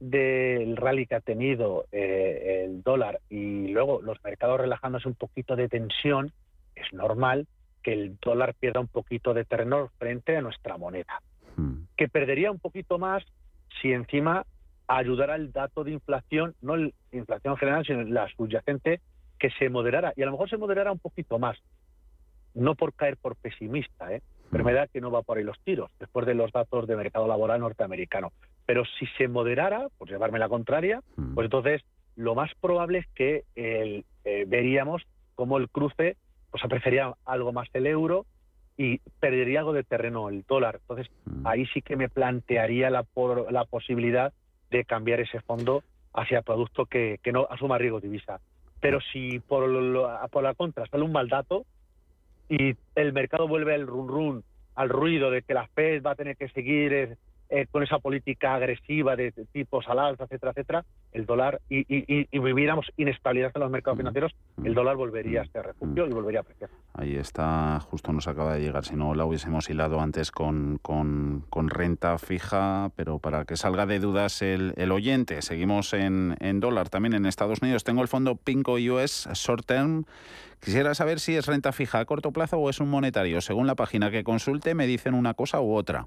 del 0.00 0.76
rally 0.76 1.06
que 1.06 1.14
ha 1.14 1.20
tenido 1.20 1.84
eh, 1.92 2.64
el 2.64 2.82
dólar 2.82 3.20
y 3.28 3.68
luego 3.68 4.00
los 4.00 4.22
mercados 4.24 4.58
relajándose 4.60 5.08
un 5.08 5.14
poquito 5.14 5.56
de 5.56 5.68
tensión, 5.68 6.32
es 6.74 6.90
normal 6.92 7.46
que 7.82 7.92
el 7.92 8.16
dólar 8.20 8.54
pierda 8.54 8.80
un 8.80 8.88
poquito 8.88 9.34
de 9.34 9.44
terreno 9.44 9.90
frente 9.98 10.36
a 10.36 10.42
nuestra 10.42 10.78
moneda. 10.78 11.20
Hmm. 11.56 11.82
Que 11.96 12.08
perdería 12.08 12.50
un 12.50 12.58
poquito 12.58 12.98
más 12.98 13.24
si 13.80 13.92
encima 13.92 14.46
ayudara 14.86 15.36
el 15.36 15.52
dato 15.52 15.84
de 15.84 15.92
inflación, 15.92 16.54
no 16.62 16.76
la 16.76 16.90
inflación 17.12 17.56
general, 17.56 17.84
sino 17.86 18.02
la 18.02 18.28
subyacente, 18.28 19.00
que 19.38 19.50
se 19.50 19.68
moderara. 19.68 20.12
Y 20.16 20.22
a 20.22 20.26
lo 20.26 20.32
mejor 20.32 20.50
se 20.50 20.56
moderara 20.56 20.92
un 20.92 20.98
poquito 20.98 21.38
más 21.38 21.58
no 22.54 22.74
por 22.74 22.92
caer 22.94 23.16
por 23.16 23.36
pesimista, 23.36 24.12
¿eh? 24.12 24.22
Pero 24.50 24.64
me 24.64 24.72
da 24.72 24.88
que 24.88 25.00
no 25.00 25.10
va 25.10 25.22
por 25.22 25.38
ahí 25.38 25.44
los 25.44 25.60
tiros, 25.60 25.90
después 26.00 26.26
de 26.26 26.34
los 26.34 26.50
datos 26.50 26.88
de 26.88 26.96
mercado 26.96 27.28
laboral 27.28 27.60
norteamericano. 27.60 28.32
Pero 28.66 28.82
si 28.98 29.06
se 29.16 29.28
moderara, 29.28 29.88
por 29.96 30.08
llevarme 30.08 30.40
la 30.40 30.48
contraria, 30.48 31.02
pues 31.34 31.44
entonces 31.44 31.82
lo 32.16 32.34
más 32.34 32.50
probable 32.60 32.98
es 32.98 33.06
que 33.14 33.44
el, 33.54 34.04
eh, 34.24 34.44
veríamos 34.48 35.02
cómo 35.36 35.56
el 35.58 35.68
cruce 35.68 36.16
pues 36.50 36.64
apreciaría 36.64 37.14
algo 37.24 37.52
más 37.52 37.68
el 37.74 37.86
euro 37.86 38.26
y 38.76 38.98
perdería 39.20 39.60
algo 39.60 39.72
de 39.72 39.84
terreno 39.84 40.28
el 40.28 40.42
dólar. 40.42 40.80
Entonces, 40.80 41.10
ahí 41.44 41.66
sí 41.66 41.80
que 41.82 41.96
me 41.96 42.08
plantearía 42.08 42.90
la, 42.90 43.04
por, 43.04 43.52
la 43.52 43.64
posibilidad 43.64 44.32
de 44.70 44.84
cambiar 44.84 45.20
ese 45.20 45.40
fondo 45.40 45.84
hacia 46.12 46.42
producto 46.42 46.86
que, 46.86 47.20
que 47.22 47.30
no 47.30 47.46
asuma 47.50 47.78
riesgo 47.78 48.00
divisa. 48.00 48.40
Pero 48.80 48.98
si 49.12 49.38
por, 49.40 49.62
por 50.30 50.42
la 50.42 50.54
contra 50.54 50.86
sale 50.86 51.04
un 51.04 51.12
mal 51.12 51.28
dato 51.28 51.66
y 52.50 52.76
el 52.96 53.12
mercado 53.12 53.46
vuelve 53.46 53.74
al 53.74 53.86
run 53.86 54.08
run, 54.08 54.44
al 54.74 54.88
ruido 54.88 55.30
de 55.30 55.42
que 55.42 55.54
la 55.54 55.68
Fed 55.68 56.02
va 56.02 56.10
a 56.10 56.16
tener 56.16 56.36
que 56.36 56.48
seguir 56.48 57.16
eh, 57.50 57.66
con 57.70 57.82
esa 57.82 57.98
política 57.98 58.54
agresiva 58.54 59.16
de, 59.16 59.32
tipos 59.52 59.88
al 59.88 59.98
alza, 59.98 60.24
etcétera, 60.24 60.52
etcétera, 60.52 60.84
el 61.12 61.26
dólar 61.26 61.60
y, 61.68 61.84
y, 61.88 62.38
viviéramos 62.38 62.86
inestabilidad 62.96 63.50
en 63.54 63.60
los 63.60 63.70
mercados 63.70 63.98
financieros, 63.98 64.32
el 64.62 64.72
dólar 64.72 64.96
volvería 64.96 65.42
a 65.42 65.46
ser 65.46 65.66
refugio 65.66 66.06
y 66.06 66.10
volvería 66.10 66.40
a 66.40 66.42
apreciar. 66.42 66.70
Ahí 66.94 67.16
está, 67.16 67.80
justo 67.80 68.12
nos 68.12 68.28
acaba 68.28 68.54
de 68.54 68.60
llegar, 68.60 68.84
si 68.84 68.94
no 68.94 69.14
la 69.14 69.24
hubiésemos 69.24 69.68
hilado 69.68 70.00
antes 70.00 70.30
con, 70.30 70.78
con, 70.80 71.68
renta 71.68 72.18
fija, 72.18 72.90
pero 72.94 73.18
para 73.18 73.44
que 73.44 73.56
salga 73.56 73.86
de 73.86 73.98
dudas 73.98 74.42
el, 74.42 74.72
el 74.76 74.92
oyente, 74.92 75.42
seguimos 75.42 75.92
en, 75.92 76.36
en 76.40 76.60
dólar, 76.60 76.88
también 76.88 77.14
en 77.14 77.26
Estados 77.26 77.62
Unidos. 77.62 77.84
Tengo 77.84 78.02
el 78.02 78.08
fondo 78.08 78.36
Pinco 78.36 78.74
US 78.74 79.28
Short 79.34 79.66
Term. 79.66 80.04
Quisiera 80.60 80.94
saber 80.94 81.20
si 81.20 81.36
es 81.36 81.46
renta 81.46 81.72
fija 81.72 82.00
a 82.00 82.04
corto 82.04 82.32
plazo 82.32 82.58
o 82.58 82.70
es 82.70 82.80
un 82.80 82.90
monetario. 82.90 83.40
Según 83.40 83.66
la 83.66 83.74
página 83.74 84.10
que 84.10 84.24
consulte, 84.24 84.74
me 84.74 84.86
dicen 84.86 85.14
una 85.14 85.34
cosa 85.34 85.60
u 85.60 85.74
otra. 85.74 86.06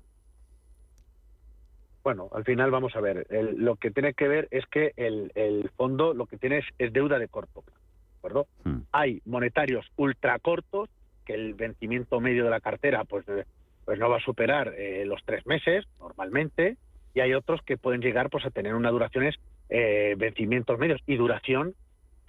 Bueno, 2.03 2.29
al 2.33 2.43
final 2.43 2.69
vamos 2.69 2.95
a 2.95 3.01
ver, 3.01 3.25
lo 3.29 3.77
que 3.77 3.89
tiene 3.89 4.13
que 4.13 4.27
ver 4.27 4.47
es 4.51 4.65
que 4.67 4.91
el, 4.97 5.69
fondo 5.77 6.13
lo 6.13 6.25
que 6.25 6.37
tiene 6.37 6.61
es, 6.77 6.93
deuda 6.93 7.17
de 7.17 7.29
corto 7.29 7.61
plazo, 7.61 7.79
¿de 7.79 8.17
acuerdo? 8.17 8.47
Hmm. 8.65 8.81
Hay 8.91 9.21
monetarios 9.25 9.85
ultra 9.95 10.37
cortos, 10.39 10.89
que 11.25 11.33
el 11.33 11.53
vencimiento 11.53 12.19
medio 12.19 12.43
de 12.43 12.49
la 12.49 12.59
cartera 12.59 13.05
pues, 13.05 13.25
eh, 13.29 13.45
pues 13.85 13.97
no 13.99 14.09
va 14.09 14.17
a 14.17 14.23
superar 14.23 14.73
eh, 14.77 15.05
los 15.05 15.23
tres 15.23 15.45
meses 15.45 15.85
normalmente, 15.99 16.75
y 17.13 17.21
hay 17.21 17.33
otros 17.33 17.61
que 17.61 17.77
pueden 17.77 18.01
llegar 18.01 18.29
pues 18.29 18.45
a 18.45 18.49
tener 18.49 18.75
una 18.75 18.91
duraciones, 18.91 19.35
eh, 19.69 20.15
vencimientos 20.17 20.77
medios 20.77 20.99
y 21.07 21.15
duración 21.15 21.73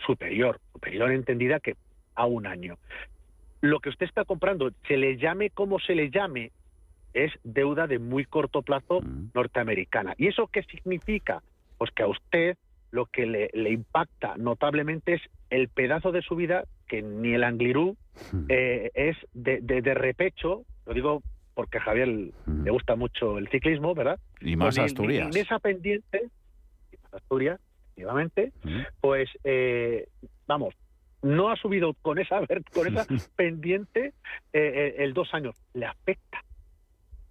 superior, 0.07 0.61
superior 0.73 1.11
entendida 1.11 1.59
que 1.59 1.77
a 2.15 2.27
un 2.27 2.47
año. 2.47 2.79
Lo 3.61 3.81
que 3.81 3.89
usted 3.89 4.07
está 4.07 4.25
comprando, 4.25 4.71
se 4.87 4.97
le 4.97 5.17
llame 5.17 5.51
como 5.51 5.81
se 5.81 5.95
le 5.95 6.11
llame, 6.11 6.53
es 7.15 7.33
deuda 7.45 7.87
de 7.87 7.99
muy 7.99 8.25
corto 8.25 8.63
plazo 8.63 9.01
mm. 9.01 9.31
norteamericana. 9.35 10.15
¿Y 10.19 10.27
eso 10.27 10.49
qué 10.49 10.63
significa? 10.65 11.43
Pues 11.79 11.91
que 11.93 12.03
a 12.03 12.09
usted 12.09 12.57
lo 12.91 13.07
que 13.07 13.27
le, 13.27 13.71
impacta 13.71 14.37
notablemente 14.37 15.15
es 15.15 15.23
el 15.51 15.69
pedazo 15.69 16.13
de 16.13 16.23
su 16.23 16.37
vida 16.37 16.65
que 16.87 17.03
ni 17.03 17.35
el 17.35 17.43
Anglirú 17.43 17.97
mm. 18.33 18.45
eh, 18.49 18.91
es 18.95 19.17
de, 19.33 19.81
repecho, 19.95 20.65
lo 20.87 20.95
digo 20.95 21.23
porque 21.55 21.79
a 21.79 21.83
Javier 21.83 22.09
mm. 22.09 22.65
le 22.65 22.71
gusta 22.71 22.95
mucho 22.95 23.39
el 23.39 23.49
ciclismo, 23.49 23.95
¿verdad? 23.95 24.19
Y 24.41 24.57
más 24.57 24.77
pues 24.77 24.93
Asturias. 24.93 25.35
en 25.35 25.41
esa 25.41 25.59
pendiente, 25.59 26.29
y 26.93 26.97
más 27.03 27.15
Asturias, 27.15 27.61
efectivamente, 27.83 28.53
pues 29.01 29.29
eh, 29.43 30.09
vamos, 30.47 30.75
no 31.23 31.51
ha 31.51 31.57
subido 31.57 31.95
con 31.95 32.19
esa, 32.19 32.41
con 32.73 32.87
esa 32.87 33.07
pendiente 33.37 34.15
eh, 34.53 34.95
el 34.99 35.15
dos 35.15 35.33
años, 35.35 35.57
le 35.75 35.87
afecta 35.87 36.45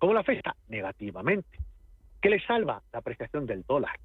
¿Cómo 0.04 0.16
la 0.16 0.20
afecta? 0.20 0.54
Negativamente. 0.68 1.60
¿Qué 2.22 2.30
le 2.30 2.45
salva? 2.45 2.82
La 2.91 2.99
apreciación 2.99 3.45
del 3.45 3.64
dólar. 3.64 3.97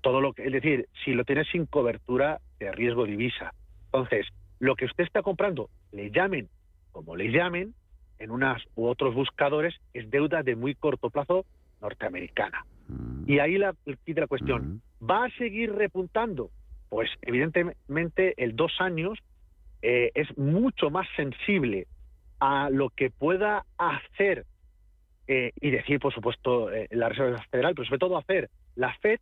Todo 0.00 0.20
lo 0.20 0.32
que, 0.32 0.44
es 0.44 0.52
decir, 0.52 0.88
si 1.04 1.12
lo 1.12 1.24
tiene 1.24 1.44
sin 1.44 1.66
cobertura 1.66 2.40
de 2.58 2.72
riesgo 2.72 3.04
divisa. 3.04 3.54
Entonces, 3.84 4.26
lo 4.58 4.74
que 4.74 4.86
usted 4.86 5.04
está 5.04 5.22
comprando, 5.22 5.70
le 5.92 6.10
llamen 6.10 6.48
como 6.90 7.14
le 7.14 7.30
llamen, 7.30 7.72
en 8.18 8.32
unas 8.32 8.64
u 8.74 8.88
otros 8.88 9.14
buscadores, 9.14 9.76
es 9.94 10.10
deuda 10.10 10.42
de 10.42 10.56
muy 10.56 10.74
corto 10.74 11.08
plazo 11.08 11.46
norteamericana. 11.80 12.66
Mm. 12.88 13.30
Y 13.30 13.38
ahí 13.38 13.58
la, 13.58 13.76
la 13.84 14.26
cuestión, 14.26 14.82
mm. 14.98 15.08
¿va 15.08 15.26
a 15.26 15.30
seguir 15.38 15.72
repuntando? 15.72 16.50
Pues 16.88 17.08
evidentemente 17.22 18.34
el 18.42 18.56
dos 18.56 18.72
años 18.80 19.20
eh, 19.82 20.10
es 20.16 20.36
mucho 20.36 20.90
más 20.90 21.06
sensible 21.14 21.86
a 22.40 22.70
lo 22.70 22.90
que 22.90 23.10
pueda 23.10 23.64
hacer 23.78 24.46
eh, 25.32 25.52
y 25.60 25.70
decir, 25.70 26.00
por 26.00 26.12
supuesto, 26.12 26.72
eh, 26.72 26.88
la 26.90 27.08
Reserva 27.08 27.40
Federal, 27.52 27.72
pero 27.76 27.86
sobre 27.86 28.00
todo 28.00 28.18
hacer 28.18 28.50
la 28.74 28.92
FED 28.94 29.20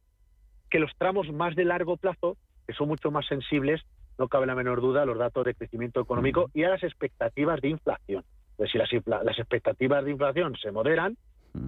que 0.71 0.79
los 0.79 0.91
tramos 0.97 1.31
más 1.31 1.55
de 1.55 1.67
largo 1.67 1.99
plazo, 1.99 2.39
que 2.67 2.73
son 2.73 2.89
mucho 2.89 3.11
más 3.11 3.27
sensibles, 3.27 3.83
no 4.17 4.27
cabe 4.27 4.47
la 4.47 4.55
menor 4.55 4.81
duda, 4.81 5.03
a 5.03 5.05
los 5.05 5.19
datos 5.19 5.45
de 5.45 5.53
crecimiento 5.53 6.01
económico 6.01 6.51
y 6.55 6.65
a 6.65 6.71
las 6.71 6.83
expectativas 6.83 7.61
de 7.61 7.69
inflación. 7.69 8.25
Pues 8.57 8.71
si 8.73 8.79
las, 8.79 8.89
las 9.05 9.39
expectativas 9.39 10.03
de 10.03 10.13
inflación 10.13 10.57
se 10.57 10.73
moderan, 10.73 11.19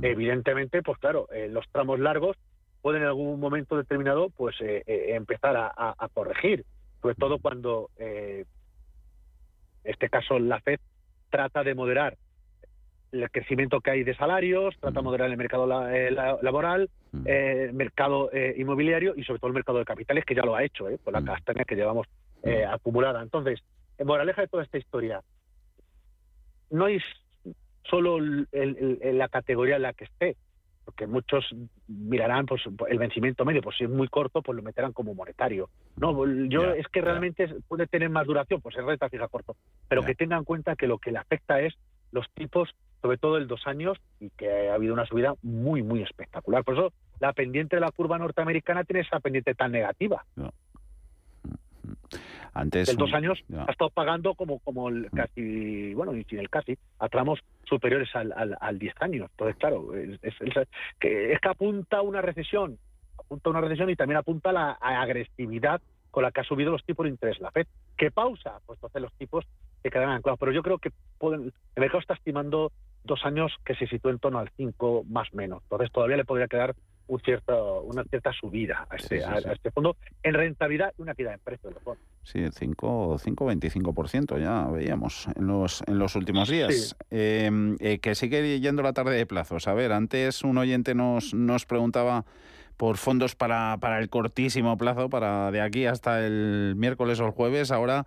evidentemente, 0.01 0.83
pues 0.83 0.97
claro, 0.97 1.29
eh, 1.33 1.49
los 1.51 1.69
tramos 1.71 2.01
largos 2.01 2.39
pueden 2.81 3.03
en 3.03 3.09
algún 3.09 3.39
momento 3.41 3.77
determinado 3.77 4.31
pues 4.31 4.57
empezar 4.59 5.55
a, 5.55 5.71
a, 5.77 6.09
corregir, 6.09 6.65
sobre 7.03 7.15
todo 7.15 7.41
cuando, 7.41 7.91
en 7.99 8.47
este 9.85 10.09
caso, 10.09 10.39
la 10.39 10.61
FED 10.61 10.81
trata 11.29 11.63
de 11.63 11.75
moderar 11.75 12.17
el 13.13 13.31
crecimiento 13.31 13.81
que 13.81 13.91
hay 13.91 14.05
de 14.05 14.15
salarios, 14.15 14.77
trata 14.79 15.01
de 15.01 15.05
moderar 15.05 15.31
el 15.31 15.37
mercado 15.37 15.89
eh, 15.89 16.11
laboral, 16.11 16.89
eh, 17.25 17.71
mercado 17.73 18.31
eh, 18.33 18.55
inmobiliario 18.57 19.15
y 19.17 19.25
sobre 19.25 19.41
todo 19.41 19.49
el 19.49 19.55
mercado 19.55 19.79
de 19.79 19.85
capitales, 19.85 20.25
que 20.25 20.35
ya 20.35 20.43
lo 20.43 20.55
ha 20.55 20.65
hecho, 20.65 20.89
eh, 20.89 20.99
por 21.03 21.13
la 21.13 21.25
castaña 21.25 21.65
que 21.65 21.77
llevamos 21.77 22.07
acumulada. 22.69 23.23
Entonces, 23.23 23.61
en 23.99 24.07
moraleja 24.07 24.43
de 24.43 24.49
toda 24.49 24.63
esta 24.63 24.79
historia, 24.79 25.21
no 26.71 26.87
es 26.87 27.03
solo 27.85 28.19
la 28.21 29.29
categoría 29.29 29.77
en 29.77 29.83
la 29.83 29.93
que 29.93 30.05
esté, 30.05 30.37
porque 30.85 31.07
muchos 31.07 31.45
mirarán 31.87 32.47
pues 32.47 32.63
el 32.89 32.99
vencimiento 32.99 33.45
medio, 33.45 33.61
pues 33.61 33.77
si 33.77 33.85
es 33.85 33.91
muy 33.91 34.09
corto, 34.09 34.43
pues 34.43 34.57
lo 34.57 34.63
meterán 34.63 34.93
como 34.93 35.15
monetario. 35.15 35.69
No, 35.97 36.27
yo 36.49 36.73
es 36.73 36.87
que 36.89 37.01
realmente 37.01 37.49
puede 37.69 37.87
tener 37.87 38.09
más 38.09 38.27
duración, 38.27 38.61
pues 38.61 38.77
es 38.77 38.85
renta 38.85 39.09
fija 39.09 39.29
corto, 39.29 39.57
pero 39.89 40.03
que 40.03 40.15
tengan 40.15 40.41
en 40.41 40.45
cuenta 40.45 40.77
que 40.77 40.87
lo 40.87 40.99
que 40.99 41.13
le 41.13 41.19
afecta 41.19 41.61
es 41.61 41.75
los 42.13 42.29
tipos 42.31 42.75
sobre 43.03 43.19
todo 43.19 43.37
el 43.37 43.47
dos 43.47 43.67
años, 43.67 43.99
y 44.21 44.31
que 44.31 44.69
ha 44.69 44.75
habido 44.75 44.93
una 44.93 45.07
subida 45.07 45.35
muy, 45.43 45.83
muy 45.83 46.03
espectacular. 46.03 46.65
Por 46.65 46.75
eso 46.75 46.93
la 47.19 47.33
pendiente 47.33 47.77
de 47.77 47.81
la 47.81 47.91
curva 47.91 48.19
norteamericana 48.19 48.85
tiene 48.85 49.01
esa 49.01 49.21
pendiente 49.21 49.55
tan 49.55 49.73
negativa. 49.73 50.25
Antes 52.53 52.89
el 52.89 52.97
dos 52.97 53.13
años 53.15 53.39
ha 53.57 53.71
estado 53.71 53.91
pagando 53.91 54.35
como 54.35 54.59
como 54.59 54.89
el 54.89 55.09
casi 55.13 55.95
bueno 55.95 56.17
y 56.17 56.25
sin 56.25 56.41
el 56.41 56.51
casi 56.51 56.77
a 56.99 57.09
tramos 57.09 57.39
superiores 57.65 58.09
al, 58.15 58.57
al, 58.61 58.79
10 58.79 58.95
años. 59.01 59.29
Entonces 59.31 59.57
claro 59.57 59.95
es, 59.95 60.19
que, 60.99 61.33
es 61.33 61.41
que 61.41 61.49
apunta 61.49 61.99
a 61.99 62.03
una 62.03 62.21
recesión 62.21 62.77
apunta 63.17 63.51
a 63.51 63.53
una 63.53 63.61
recesión 63.61 63.89
y 63.89 63.97
también 63.97 64.19
apunta 64.19 64.51
a 64.51 64.53
la 64.53 64.73
agresividad 64.73 65.81
con 66.11 66.25
la 66.25 66.33
que 66.33 66.41
ha 66.41 66.45
subido 66.45 66.73
los 66.73 66.85
tipos 66.85 67.05
de 67.05 67.11
interés 67.11 67.39
la 67.39 67.53
Fed. 67.53 67.69
¿Qué 67.97 68.11
pausa 68.11 68.59
pues 68.67 68.79
entonces 68.79 69.01
los 69.01 69.13
tipos 69.15 69.47
se 69.83 69.91
quedarán 69.91 70.17
anclados 70.17 70.39
pero 70.39 70.53
yo 70.53 70.63
creo 70.63 70.79
que 70.79 70.91
pueden, 71.19 71.53
el 71.75 71.81
mercado 71.81 72.01
está 72.01 72.15
estimando 72.15 72.73
dos 73.05 73.25
años 73.25 73.53
que 73.65 73.75
se 73.75 73.87
sitúa 73.87 74.11
en 74.11 74.19
torno 74.19 74.39
al 74.39 74.51
5 74.57 75.05
más 75.09 75.33
menos. 75.33 75.63
Entonces 75.65 75.91
todavía 75.91 76.17
le 76.17 76.25
podría 76.25 76.49
quedar 76.49 76.75
un 77.07 77.21
cierto, 77.21 77.83
una 77.83 78.05
cierta 78.05 78.33
subida 78.33 78.87
a 78.89 78.97
este, 78.97 79.25
a, 79.25 79.39
este 79.39 79.71
fondo 79.73 79.97
en 80.23 80.35
rentabilidad 80.35 80.93
y 80.97 81.03
una 81.03 81.15
caída 81.15 81.35
en 81.35 81.41
precio 81.41 81.71
de 81.71 81.77
Sí, 82.23 82.39
el 82.39 82.53
5-25% 82.53 84.39
ya 84.39 84.67
veíamos 84.71 85.27
en 85.35 85.49
los, 85.49 85.83
en 85.89 85.99
los 85.99 86.15
últimos 86.15 86.49
días. 86.49 86.95
Em, 87.11 87.77
eh, 87.81 87.99
que 87.99 88.15
sigue 88.15 88.61
yendo 88.61 88.83
la 88.83 88.93
tarde 88.93 89.17
de 89.17 89.27
plazos. 89.27 89.67
A 89.67 89.75
ver, 89.75 89.91
antes 89.91 90.45
un 90.45 90.57
oyente 90.59 90.95
nos, 90.95 91.35
nos 91.35 91.67
preguntaba 91.67 92.25
por 92.77 92.97
fondos 92.97 93.35
para, 93.35 93.77
para 93.81 93.99
el 93.99 94.09
cortísimo 94.09 94.79
plazo, 94.79 95.11
para 95.11 95.51
de 95.51 95.61
aquí 95.61 95.87
hasta 95.87 96.25
el 96.25 96.75
miércoles 96.77 97.19
o 97.19 97.27
el 97.27 97.33
jueves. 97.33 97.73
Ahora 97.73 98.07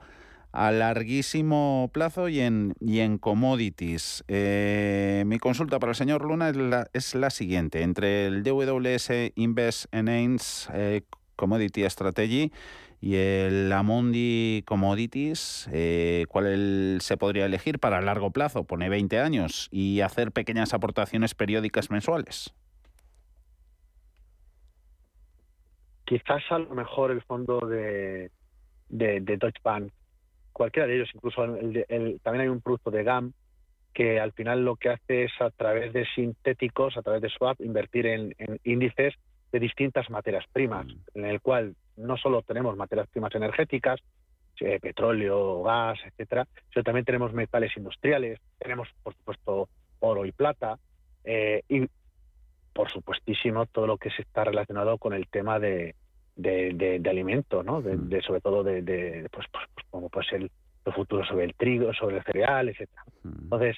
a 0.54 0.72
larguísimo 0.72 1.90
plazo 1.92 2.30
y 2.30 2.40
en, 2.40 2.76
y 2.80 3.00
en 3.00 3.18
commodities. 3.18 4.24
Eh, 4.28 5.24
mi 5.26 5.40
consulta 5.40 5.80
para 5.80 5.92
el 5.92 5.96
señor 5.96 6.24
Luna 6.24 6.52
es 6.94 7.16
la, 7.16 7.30
siguiente. 7.32 7.82
Entre 7.82 8.28
el 8.28 8.44
DWS 8.44 9.32
Invest 9.36 9.94
en 9.94 10.08
AINS 10.08 10.70
eh, 10.74 11.02
Commodity 11.36 11.90
Strategy 11.90 12.52
y 13.02 13.16
el 13.16 13.72
Amundi 13.72 14.64
Commodities, 14.68 15.68
eh, 15.74 16.26
¿cuál 16.30 17.00
se 17.02 17.18
podría 17.18 17.48
elegir 17.48 17.80
para 17.80 18.00
largo 18.02 18.30
plazo? 18.30 18.64
Pone 18.64 18.90
20 18.90 19.20
años 19.20 19.70
y 19.72 20.02
hacer 20.02 20.32
pequeñas 20.32 20.76
aportaciones 20.76 21.34
periódicas 21.34 21.90
mensuales. 21.90 22.54
Quizás 26.06 26.44
a 26.52 26.60
lo 26.60 26.76
mejor 26.76 27.10
el 27.10 27.24
fondo 27.24 27.60
de, 27.62 28.30
de, 28.90 29.20
de 29.20 29.38
Deutsche 29.38 29.60
Bank 29.64 29.92
cualquiera 30.54 30.88
de 30.88 30.96
ellos, 30.96 31.10
incluso 31.14 31.44
el, 31.44 32.20
también 32.24 32.42
hay 32.44 32.48
un 32.48 32.62
producto 32.62 32.92
de 32.92 33.04
GAM 33.04 33.34
que 33.94 34.20
al 34.20 34.32
final 34.32 34.66
lo 34.66 34.76
que 34.76 34.90
hace 34.90 35.26
es 35.26 35.32
a 35.40 35.52
través 35.52 35.94
de 35.94 36.06
sintéticos, 36.16 36.98
a 36.98 37.02
través 37.02 37.22
de 37.22 37.30
swap, 37.30 37.62
invertir 37.62 38.08
en, 38.08 38.34
índices 38.64 39.14
de 39.52 39.60
distintas 39.60 40.10
materias 40.10 40.46
primas, 40.52 40.88
mm. 40.88 41.20
en 41.20 41.26
el 41.26 41.42
cual 41.42 41.76
no 41.96 42.18
solo 42.18 42.42
tenemos 42.42 42.76
materias 42.76 43.08
primas 43.10 43.36
energéticas, 43.36 44.00
eh, 44.60 44.80
petróleo, 44.80 45.64
gas, 45.64 46.00
etcétera, 46.06 46.48
sino 46.72 46.84
también 46.84 47.06
tenemos 47.06 47.34
metales 47.34 47.76
industriales, 47.76 48.40
tenemos 48.60 48.88
por 49.04 49.14
supuesto 49.16 49.70
oro 50.00 50.26
y 50.26 50.32
plata 50.32 50.78
eh, 51.24 51.64
y 51.70 51.88
por 52.74 52.92
supuestísimo 52.92 53.66
todo 53.68 53.88
lo 53.88 53.98
que 53.98 54.10
se 54.12 54.24
está 54.24 54.44
relacionado 54.44 54.98
con 54.98 55.14
el 55.14 55.28
tema 55.28 55.60
de, 55.60 55.96
de, 56.36 57.02
alimento, 57.10 57.64
¿no? 57.64 57.82
De, 57.82 57.96
mm. 57.96 58.22
sobre 58.22 58.42
todo 58.42 58.64
de, 58.64 59.28
pues, 59.32 59.48
pues, 59.52 59.66
pues, 59.74 59.88
como 59.90 60.10
pues 60.10 60.28
el, 60.34 60.52
futuro 60.94 61.26
sobre 61.26 61.46
el 61.46 61.56
trigo, 61.56 61.94
sobre 61.94 62.18
el 62.18 62.24
cereal, 62.24 62.70
etcétera. 62.70 63.04
Mm. 63.24 63.44
Entonces, 63.44 63.78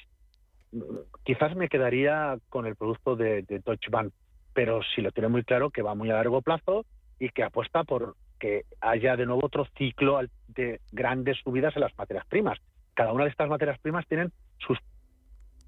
quizás 1.24 1.54
me 1.54 1.68
quedaría 1.68 2.36
con 2.48 2.66
el 2.66 2.76
producto 2.76 3.16
de, 3.16 3.42
Deutsche 3.42 3.90
Bank, 3.90 4.12
pero 4.52 4.80
si 4.94 5.02
lo 5.02 5.12
tiene 5.12 5.28
muy 5.28 5.44
claro 5.44 5.70
que 5.70 5.82
va 5.82 5.94
muy 5.94 6.10
a 6.10 6.14
largo 6.14 6.42
plazo 6.42 6.84
y 7.18 7.28
que 7.30 7.44
apuesta 7.44 7.84
por 7.84 8.16
que 8.38 8.64
haya 8.80 9.16
de 9.16 9.24
nuevo 9.24 9.46
otro 9.46 9.66
ciclo 9.78 10.20
de 10.48 10.80
grandes 10.92 11.38
subidas 11.42 11.74
en 11.76 11.82
las 11.82 11.96
materias 11.96 12.26
primas. 12.26 12.58
Cada 12.92 13.12
una 13.12 13.24
de 13.24 13.30
estas 13.30 13.48
materias 13.48 13.78
primas 13.78 14.06
tienen 14.06 14.30
sus 14.58 14.78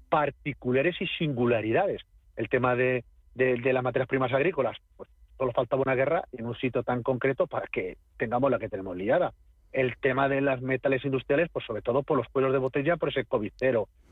particulares 0.09 0.95
y 0.99 1.07
singularidades. 1.07 2.01
El 2.35 2.47
tema 2.47 2.75
de, 2.75 3.03
de 3.33 3.73
las 3.73 3.83
materias 3.83 4.07
primas 4.07 4.33
agrícolas, 4.33 4.77
pues 4.97 5.09
solo 5.39 5.53
faltaba 5.53 5.81
una 5.81 5.95
guerra 5.95 6.23
en 6.33 6.45
un 6.45 6.55
sitio 6.55 6.83
tan 6.83 7.01
concreto 7.01 7.47
para 7.47 7.65
que 7.67 7.97
tengamos 8.17 8.51
la 8.51 8.59
que 8.59 8.67
tenemos 8.67 8.95
liada. 8.95 9.33
El 9.71 9.95
tema 9.97 10.27
de 10.27 10.41
las 10.41 10.61
metales 10.61 11.05
industriales, 11.05 11.49
pues 11.51 11.65
sobre 11.65 11.81
todo 11.81 12.03
por 12.03 12.17
los 12.17 12.27
cuellos 12.27 12.51
de 12.51 12.57
botella, 12.57 12.97
por 12.97 13.09
ese 13.09 13.23
COVID 13.23 13.53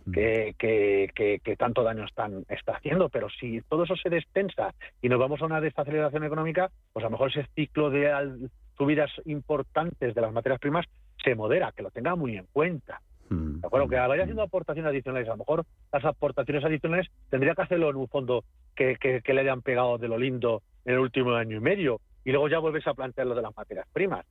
mm. 0.06 0.12
que, 0.12 0.56
que, 0.58 1.42
que, 1.44 1.56
tanto 1.58 1.84
daño 1.84 2.06
están, 2.06 2.46
está 2.48 2.78
haciendo. 2.78 3.10
Pero 3.10 3.28
si 3.30 3.62
todo 3.68 3.84
eso 3.84 3.96
se 3.98 4.10
despensa 4.10 4.74
y 5.02 5.10
nos 5.10 5.20
vamos 5.20 5.42
a 5.42 5.46
una 5.46 5.60
desaceleración 5.60 6.24
económica, 6.24 6.72
pues 6.94 7.04
a 7.04 7.08
lo 7.08 7.12
mejor 7.12 7.32
ese 7.32 7.46
ciclo 7.56 7.90
de 7.90 8.50
subidas 8.78 9.12
importantes 9.26 10.16
de 10.16 10.22
las 10.22 10.32
materias 10.32 10.60
primas 10.62 10.86
se 11.22 11.36
modera, 11.36 11.74
que 11.76 11.84
lo 11.84 11.92
tenga 11.92 12.16
muy 12.16 12.38
en 12.38 12.46
cuenta. 12.54 13.02
Mm. 13.30 13.60
¿De 13.60 13.68
acuerdo? 13.68 13.90
Que 13.90 13.98
vaya 13.98 14.24
haciendo 14.24 14.44
aportaciones 14.44 14.90
adicionales. 14.90 15.28
A 15.28 15.32
lo 15.32 15.38
mejor 15.38 15.66
las 15.92 16.06
aportaciones 16.06 16.64
adicionales 16.64 17.08
tendría 17.30 17.56
que 17.56 17.64
hacerlo 17.64 17.90
en 17.90 17.98
un 17.98 18.08
fondo 18.08 18.46
que, 18.76 18.96
que 18.98 19.34
le 19.34 19.42
hayan 19.42 19.64
pegado 19.64 19.98
de 19.98 20.08
lo 20.08 20.18
lindo 20.18 20.62
en 20.88 20.94
el 20.94 21.00
último 21.00 21.34
año 21.34 21.58
y 21.58 21.60
medio. 21.60 22.00
Y 22.24 22.32
luego 22.32 22.48
ya 22.48 22.60
vuelves 22.60 22.88
a 22.88 22.94
plantear 22.94 23.28
lo 23.28 23.36
de 23.36 23.42
las 23.42 23.56
materias 23.56 23.86
primas. 23.94 24.26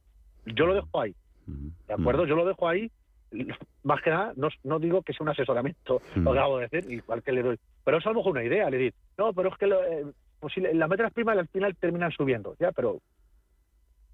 Yo 0.46 0.66
lo 0.66 0.74
dejo 0.74 1.00
ahí. 1.00 1.14
¿De 1.46 1.94
acuerdo? 1.94 2.26
Yo 2.26 2.34
lo 2.34 2.46
dejo 2.46 2.68
ahí. 2.68 2.90
Más 3.84 4.02
que 4.02 4.10
nada, 4.10 4.32
no, 4.36 4.48
no 4.64 4.78
digo 4.78 5.02
que 5.02 5.12
sea 5.12 5.22
un 5.22 5.28
asesoramiento, 5.28 6.02
lo 6.16 6.32
acabo 6.32 6.58
de 6.58 6.68
decir, 6.68 6.90
igual 6.90 7.22
que 7.22 7.32
le 7.32 7.42
doy. 7.42 7.58
Pero 7.84 7.98
es 7.98 8.06
a 8.06 8.10
lo 8.10 8.16
mejor 8.16 8.32
una 8.32 8.42
idea, 8.42 8.68
le 8.68 8.78
digo, 8.78 8.96
no, 9.16 9.32
pero 9.32 9.50
es 9.50 9.56
que 9.58 9.66
eh, 9.66 10.06
pues 10.40 10.56
las 10.56 10.88
materias 10.88 11.12
primas 11.12 11.38
al 11.38 11.46
final 11.48 11.76
terminan 11.76 12.10
subiendo, 12.10 12.56
ya, 12.58 12.72
pero 12.72 12.98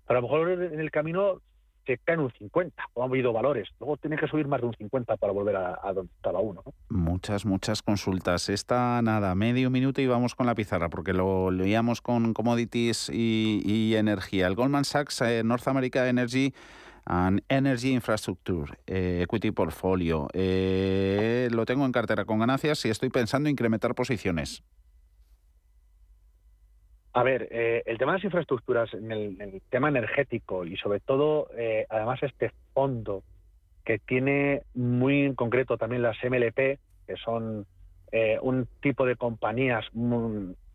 a 0.08 0.12
lo 0.12 0.22
mejor 0.22 0.50
en 0.50 0.78
el 0.78 0.90
camino 0.90 1.40
se 1.86 1.98
caen 1.98 2.20
un 2.20 2.32
50 2.32 2.84
o 2.94 3.02
han 3.02 3.10
habido 3.10 3.32
valores. 3.32 3.68
Luego 3.80 3.96
tiene 3.96 4.16
que 4.16 4.26
subir 4.26 4.46
más 4.46 4.60
de 4.60 4.66
un 4.68 4.74
50 4.74 5.16
para 5.16 5.32
volver 5.32 5.56
a, 5.56 5.92
donde 5.94 6.12
estaba 6.14 6.40
uno. 6.40 6.62
Muchas, 6.88 7.44
muchas 7.44 7.82
consultas. 7.82 8.48
Esta, 8.48 9.00
nada, 9.02 9.34
medio 9.34 9.70
minuto 9.70 10.00
y 10.00 10.06
vamos 10.06 10.34
con 10.34 10.46
la 10.46 10.54
pizarra, 10.54 10.88
porque 10.88 11.12
lo 11.12 11.50
leíamos 11.50 12.00
con 12.00 12.34
commodities 12.34 13.10
y, 13.12 13.94
energía. 13.96 14.46
El 14.46 14.54
Goldman 14.54 14.84
Sachs 14.84 15.20
eh, 15.20 15.42
North 15.44 15.68
America 15.68 16.08
Energy 16.08 16.54
and 17.04 17.42
Energy 17.48 17.92
Infrastructure 17.92 18.72
eh, 18.86 19.22
Equity 19.22 19.50
Portfolio. 19.50 20.28
Eh, 20.32 21.48
lo 21.52 21.66
tengo 21.66 21.84
en 21.84 21.92
cartera 21.92 22.24
con 22.24 22.38
ganancias 22.38 22.84
y 22.84 22.90
estoy 22.90 23.10
pensando 23.10 23.48
en 23.48 23.52
incrementar 23.52 23.94
posiciones. 23.94 24.62
A 27.14 27.22
ver, 27.22 27.48
eh, 27.50 27.82
el 27.84 27.98
tema 27.98 28.12
de 28.12 28.18
las 28.18 28.24
infraestructuras, 28.24 28.92
en 28.94 29.12
el, 29.12 29.62
tema 29.68 29.88
energético 29.88 30.64
y 30.64 30.76
sobre 30.76 31.00
todo, 31.00 31.48
eh, 31.56 31.86
además, 31.90 32.22
este 32.22 32.52
fondo 32.72 33.22
que 33.84 33.98
tiene 33.98 34.62
muy 34.74 35.24
en 35.24 35.34
concreto 35.34 35.76
también 35.76 36.02
las 36.02 36.16
MLP, 36.24 36.78
que 37.06 37.16
son 37.22 37.66
eh, 38.12 38.38
un 38.40 38.66
tipo 38.80 39.04
de 39.04 39.16
compañías 39.16 39.84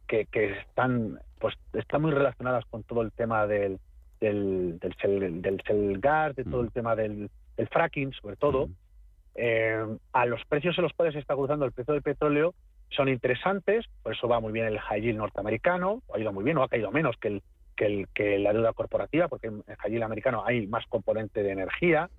que, 0.08 0.28
están 0.34 1.20
pues 1.40 1.56
están 1.74 2.02
muy 2.02 2.12
relacionadas 2.12 2.66
con 2.66 2.84
todo 2.84 3.02
el 3.02 3.12
tema 3.12 3.48
del 3.48 3.80
del, 4.20 4.80
del, 4.80 5.42
del, 5.42 6.00
gas, 6.00 6.36
de 6.36 6.44
todo 6.44 6.62
el 6.62 6.68
mm. 6.68 6.72
tema 6.72 6.96
del, 6.96 7.30
fracking, 7.72 8.14
sobre 8.14 8.36
todo, 8.36 8.68
mm. 8.68 9.96
a 10.14 10.26
los 10.26 10.44
precios 10.46 10.78
en 10.78 10.84
los 10.84 10.94
cuales 10.94 11.14
se 11.14 11.20
está 11.20 11.36
cruzando 11.36 11.66
el 11.66 11.72
precio 11.72 11.94
del 11.94 12.04
petróleo, 12.04 12.54
son 12.90 13.10
interesantes, 13.10 13.86
por 14.04 14.14
eso 14.14 14.28
va 14.28 14.40
muy 14.40 14.52
bien 14.52 14.66
el 14.66 14.80
high 14.80 15.02
yield 15.02 15.18
norteamericano, 15.18 16.02
ha 16.14 16.20
ido 16.20 16.34
muy 16.34 16.44
bien 16.44 16.58
o 16.58 16.64
ha 16.64 16.70
caído 16.70 16.92
menos 16.92 17.18
que 17.18 17.28
el 17.28 17.44
que, 17.78 17.86
el, 17.86 18.08
que 18.14 18.40
la 18.40 18.52
deuda 18.52 18.74
corporativa, 18.74 19.28
porque 19.30 19.48
en 19.48 19.64
el 19.68 19.76
high 19.78 19.92
yield 19.92 20.04
americano 20.04 20.44
hay 20.46 20.68
más 20.68 20.86
componente 20.88 21.44
de 21.44 21.52
energía 21.52 22.10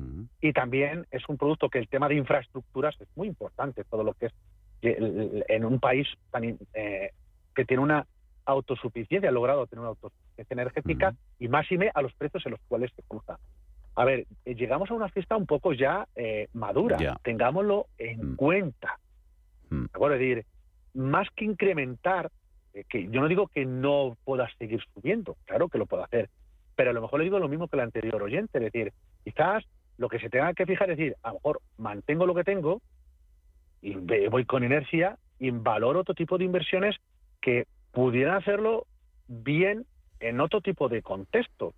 y 0.40 0.52
también 0.52 1.06
es 1.10 1.28
un 1.28 1.36
producto 1.36 1.68
que 1.68 1.78
el 1.78 1.88
tema 1.88 2.08
de 2.08 2.14
infraestructuras 2.14 2.98
es 3.00 3.08
muy 3.16 3.26
importante, 3.26 3.84
todo 3.84 4.04
lo 4.04 4.14
que 4.14 4.26
es 4.26 4.32
en 4.80 5.64
un 5.64 5.80
país 5.80 6.06
tan, 6.30 6.44
eh, 6.72 7.10
que 7.54 7.64
tiene 7.64 7.82
una 7.82 8.06
autosuficiencia, 8.44 9.28
ha 9.28 9.32
logrado 9.32 9.66
tener 9.66 9.80
una 9.80 9.90
autosuficiencia 9.90 10.54
energética 10.54 11.14
y 11.38 11.48
más 11.48 11.70
y 11.70 11.76
me 11.76 11.90
a 11.92 12.00
los 12.00 12.14
precios 12.14 12.46
en 12.46 12.52
los 12.52 12.60
cuales 12.68 12.92
se 12.94 13.02
cruza. 13.02 13.38
A 13.96 14.04
ver, 14.04 14.26
eh, 14.44 14.54
llegamos 14.54 14.90
a 14.90 14.94
una 14.94 15.08
fiesta 15.08 15.36
un 15.36 15.46
poco 15.46 15.72
ya 15.72 16.06
eh, 16.14 16.48
madura, 16.52 17.18
tengámoslo 17.24 17.86
en 17.98 18.36
cuenta. 18.36 19.00
¿De 19.70 19.88
acuerdo? 19.92 20.14
Es 20.14 20.20
decir, 20.20 20.46
más 20.95 21.28
que 21.36 21.45
incrementar, 21.45 22.30
eh, 22.74 22.84
que 22.89 23.09
yo 23.09 23.20
no 23.20 23.28
digo 23.28 23.49
que 23.49 23.64
no 23.64 24.16
pueda 24.24 24.49
seguir 24.59 24.82
subiendo, 24.95 25.36
claro 25.45 25.68
que 25.68 25.78
lo 25.78 25.86
puedo 25.86 26.05
hacer, 26.05 26.28
pero 26.76 26.91
a 26.91 26.93
lo 26.93 27.03
mejor 27.03 27.18
le 27.20 27.24
digo 27.24 27.39
lo 27.39 27.49
mismo 27.49 27.68
que 27.68 27.76
el 27.76 27.82
anterior 27.82 28.22
oyente, 28.22 28.59
es 28.59 28.64
decir, 28.64 28.93
quizás 29.24 29.64
lo 29.97 30.09
que 30.09 30.20
se 30.20 30.30
tenga 30.30 30.55
que 30.55 30.66
fijar 30.66 30.91
es 30.91 30.97
decir, 30.97 31.16
a 31.22 31.28
lo 31.28 31.34
mejor 31.34 31.61
mantengo 31.76 32.26
lo 32.26 32.34
que 32.34 32.45
tengo 32.45 32.80
y 33.82 33.95
voy 34.28 34.45
con 34.45 34.64
inercia 34.64 35.18
y 35.39 35.51
valoro 35.51 36.01
otro 36.01 36.14
tipo 36.14 36.39
de 36.39 36.45
inversiones 36.45 36.97
que 37.41 37.66
pudieran 37.93 38.36
hacerlo 38.36 38.86
bien 39.26 39.86
en 40.20 40.41
otro 40.41 40.61
tipo 40.61 40.89
de 40.89 41.03
contexto. 41.03 41.74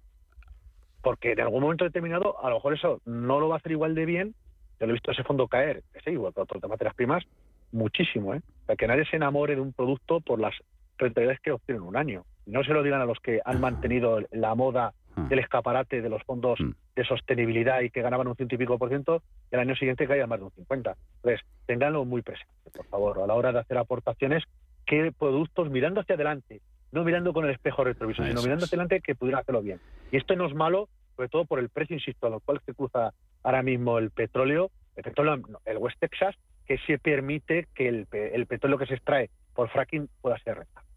Porque 1.03 1.33
en 1.33 1.41
algún 1.41 1.63
momento 1.63 1.85
determinado, 1.85 2.43
a 2.45 2.51
lo 2.51 2.57
mejor 2.57 2.75
eso 2.75 3.01
no 3.05 3.41
lo 3.41 3.49
va 3.49 3.57
a 3.57 3.59
hacer 3.59 3.73
igual 3.73 3.95
de 3.95 4.05
bien. 4.05 4.35
Yo 4.79 4.87
lo 4.87 4.93
he 4.93 4.95
visto 4.95 5.11
ese 5.11 5.25
fondo 5.25 5.49
caer, 5.49 5.83
sí, 6.05 6.11
igual 6.11 6.35
que 6.35 6.41
otros 6.41 6.63
materias 6.63 6.95
primas, 6.95 7.25
muchísimo, 7.73 8.35
¿eh? 8.35 8.43
Que 8.79 8.87
nadie 8.87 9.05
se 9.07 9.17
enamore 9.17 9.57
de 9.57 9.61
un 9.61 9.73
producto 9.73 10.21
por 10.21 10.41
las 10.41 10.55
rentabilidades 10.97 11.41
que 11.41 11.53
obtienen 11.53 11.83
un 11.83 11.97
año. 11.97 12.25
No 12.47 12.63
se 12.63 12.73
lo 12.73 12.83
digan 12.83 13.01
a 13.01 13.05
los 13.05 13.19
que 13.21 13.41
han 13.45 13.61
mantenido 13.61 14.21
la 14.31 14.55
moda 14.55 14.93
ah. 15.17 15.27
del 15.29 15.41
escaparate 15.41 16.03
de 16.03 16.09
los 16.09 16.23
fondos 16.23 16.61
mm. 16.61 16.71
de 16.95 17.05
sostenibilidad 17.05 17.81
y 17.81 17.91
que 17.91 18.03
ganaban 18.03 18.29
un 18.29 18.37
ciento 18.37 18.55
y 18.55 18.59
pico 18.59 18.79
por 18.79 18.89
ciento, 18.89 19.23
y 19.51 19.55
el 19.55 19.61
año 19.61 19.75
siguiente 19.75 20.07
caían 20.07 20.29
más 20.29 20.39
de 20.39 20.45
un 20.47 20.53
50. 20.53 20.97
Entonces, 21.17 21.41
tenganlo 21.67 22.05
muy 22.05 22.23
presente, 22.23 22.53
por 22.75 22.87
favor, 22.87 23.21
a 23.21 23.27
la 23.27 23.35
hora 23.35 23.53
de 23.53 23.61
hacer 23.61 23.79
aportaciones, 23.79 24.45
qué 24.87 25.13
productos 25.17 25.71
mirando 25.71 26.01
hacia 26.01 26.15
adelante, 26.15 26.61
no 26.93 27.05
mirando 27.05 27.33
con 27.33 27.45
el 27.45 27.53
espejo 27.53 27.85
retrovisor, 27.85 28.27
sino 28.27 28.43
mirando 28.43 28.65
hacia 28.65 28.77
adelante 28.77 29.01
que 29.01 29.15
pudieran 29.15 29.41
hacerlo 29.41 29.63
bien. 29.63 29.81
Y 30.11 30.17
esto 30.17 30.35
no 30.37 30.47
es 30.47 30.55
malo, 30.55 30.89
sobre 31.17 31.29
todo 31.29 31.45
por 31.45 31.59
el 31.59 31.69
precio, 31.69 31.95
insisto, 31.95 32.27
a 32.27 32.31
lo 32.31 32.41
cual 32.41 32.61
se 32.67 32.75
cruza 32.75 33.13
ahora 33.43 33.63
mismo 33.63 33.99
el 33.99 34.11
petróleo, 34.11 34.71
el 34.97 35.05
petróleo, 35.05 35.41
el 35.65 35.79
West 35.79 35.99
Texas, 36.01 36.35
que 36.71 36.79
se 36.87 37.01
permite 37.01 37.67
que 37.75 37.89
el, 37.89 38.07
petróleo 38.47 38.79
que 38.79 38.87
se 38.87 38.95
extrae 38.95 39.29
por 39.55 39.69
fracking 39.71 40.09
pueda 40.23 40.39
ser 40.39 40.59
rentable. 40.59 40.89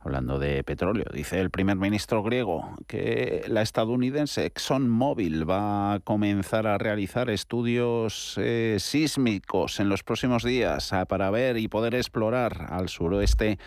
Hablando 0.00 0.38
de 0.38 0.62
petróleo, 0.62 1.06
dice 1.10 1.40
el 1.40 1.48
primer 1.48 1.76
ministro 1.76 2.22
griego 2.22 2.74
que 2.86 3.42
la 3.46 3.62
estadounidense 3.62 4.44
ExxonMobil 4.44 5.48
va 5.48 5.94
a 5.94 6.00
comenzar 6.00 6.66
a 6.66 6.76
realizar 6.76 7.30
estudios 7.30 8.34
eh, 8.36 8.76
sísmicos 8.78 9.80
en 9.80 9.88
los 9.88 10.02
próximos 10.02 10.44
días 10.44 10.92
ah, 10.92 11.06
para 11.06 11.30
ver 11.30 11.56
y 11.56 11.66
poder 11.66 11.94
explorar 11.94 12.66
al 12.68 12.90
suroeste 12.90 13.58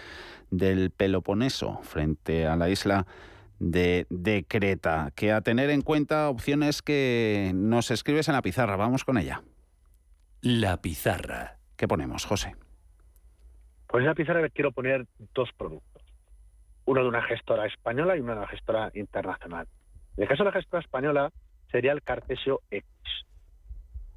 del 0.52 0.92
Peloponeso, 0.92 1.80
frente 1.82 2.46
a 2.46 2.58
la 2.58 2.70
isla 2.70 3.08
de, 3.58 4.06
de 4.12 4.46
Creta. 4.48 5.10
Que 5.16 5.32
a 5.32 5.42
tener 5.42 5.72
en 5.72 5.82
cuenta 5.82 6.30
opciones 6.30 6.84
que 6.84 7.54
nos 7.56 7.90
escribes 7.90 8.28
en 8.28 8.36
la 8.36 8.44
pizarra. 8.44 8.76
Vamos 8.76 9.04
con 9.04 9.18
ella. 9.18 9.42
La 10.46 10.78
pizarra. 10.80 11.58
¿Qué 11.76 11.88
ponemos, 11.88 12.24
José? 12.24 12.56
Pues 13.88 14.02
en 14.04 14.06
la 14.06 14.14
pizarra 14.14 14.48
quiero 14.50 14.72
poner 14.72 15.08
dos 15.34 15.50
productos. 15.58 16.04
Uno 16.86 17.02
de 17.02 17.08
una 17.08 17.24
gestora 17.24 17.66
española 17.66 18.16
y 18.16 18.20
uno 18.20 18.34
de 18.34 18.38
una 18.38 18.48
gestora 18.48 18.92
internacional. 18.94 19.66
En 20.16 20.22
el 20.22 20.30
caso 20.30 20.44
de 20.44 20.52
la 20.52 20.60
gestora 20.60 20.84
española 20.84 21.32
sería 21.72 21.94
el 21.94 22.04
Cartesio 22.04 22.62
X. 22.70 22.86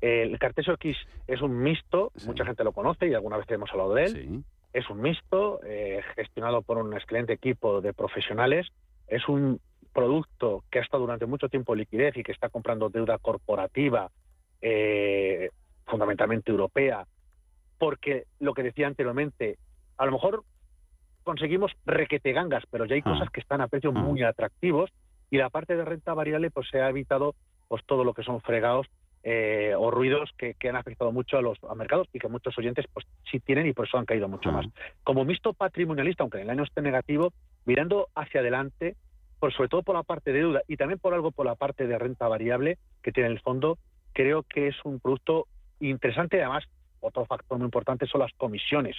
El 0.02 0.38
Cartesio 0.38 0.74
X 0.74 0.98
es 1.26 1.40
un 1.40 1.62
mixto, 1.62 2.12
mucha 2.26 2.44
gente 2.44 2.62
lo 2.62 2.72
conoce 2.72 3.08
y 3.08 3.14
alguna 3.14 3.38
vez 3.38 3.50
hemos 3.50 3.70
hablado 3.70 3.94
de 3.94 4.04
él. 4.04 4.44
Es 4.74 4.90
un 4.90 5.00
mixto 5.00 5.60
eh, 5.64 6.02
gestionado 6.14 6.60
por 6.60 6.76
un 6.76 6.92
excelente 6.92 7.32
equipo 7.32 7.80
de 7.80 7.94
profesionales. 7.94 8.66
Es 9.06 9.26
un 9.30 9.62
producto 9.94 10.62
que 10.70 10.80
ha 10.80 10.82
estado 10.82 11.04
durante 11.04 11.24
mucho 11.24 11.48
tiempo 11.48 11.72
en 11.72 11.78
liquidez 11.78 12.18
y 12.18 12.22
que 12.22 12.32
está 12.32 12.50
comprando 12.50 12.90
deuda 12.90 13.16
corporativa 13.16 14.10
eh, 14.60 15.48
fundamentalmente 15.88 16.50
europea, 16.50 17.06
porque 17.78 18.24
lo 18.38 18.54
que 18.54 18.62
decía 18.62 18.86
anteriormente, 18.86 19.58
a 19.96 20.06
lo 20.06 20.12
mejor 20.12 20.44
conseguimos 21.22 21.72
requete 21.84 22.32
gangas, 22.32 22.64
pero 22.70 22.86
ya 22.86 22.94
hay 22.94 23.02
ah. 23.04 23.10
cosas 23.10 23.30
que 23.30 23.40
están 23.40 23.60
a 23.60 23.68
precios 23.68 23.94
ah. 23.96 24.00
muy 24.00 24.22
atractivos 24.22 24.90
y 25.30 25.36
la 25.36 25.50
parte 25.50 25.76
de 25.76 25.84
renta 25.84 26.14
variable 26.14 26.50
pues 26.50 26.68
se 26.70 26.80
ha 26.80 26.88
evitado 26.88 27.34
pues 27.68 27.84
todo 27.84 28.02
lo 28.02 28.14
que 28.14 28.22
son 28.22 28.40
fregados 28.40 28.86
eh, 29.24 29.74
o 29.76 29.90
ruidos 29.90 30.30
que, 30.38 30.56
han 30.68 30.76
afectado 30.76 31.12
mucho 31.12 31.36
a 31.36 31.42
los 31.42 31.58
mercados 31.76 32.08
y 32.12 32.18
que 32.18 32.28
muchos 32.28 32.56
oyentes 32.56 32.86
pues 32.94 33.04
sí 33.30 33.40
tienen 33.40 33.66
y 33.66 33.72
por 33.72 33.86
eso 33.86 33.98
han 33.98 34.06
caído 34.06 34.28
mucho 34.28 34.50
más. 34.50 34.66
Ah. 34.66 34.92
Como 35.04 35.24
visto 35.24 35.52
patrimonialista, 35.52 36.22
aunque 36.22 36.38
en 36.38 36.44
el 36.44 36.50
año 36.50 36.64
esté 36.64 36.80
negativo, 36.80 37.32
mirando 37.66 38.08
hacia 38.14 38.40
adelante, 38.40 38.96
por 39.38 39.52
sobre 39.52 39.68
todo 39.68 39.82
por 39.82 39.96
la 39.96 40.02
parte 40.02 40.32
de 40.32 40.38
deuda 40.38 40.62
y 40.66 40.76
también 40.76 40.98
por 40.98 41.14
algo 41.14 41.30
por 41.30 41.46
la 41.46 41.56
parte 41.56 41.86
de 41.86 41.98
renta 41.98 42.26
variable 42.26 42.78
que 43.02 43.12
tiene 43.12 43.28
el 43.28 43.40
fondo, 43.40 43.78
creo 44.12 44.44
que 44.44 44.68
es 44.68 44.76
un 44.84 44.98
producto 44.98 45.46
interesante. 45.80 46.40
Además, 46.40 46.64
otro 47.00 47.24
factor 47.26 47.58
muy 47.58 47.66
importante 47.66 48.06
son 48.06 48.20
las 48.20 48.32
comisiones 48.34 48.96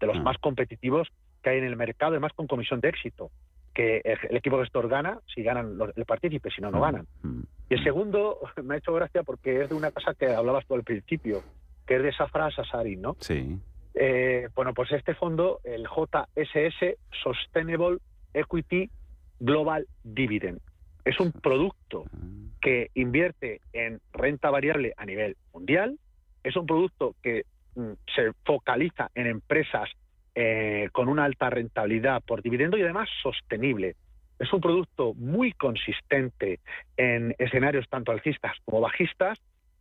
de 0.00 0.06
los 0.06 0.20
más 0.22 0.38
competitivos 0.38 1.08
que 1.42 1.50
hay 1.50 1.58
en 1.58 1.64
el 1.64 1.76
mercado, 1.76 2.12
además 2.12 2.32
con 2.34 2.46
comisión 2.46 2.80
de 2.80 2.88
éxito, 2.88 3.30
que 3.74 4.02
el, 4.04 4.36
equipo 4.36 4.58
gestor 4.58 4.88
gana 4.88 5.20
si 5.34 5.42
ganan 5.42 5.78
los, 5.78 5.96
el 5.96 6.04
partícipe, 6.04 6.50
si 6.50 6.60
no, 6.60 6.70
no 6.70 6.78
mm, 6.78 6.82
ganan. 6.82 7.06
Mm, 7.22 7.40
y 7.70 7.74
el 7.74 7.84
segundo 7.84 8.38
me 8.62 8.74
ha 8.74 8.78
hecho 8.78 8.92
gracia 8.94 9.22
porque 9.22 9.62
es 9.62 9.68
de 9.68 9.74
una 9.74 9.90
casa 9.90 10.14
que 10.14 10.26
hablabas 10.26 10.66
tú 10.66 10.74
al 10.74 10.84
principio, 10.84 11.42
que 11.86 11.96
es 11.96 12.02
de 12.02 12.12
Safra 12.12 12.50
Sasarin, 12.50 13.00
¿no? 13.00 13.16
Sí. 13.20 13.58
Eh, 13.94 14.48
bueno, 14.54 14.72
pues 14.74 14.92
este 14.92 15.14
fondo, 15.14 15.60
el 15.64 15.86
JSS 15.86 16.96
Sustainable 17.22 17.98
Equity 18.34 18.88
Global 19.40 19.86
Dividend, 20.04 20.60
es 21.04 21.18
un 21.18 21.32
producto 21.32 22.04
que 22.60 22.90
invierte 22.94 23.60
en 23.72 24.00
renta 24.12 24.50
variable 24.50 24.92
a 24.96 25.06
nivel 25.06 25.36
mundial, 25.52 25.98
es 26.42 26.56
un 26.56 26.66
producto 26.66 27.14
que 27.22 27.44
se 28.14 28.32
focaliza 28.44 29.10
en 29.14 29.26
empresas 29.26 29.88
eh, 30.34 30.88
con 30.92 31.08
una 31.08 31.24
alta 31.24 31.50
rentabilidad 31.50 32.22
por 32.22 32.42
dividendo 32.42 32.76
y 32.76 32.82
además 32.82 33.08
sostenible. 33.22 33.96
Es 34.38 34.52
un 34.52 34.60
producto 34.60 35.14
muy 35.14 35.52
consistente 35.52 36.60
en 36.96 37.34
escenarios 37.38 37.88
tanto 37.88 38.12
alcistas 38.12 38.56
como 38.64 38.80
bajistas 38.80 39.38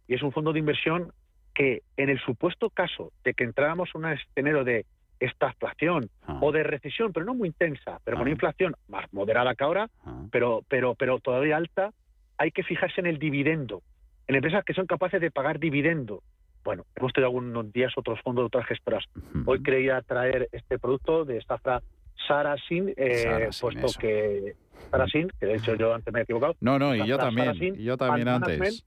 y 0.07 0.15
es 0.15 0.21
un 0.21 0.31
fondo 0.31 0.51
de 0.51 0.59
inversión 0.59 1.13
que 1.53 1.81
en 1.97 2.09
el 2.09 2.19
supuesto 2.19 2.69
caso 2.69 3.11
de 3.23 3.33
que 3.33 3.43
entráramos 3.43 3.89
en 3.93 4.05
un 4.05 4.11
escenario 4.11 4.63
de 4.63 4.85
estaflación 5.19 6.09
ah. 6.23 6.39
o 6.41 6.51
de 6.51 6.63
recesión, 6.63 7.13
pero 7.13 7.25
no 7.25 7.35
muy 7.35 7.49
intensa, 7.49 7.99
pero 8.03 8.17
con 8.17 8.23
una 8.23 8.31
ah. 8.31 8.33
inflación 8.33 8.75
más 8.87 9.11
moderada 9.13 9.55
que 9.55 9.63
ahora, 9.63 9.89
ah. 10.05 10.25
pero, 10.31 10.63
pero, 10.67 10.95
pero 10.95 11.19
todavía 11.19 11.57
alta, 11.57 11.91
hay 12.37 12.51
que 12.51 12.63
fijarse 12.63 13.01
en 13.01 13.07
el 13.07 13.19
dividendo, 13.19 13.81
en 14.27 14.35
empresas 14.35 14.63
que 14.63 14.73
son 14.73 14.87
capaces 14.87 15.19
de 15.19 15.31
pagar 15.31 15.59
dividendo, 15.59 16.23
bueno, 16.69 16.85
hemos 16.95 17.11
tenido 17.13 17.29
algunos 17.29 17.73
días 17.73 17.91
otros 17.97 18.19
fondos 18.21 18.43
de 18.43 18.45
otras 18.45 18.67
gestoras. 18.67 19.03
Hoy 19.47 19.63
creía 19.63 20.03
traer 20.03 20.49
este 20.51 20.77
producto 20.77 21.25
de 21.25 21.41
Safra 21.41 21.81
Sarasin, 22.27 22.93
eh, 22.95 23.49
puesto 23.59 23.87
que 23.99 24.53
Sarasin, 24.91 25.31
que 25.39 25.47
de 25.47 25.55
hecho 25.55 25.73
yo 25.73 25.95
antes 25.95 26.13
me 26.13 26.19
he 26.19 26.23
equivocado. 26.23 26.55
No, 26.61 26.77
no, 26.77 26.93
y 26.93 27.07
yo 27.07 27.17
también, 27.17 27.55
y 27.75 27.83
yo 27.83 27.97
también 27.97 28.27
antes. 28.27 28.85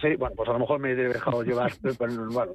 Sí, 0.00 0.14
bueno, 0.16 0.36
pues 0.36 0.48
a 0.48 0.52
lo 0.52 0.60
mejor 0.60 0.78
me 0.78 0.92
he 0.92 0.94
dejado 0.94 1.42
llevar, 1.42 1.72
bueno, 1.98 2.54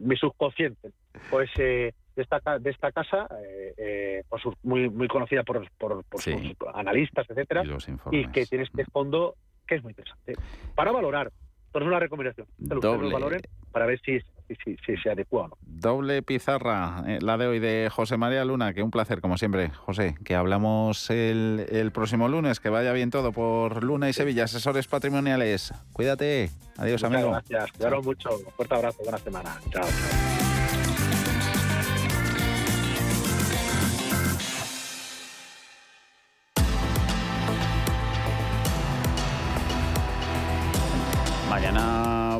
mi 0.00 0.16
subconsciente. 0.16 0.90
Pues 1.28 1.50
eh, 1.58 1.92
de 2.16 2.22
esta, 2.22 2.58
de 2.58 2.70
esta 2.70 2.92
casa, 2.92 3.28
eh, 3.44 3.74
eh 3.76 4.22
muy, 4.62 4.88
muy 4.88 5.06
conocida 5.06 5.42
por, 5.42 5.70
por, 5.76 6.02
sus 6.18 6.34
analistas, 6.72 7.26
etcétera, 7.28 7.62
y, 8.10 8.20
y 8.20 8.26
que 8.28 8.46
tiene 8.46 8.64
este 8.64 8.86
fondo 8.86 9.34
que 9.66 9.74
es 9.74 9.82
muy 9.82 9.90
interesante. 9.90 10.32
Para 10.74 10.92
valorar, 10.92 11.30
es 11.74 11.82
una 11.82 11.98
recomendación. 12.00 12.46
Doble. 12.58 13.40
para 13.72 13.86
ver 13.86 14.00
si, 14.00 14.18
si, 14.20 14.76
si, 14.84 14.96
se 14.96 15.10
adecua 15.10 15.44
o 15.44 15.48
no. 15.48 15.58
Doble 15.62 16.22
pizarra, 16.22 17.04
eh, 17.06 17.18
la 17.20 17.36
de 17.36 17.46
hoy 17.46 17.58
de 17.58 17.88
José 17.90 18.16
María 18.16 18.44
Luna, 18.44 18.72
que 18.74 18.82
un 18.82 18.90
placer, 18.90 19.20
como 19.20 19.36
siempre, 19.36 19.70
José, 19.70 20.16
que 20.24 20.34
hablamos 20.34 21.10
el, 21.10 21.66
el 21.70 21.92
próximo 21.92 22.28
lunes, 22.28 22.60
que 22.60 22.70
vaya 22.70 22.92
bien 22.92 23.10
todo 23.10 23.32
por 23.32 23.84
Luna 23.84 24.08
y 24.08 24.12
Sevilla, 24.12 24.44
asesores 24.44 24.88
patrimoniales. 24.88 25.72
Cuídate. 25.92 26.50
Adiós, 26.78 27.02
Muchas 27.02 27.14
amigo. 27.14 27.30
Gracias, 27.30 27.72
cuidaros 27.72 28.04
mucho. 28.04 28.30
Un 28.36 28.52
fuerte 28.52 28.74
abrazo, 28.74 29.02
buena 29.02 29.18
semana. 29.18 29.60
Chao, 29.70 29.84
chao. 29.84 30.47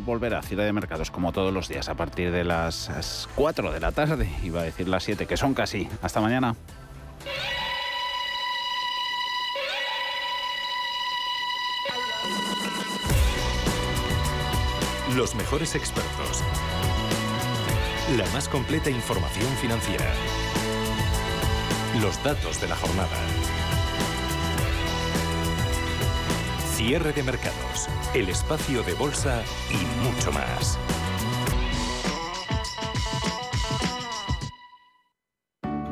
Volverá 0.08 0.38
a 0.38 0.42
Ciudad 0.42 0.64
de 0.64 0.72
Mercados 0.72 1.10
como 1.10 1.32
todos 1.32 1.52
los 1.52 1.68
días 1.68 1.88
a 1.90 1.94
partir 1.94 2.32
de 2.32 2.42
las 2.42 3.28
4 3.34 3.70
de 3.72 3.78
la 3.78 3.92
tarde, 3.92 4.28
iba 4.42 4.62
a 4.62 4.64
decir 4.64 4.88
las 4.88 5.04
7, 5.04 5.26
que 5.26 5.36
son 5.36 5.52
casi. 5.52 5.86
Hasta 6.02 6.20
mañana. 6.20 6.56
Los 15.14 15.34
mejores 15.34 15.74
expertos. 15.74 16.42
La 18.16 18.24
más 18.32 18.48
completa 18.48 18.88
información 18.88 19.48
financiera. 19.60 20.06
Los 22.00 22.22
datos 22.24 22.60
de 22.62 22.68
la 22.68 22.76
jornada. 22.76 23.57
Cierre 26.78 27.12
de 27.12 27.24
mercados, 27.24 27.88
el 28.14 28.28
espacio 28.28 28.84
de 28.84 28.94
bolsa 28.94 29.42
y 29.68 30.06
mucho 30.06 30.30
más. 30.30 30.78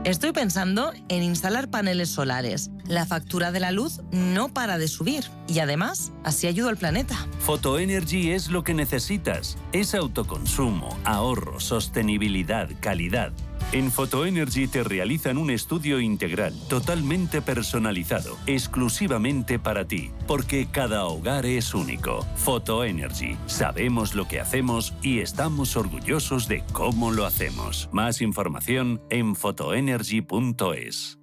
Estoy 0.04 0.30
pensando 0.30 0.92
en 1.08 1.24
instalar 1.24 1.68
paneles 1.68 2.10
solares. 2.10 2.70
La 2.86 3.04
factura 3.04 3.50
de 3.50 3.58
la 3.58 3.72
luz 3.72 4.00
no 4.12 4.54
para 4.54 4.78
de 4.78 4.86
subir 4.86 5.24
y 5.48 5.58
además 5.58 6.12
así 6.22 6.46
ayudo 6.46 6.68
al 6.68 6.76
planeta. 6.76 7.16
Photoenergy 7.40 8.30
es 8.30 8.48
lo 8.48 8.62
que 8.62 8.72
necesitas. 8.72 9.58
Es 9.72 9.92
autoconsumo, 9.92 10.96
ahorro, 11.02 11.58
sostenibilidad, 11.58 12.68
calidad. 12.78 13.32
En 13.76 13.90
Photoenergy 13.90 14.68
te 14.68 14.82
realizan 14.82 15.36
un 15.36 15.50
estudio 15.50 16.00
integral, 16.00 16.54
totalmente 16.66 17.42
personalizado, 17.42 18.38
exclusivamente 18.46 19.58
para 19.58 19.86
ti, 19.86 20.12
porque 20.26 20.66
cada 20.72 21.04
hogar 21.04 21.44
es 21.44 21.74
único. 21.74 22.24
Photoenergy, 22.36 23.36
sabemos 23.44 24.14
lo 24.14 24.26
que 24.26 24.40
hacemos 24.40 24.94
y 25.02 25.18
estamos 25.20 25.76
orgullosos 25.76 26.48
de 26.48 26.64
cómo 26.72 27.10
lo 27.10 27.26
hacemos. 27.26 27.90
Más 27.92 28.22
información 28.22 29.02
en 29.10 29.36
photoenergy.es. 29.36 31.18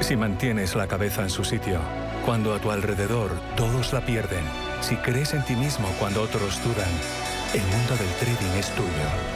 Si 0.00 0.16
mantienes 0.16 0.74
la 0.74 0.88
cabeza 0.88 1.22
en 1.22 1.30
su 1.30 1.44
sitio, 1.44 1.80
cuando 2.26 2.52
a 2.52 2.60
tu 2.60 2.72
alrededor 2.72 3.30
todos 3.56 3.94
la 3.94 4.04
pierden, 4.04 4.44
si 4.82 4.96
crees 4.96 5.32
en 5.32 5.42
ti 5.46 5.56
mismo 5.56 5.88
cuando 5.98 6.20
otros 6.20 6.62
dudan, 6.62 6.90
el 7.54 7.62
mundo 7.62 7.96
del 7.96 8.12
trading 8.20 8.58
es 8.58 8.70
tuyo. 8.74 9.35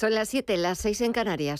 Son 0.00 0.14
las 0.14 0.30
7, 0.30 0.56
las 0.56 0.78
6 0.78 1.02
en 1.02 1.12
Canarias. 1.12 1.48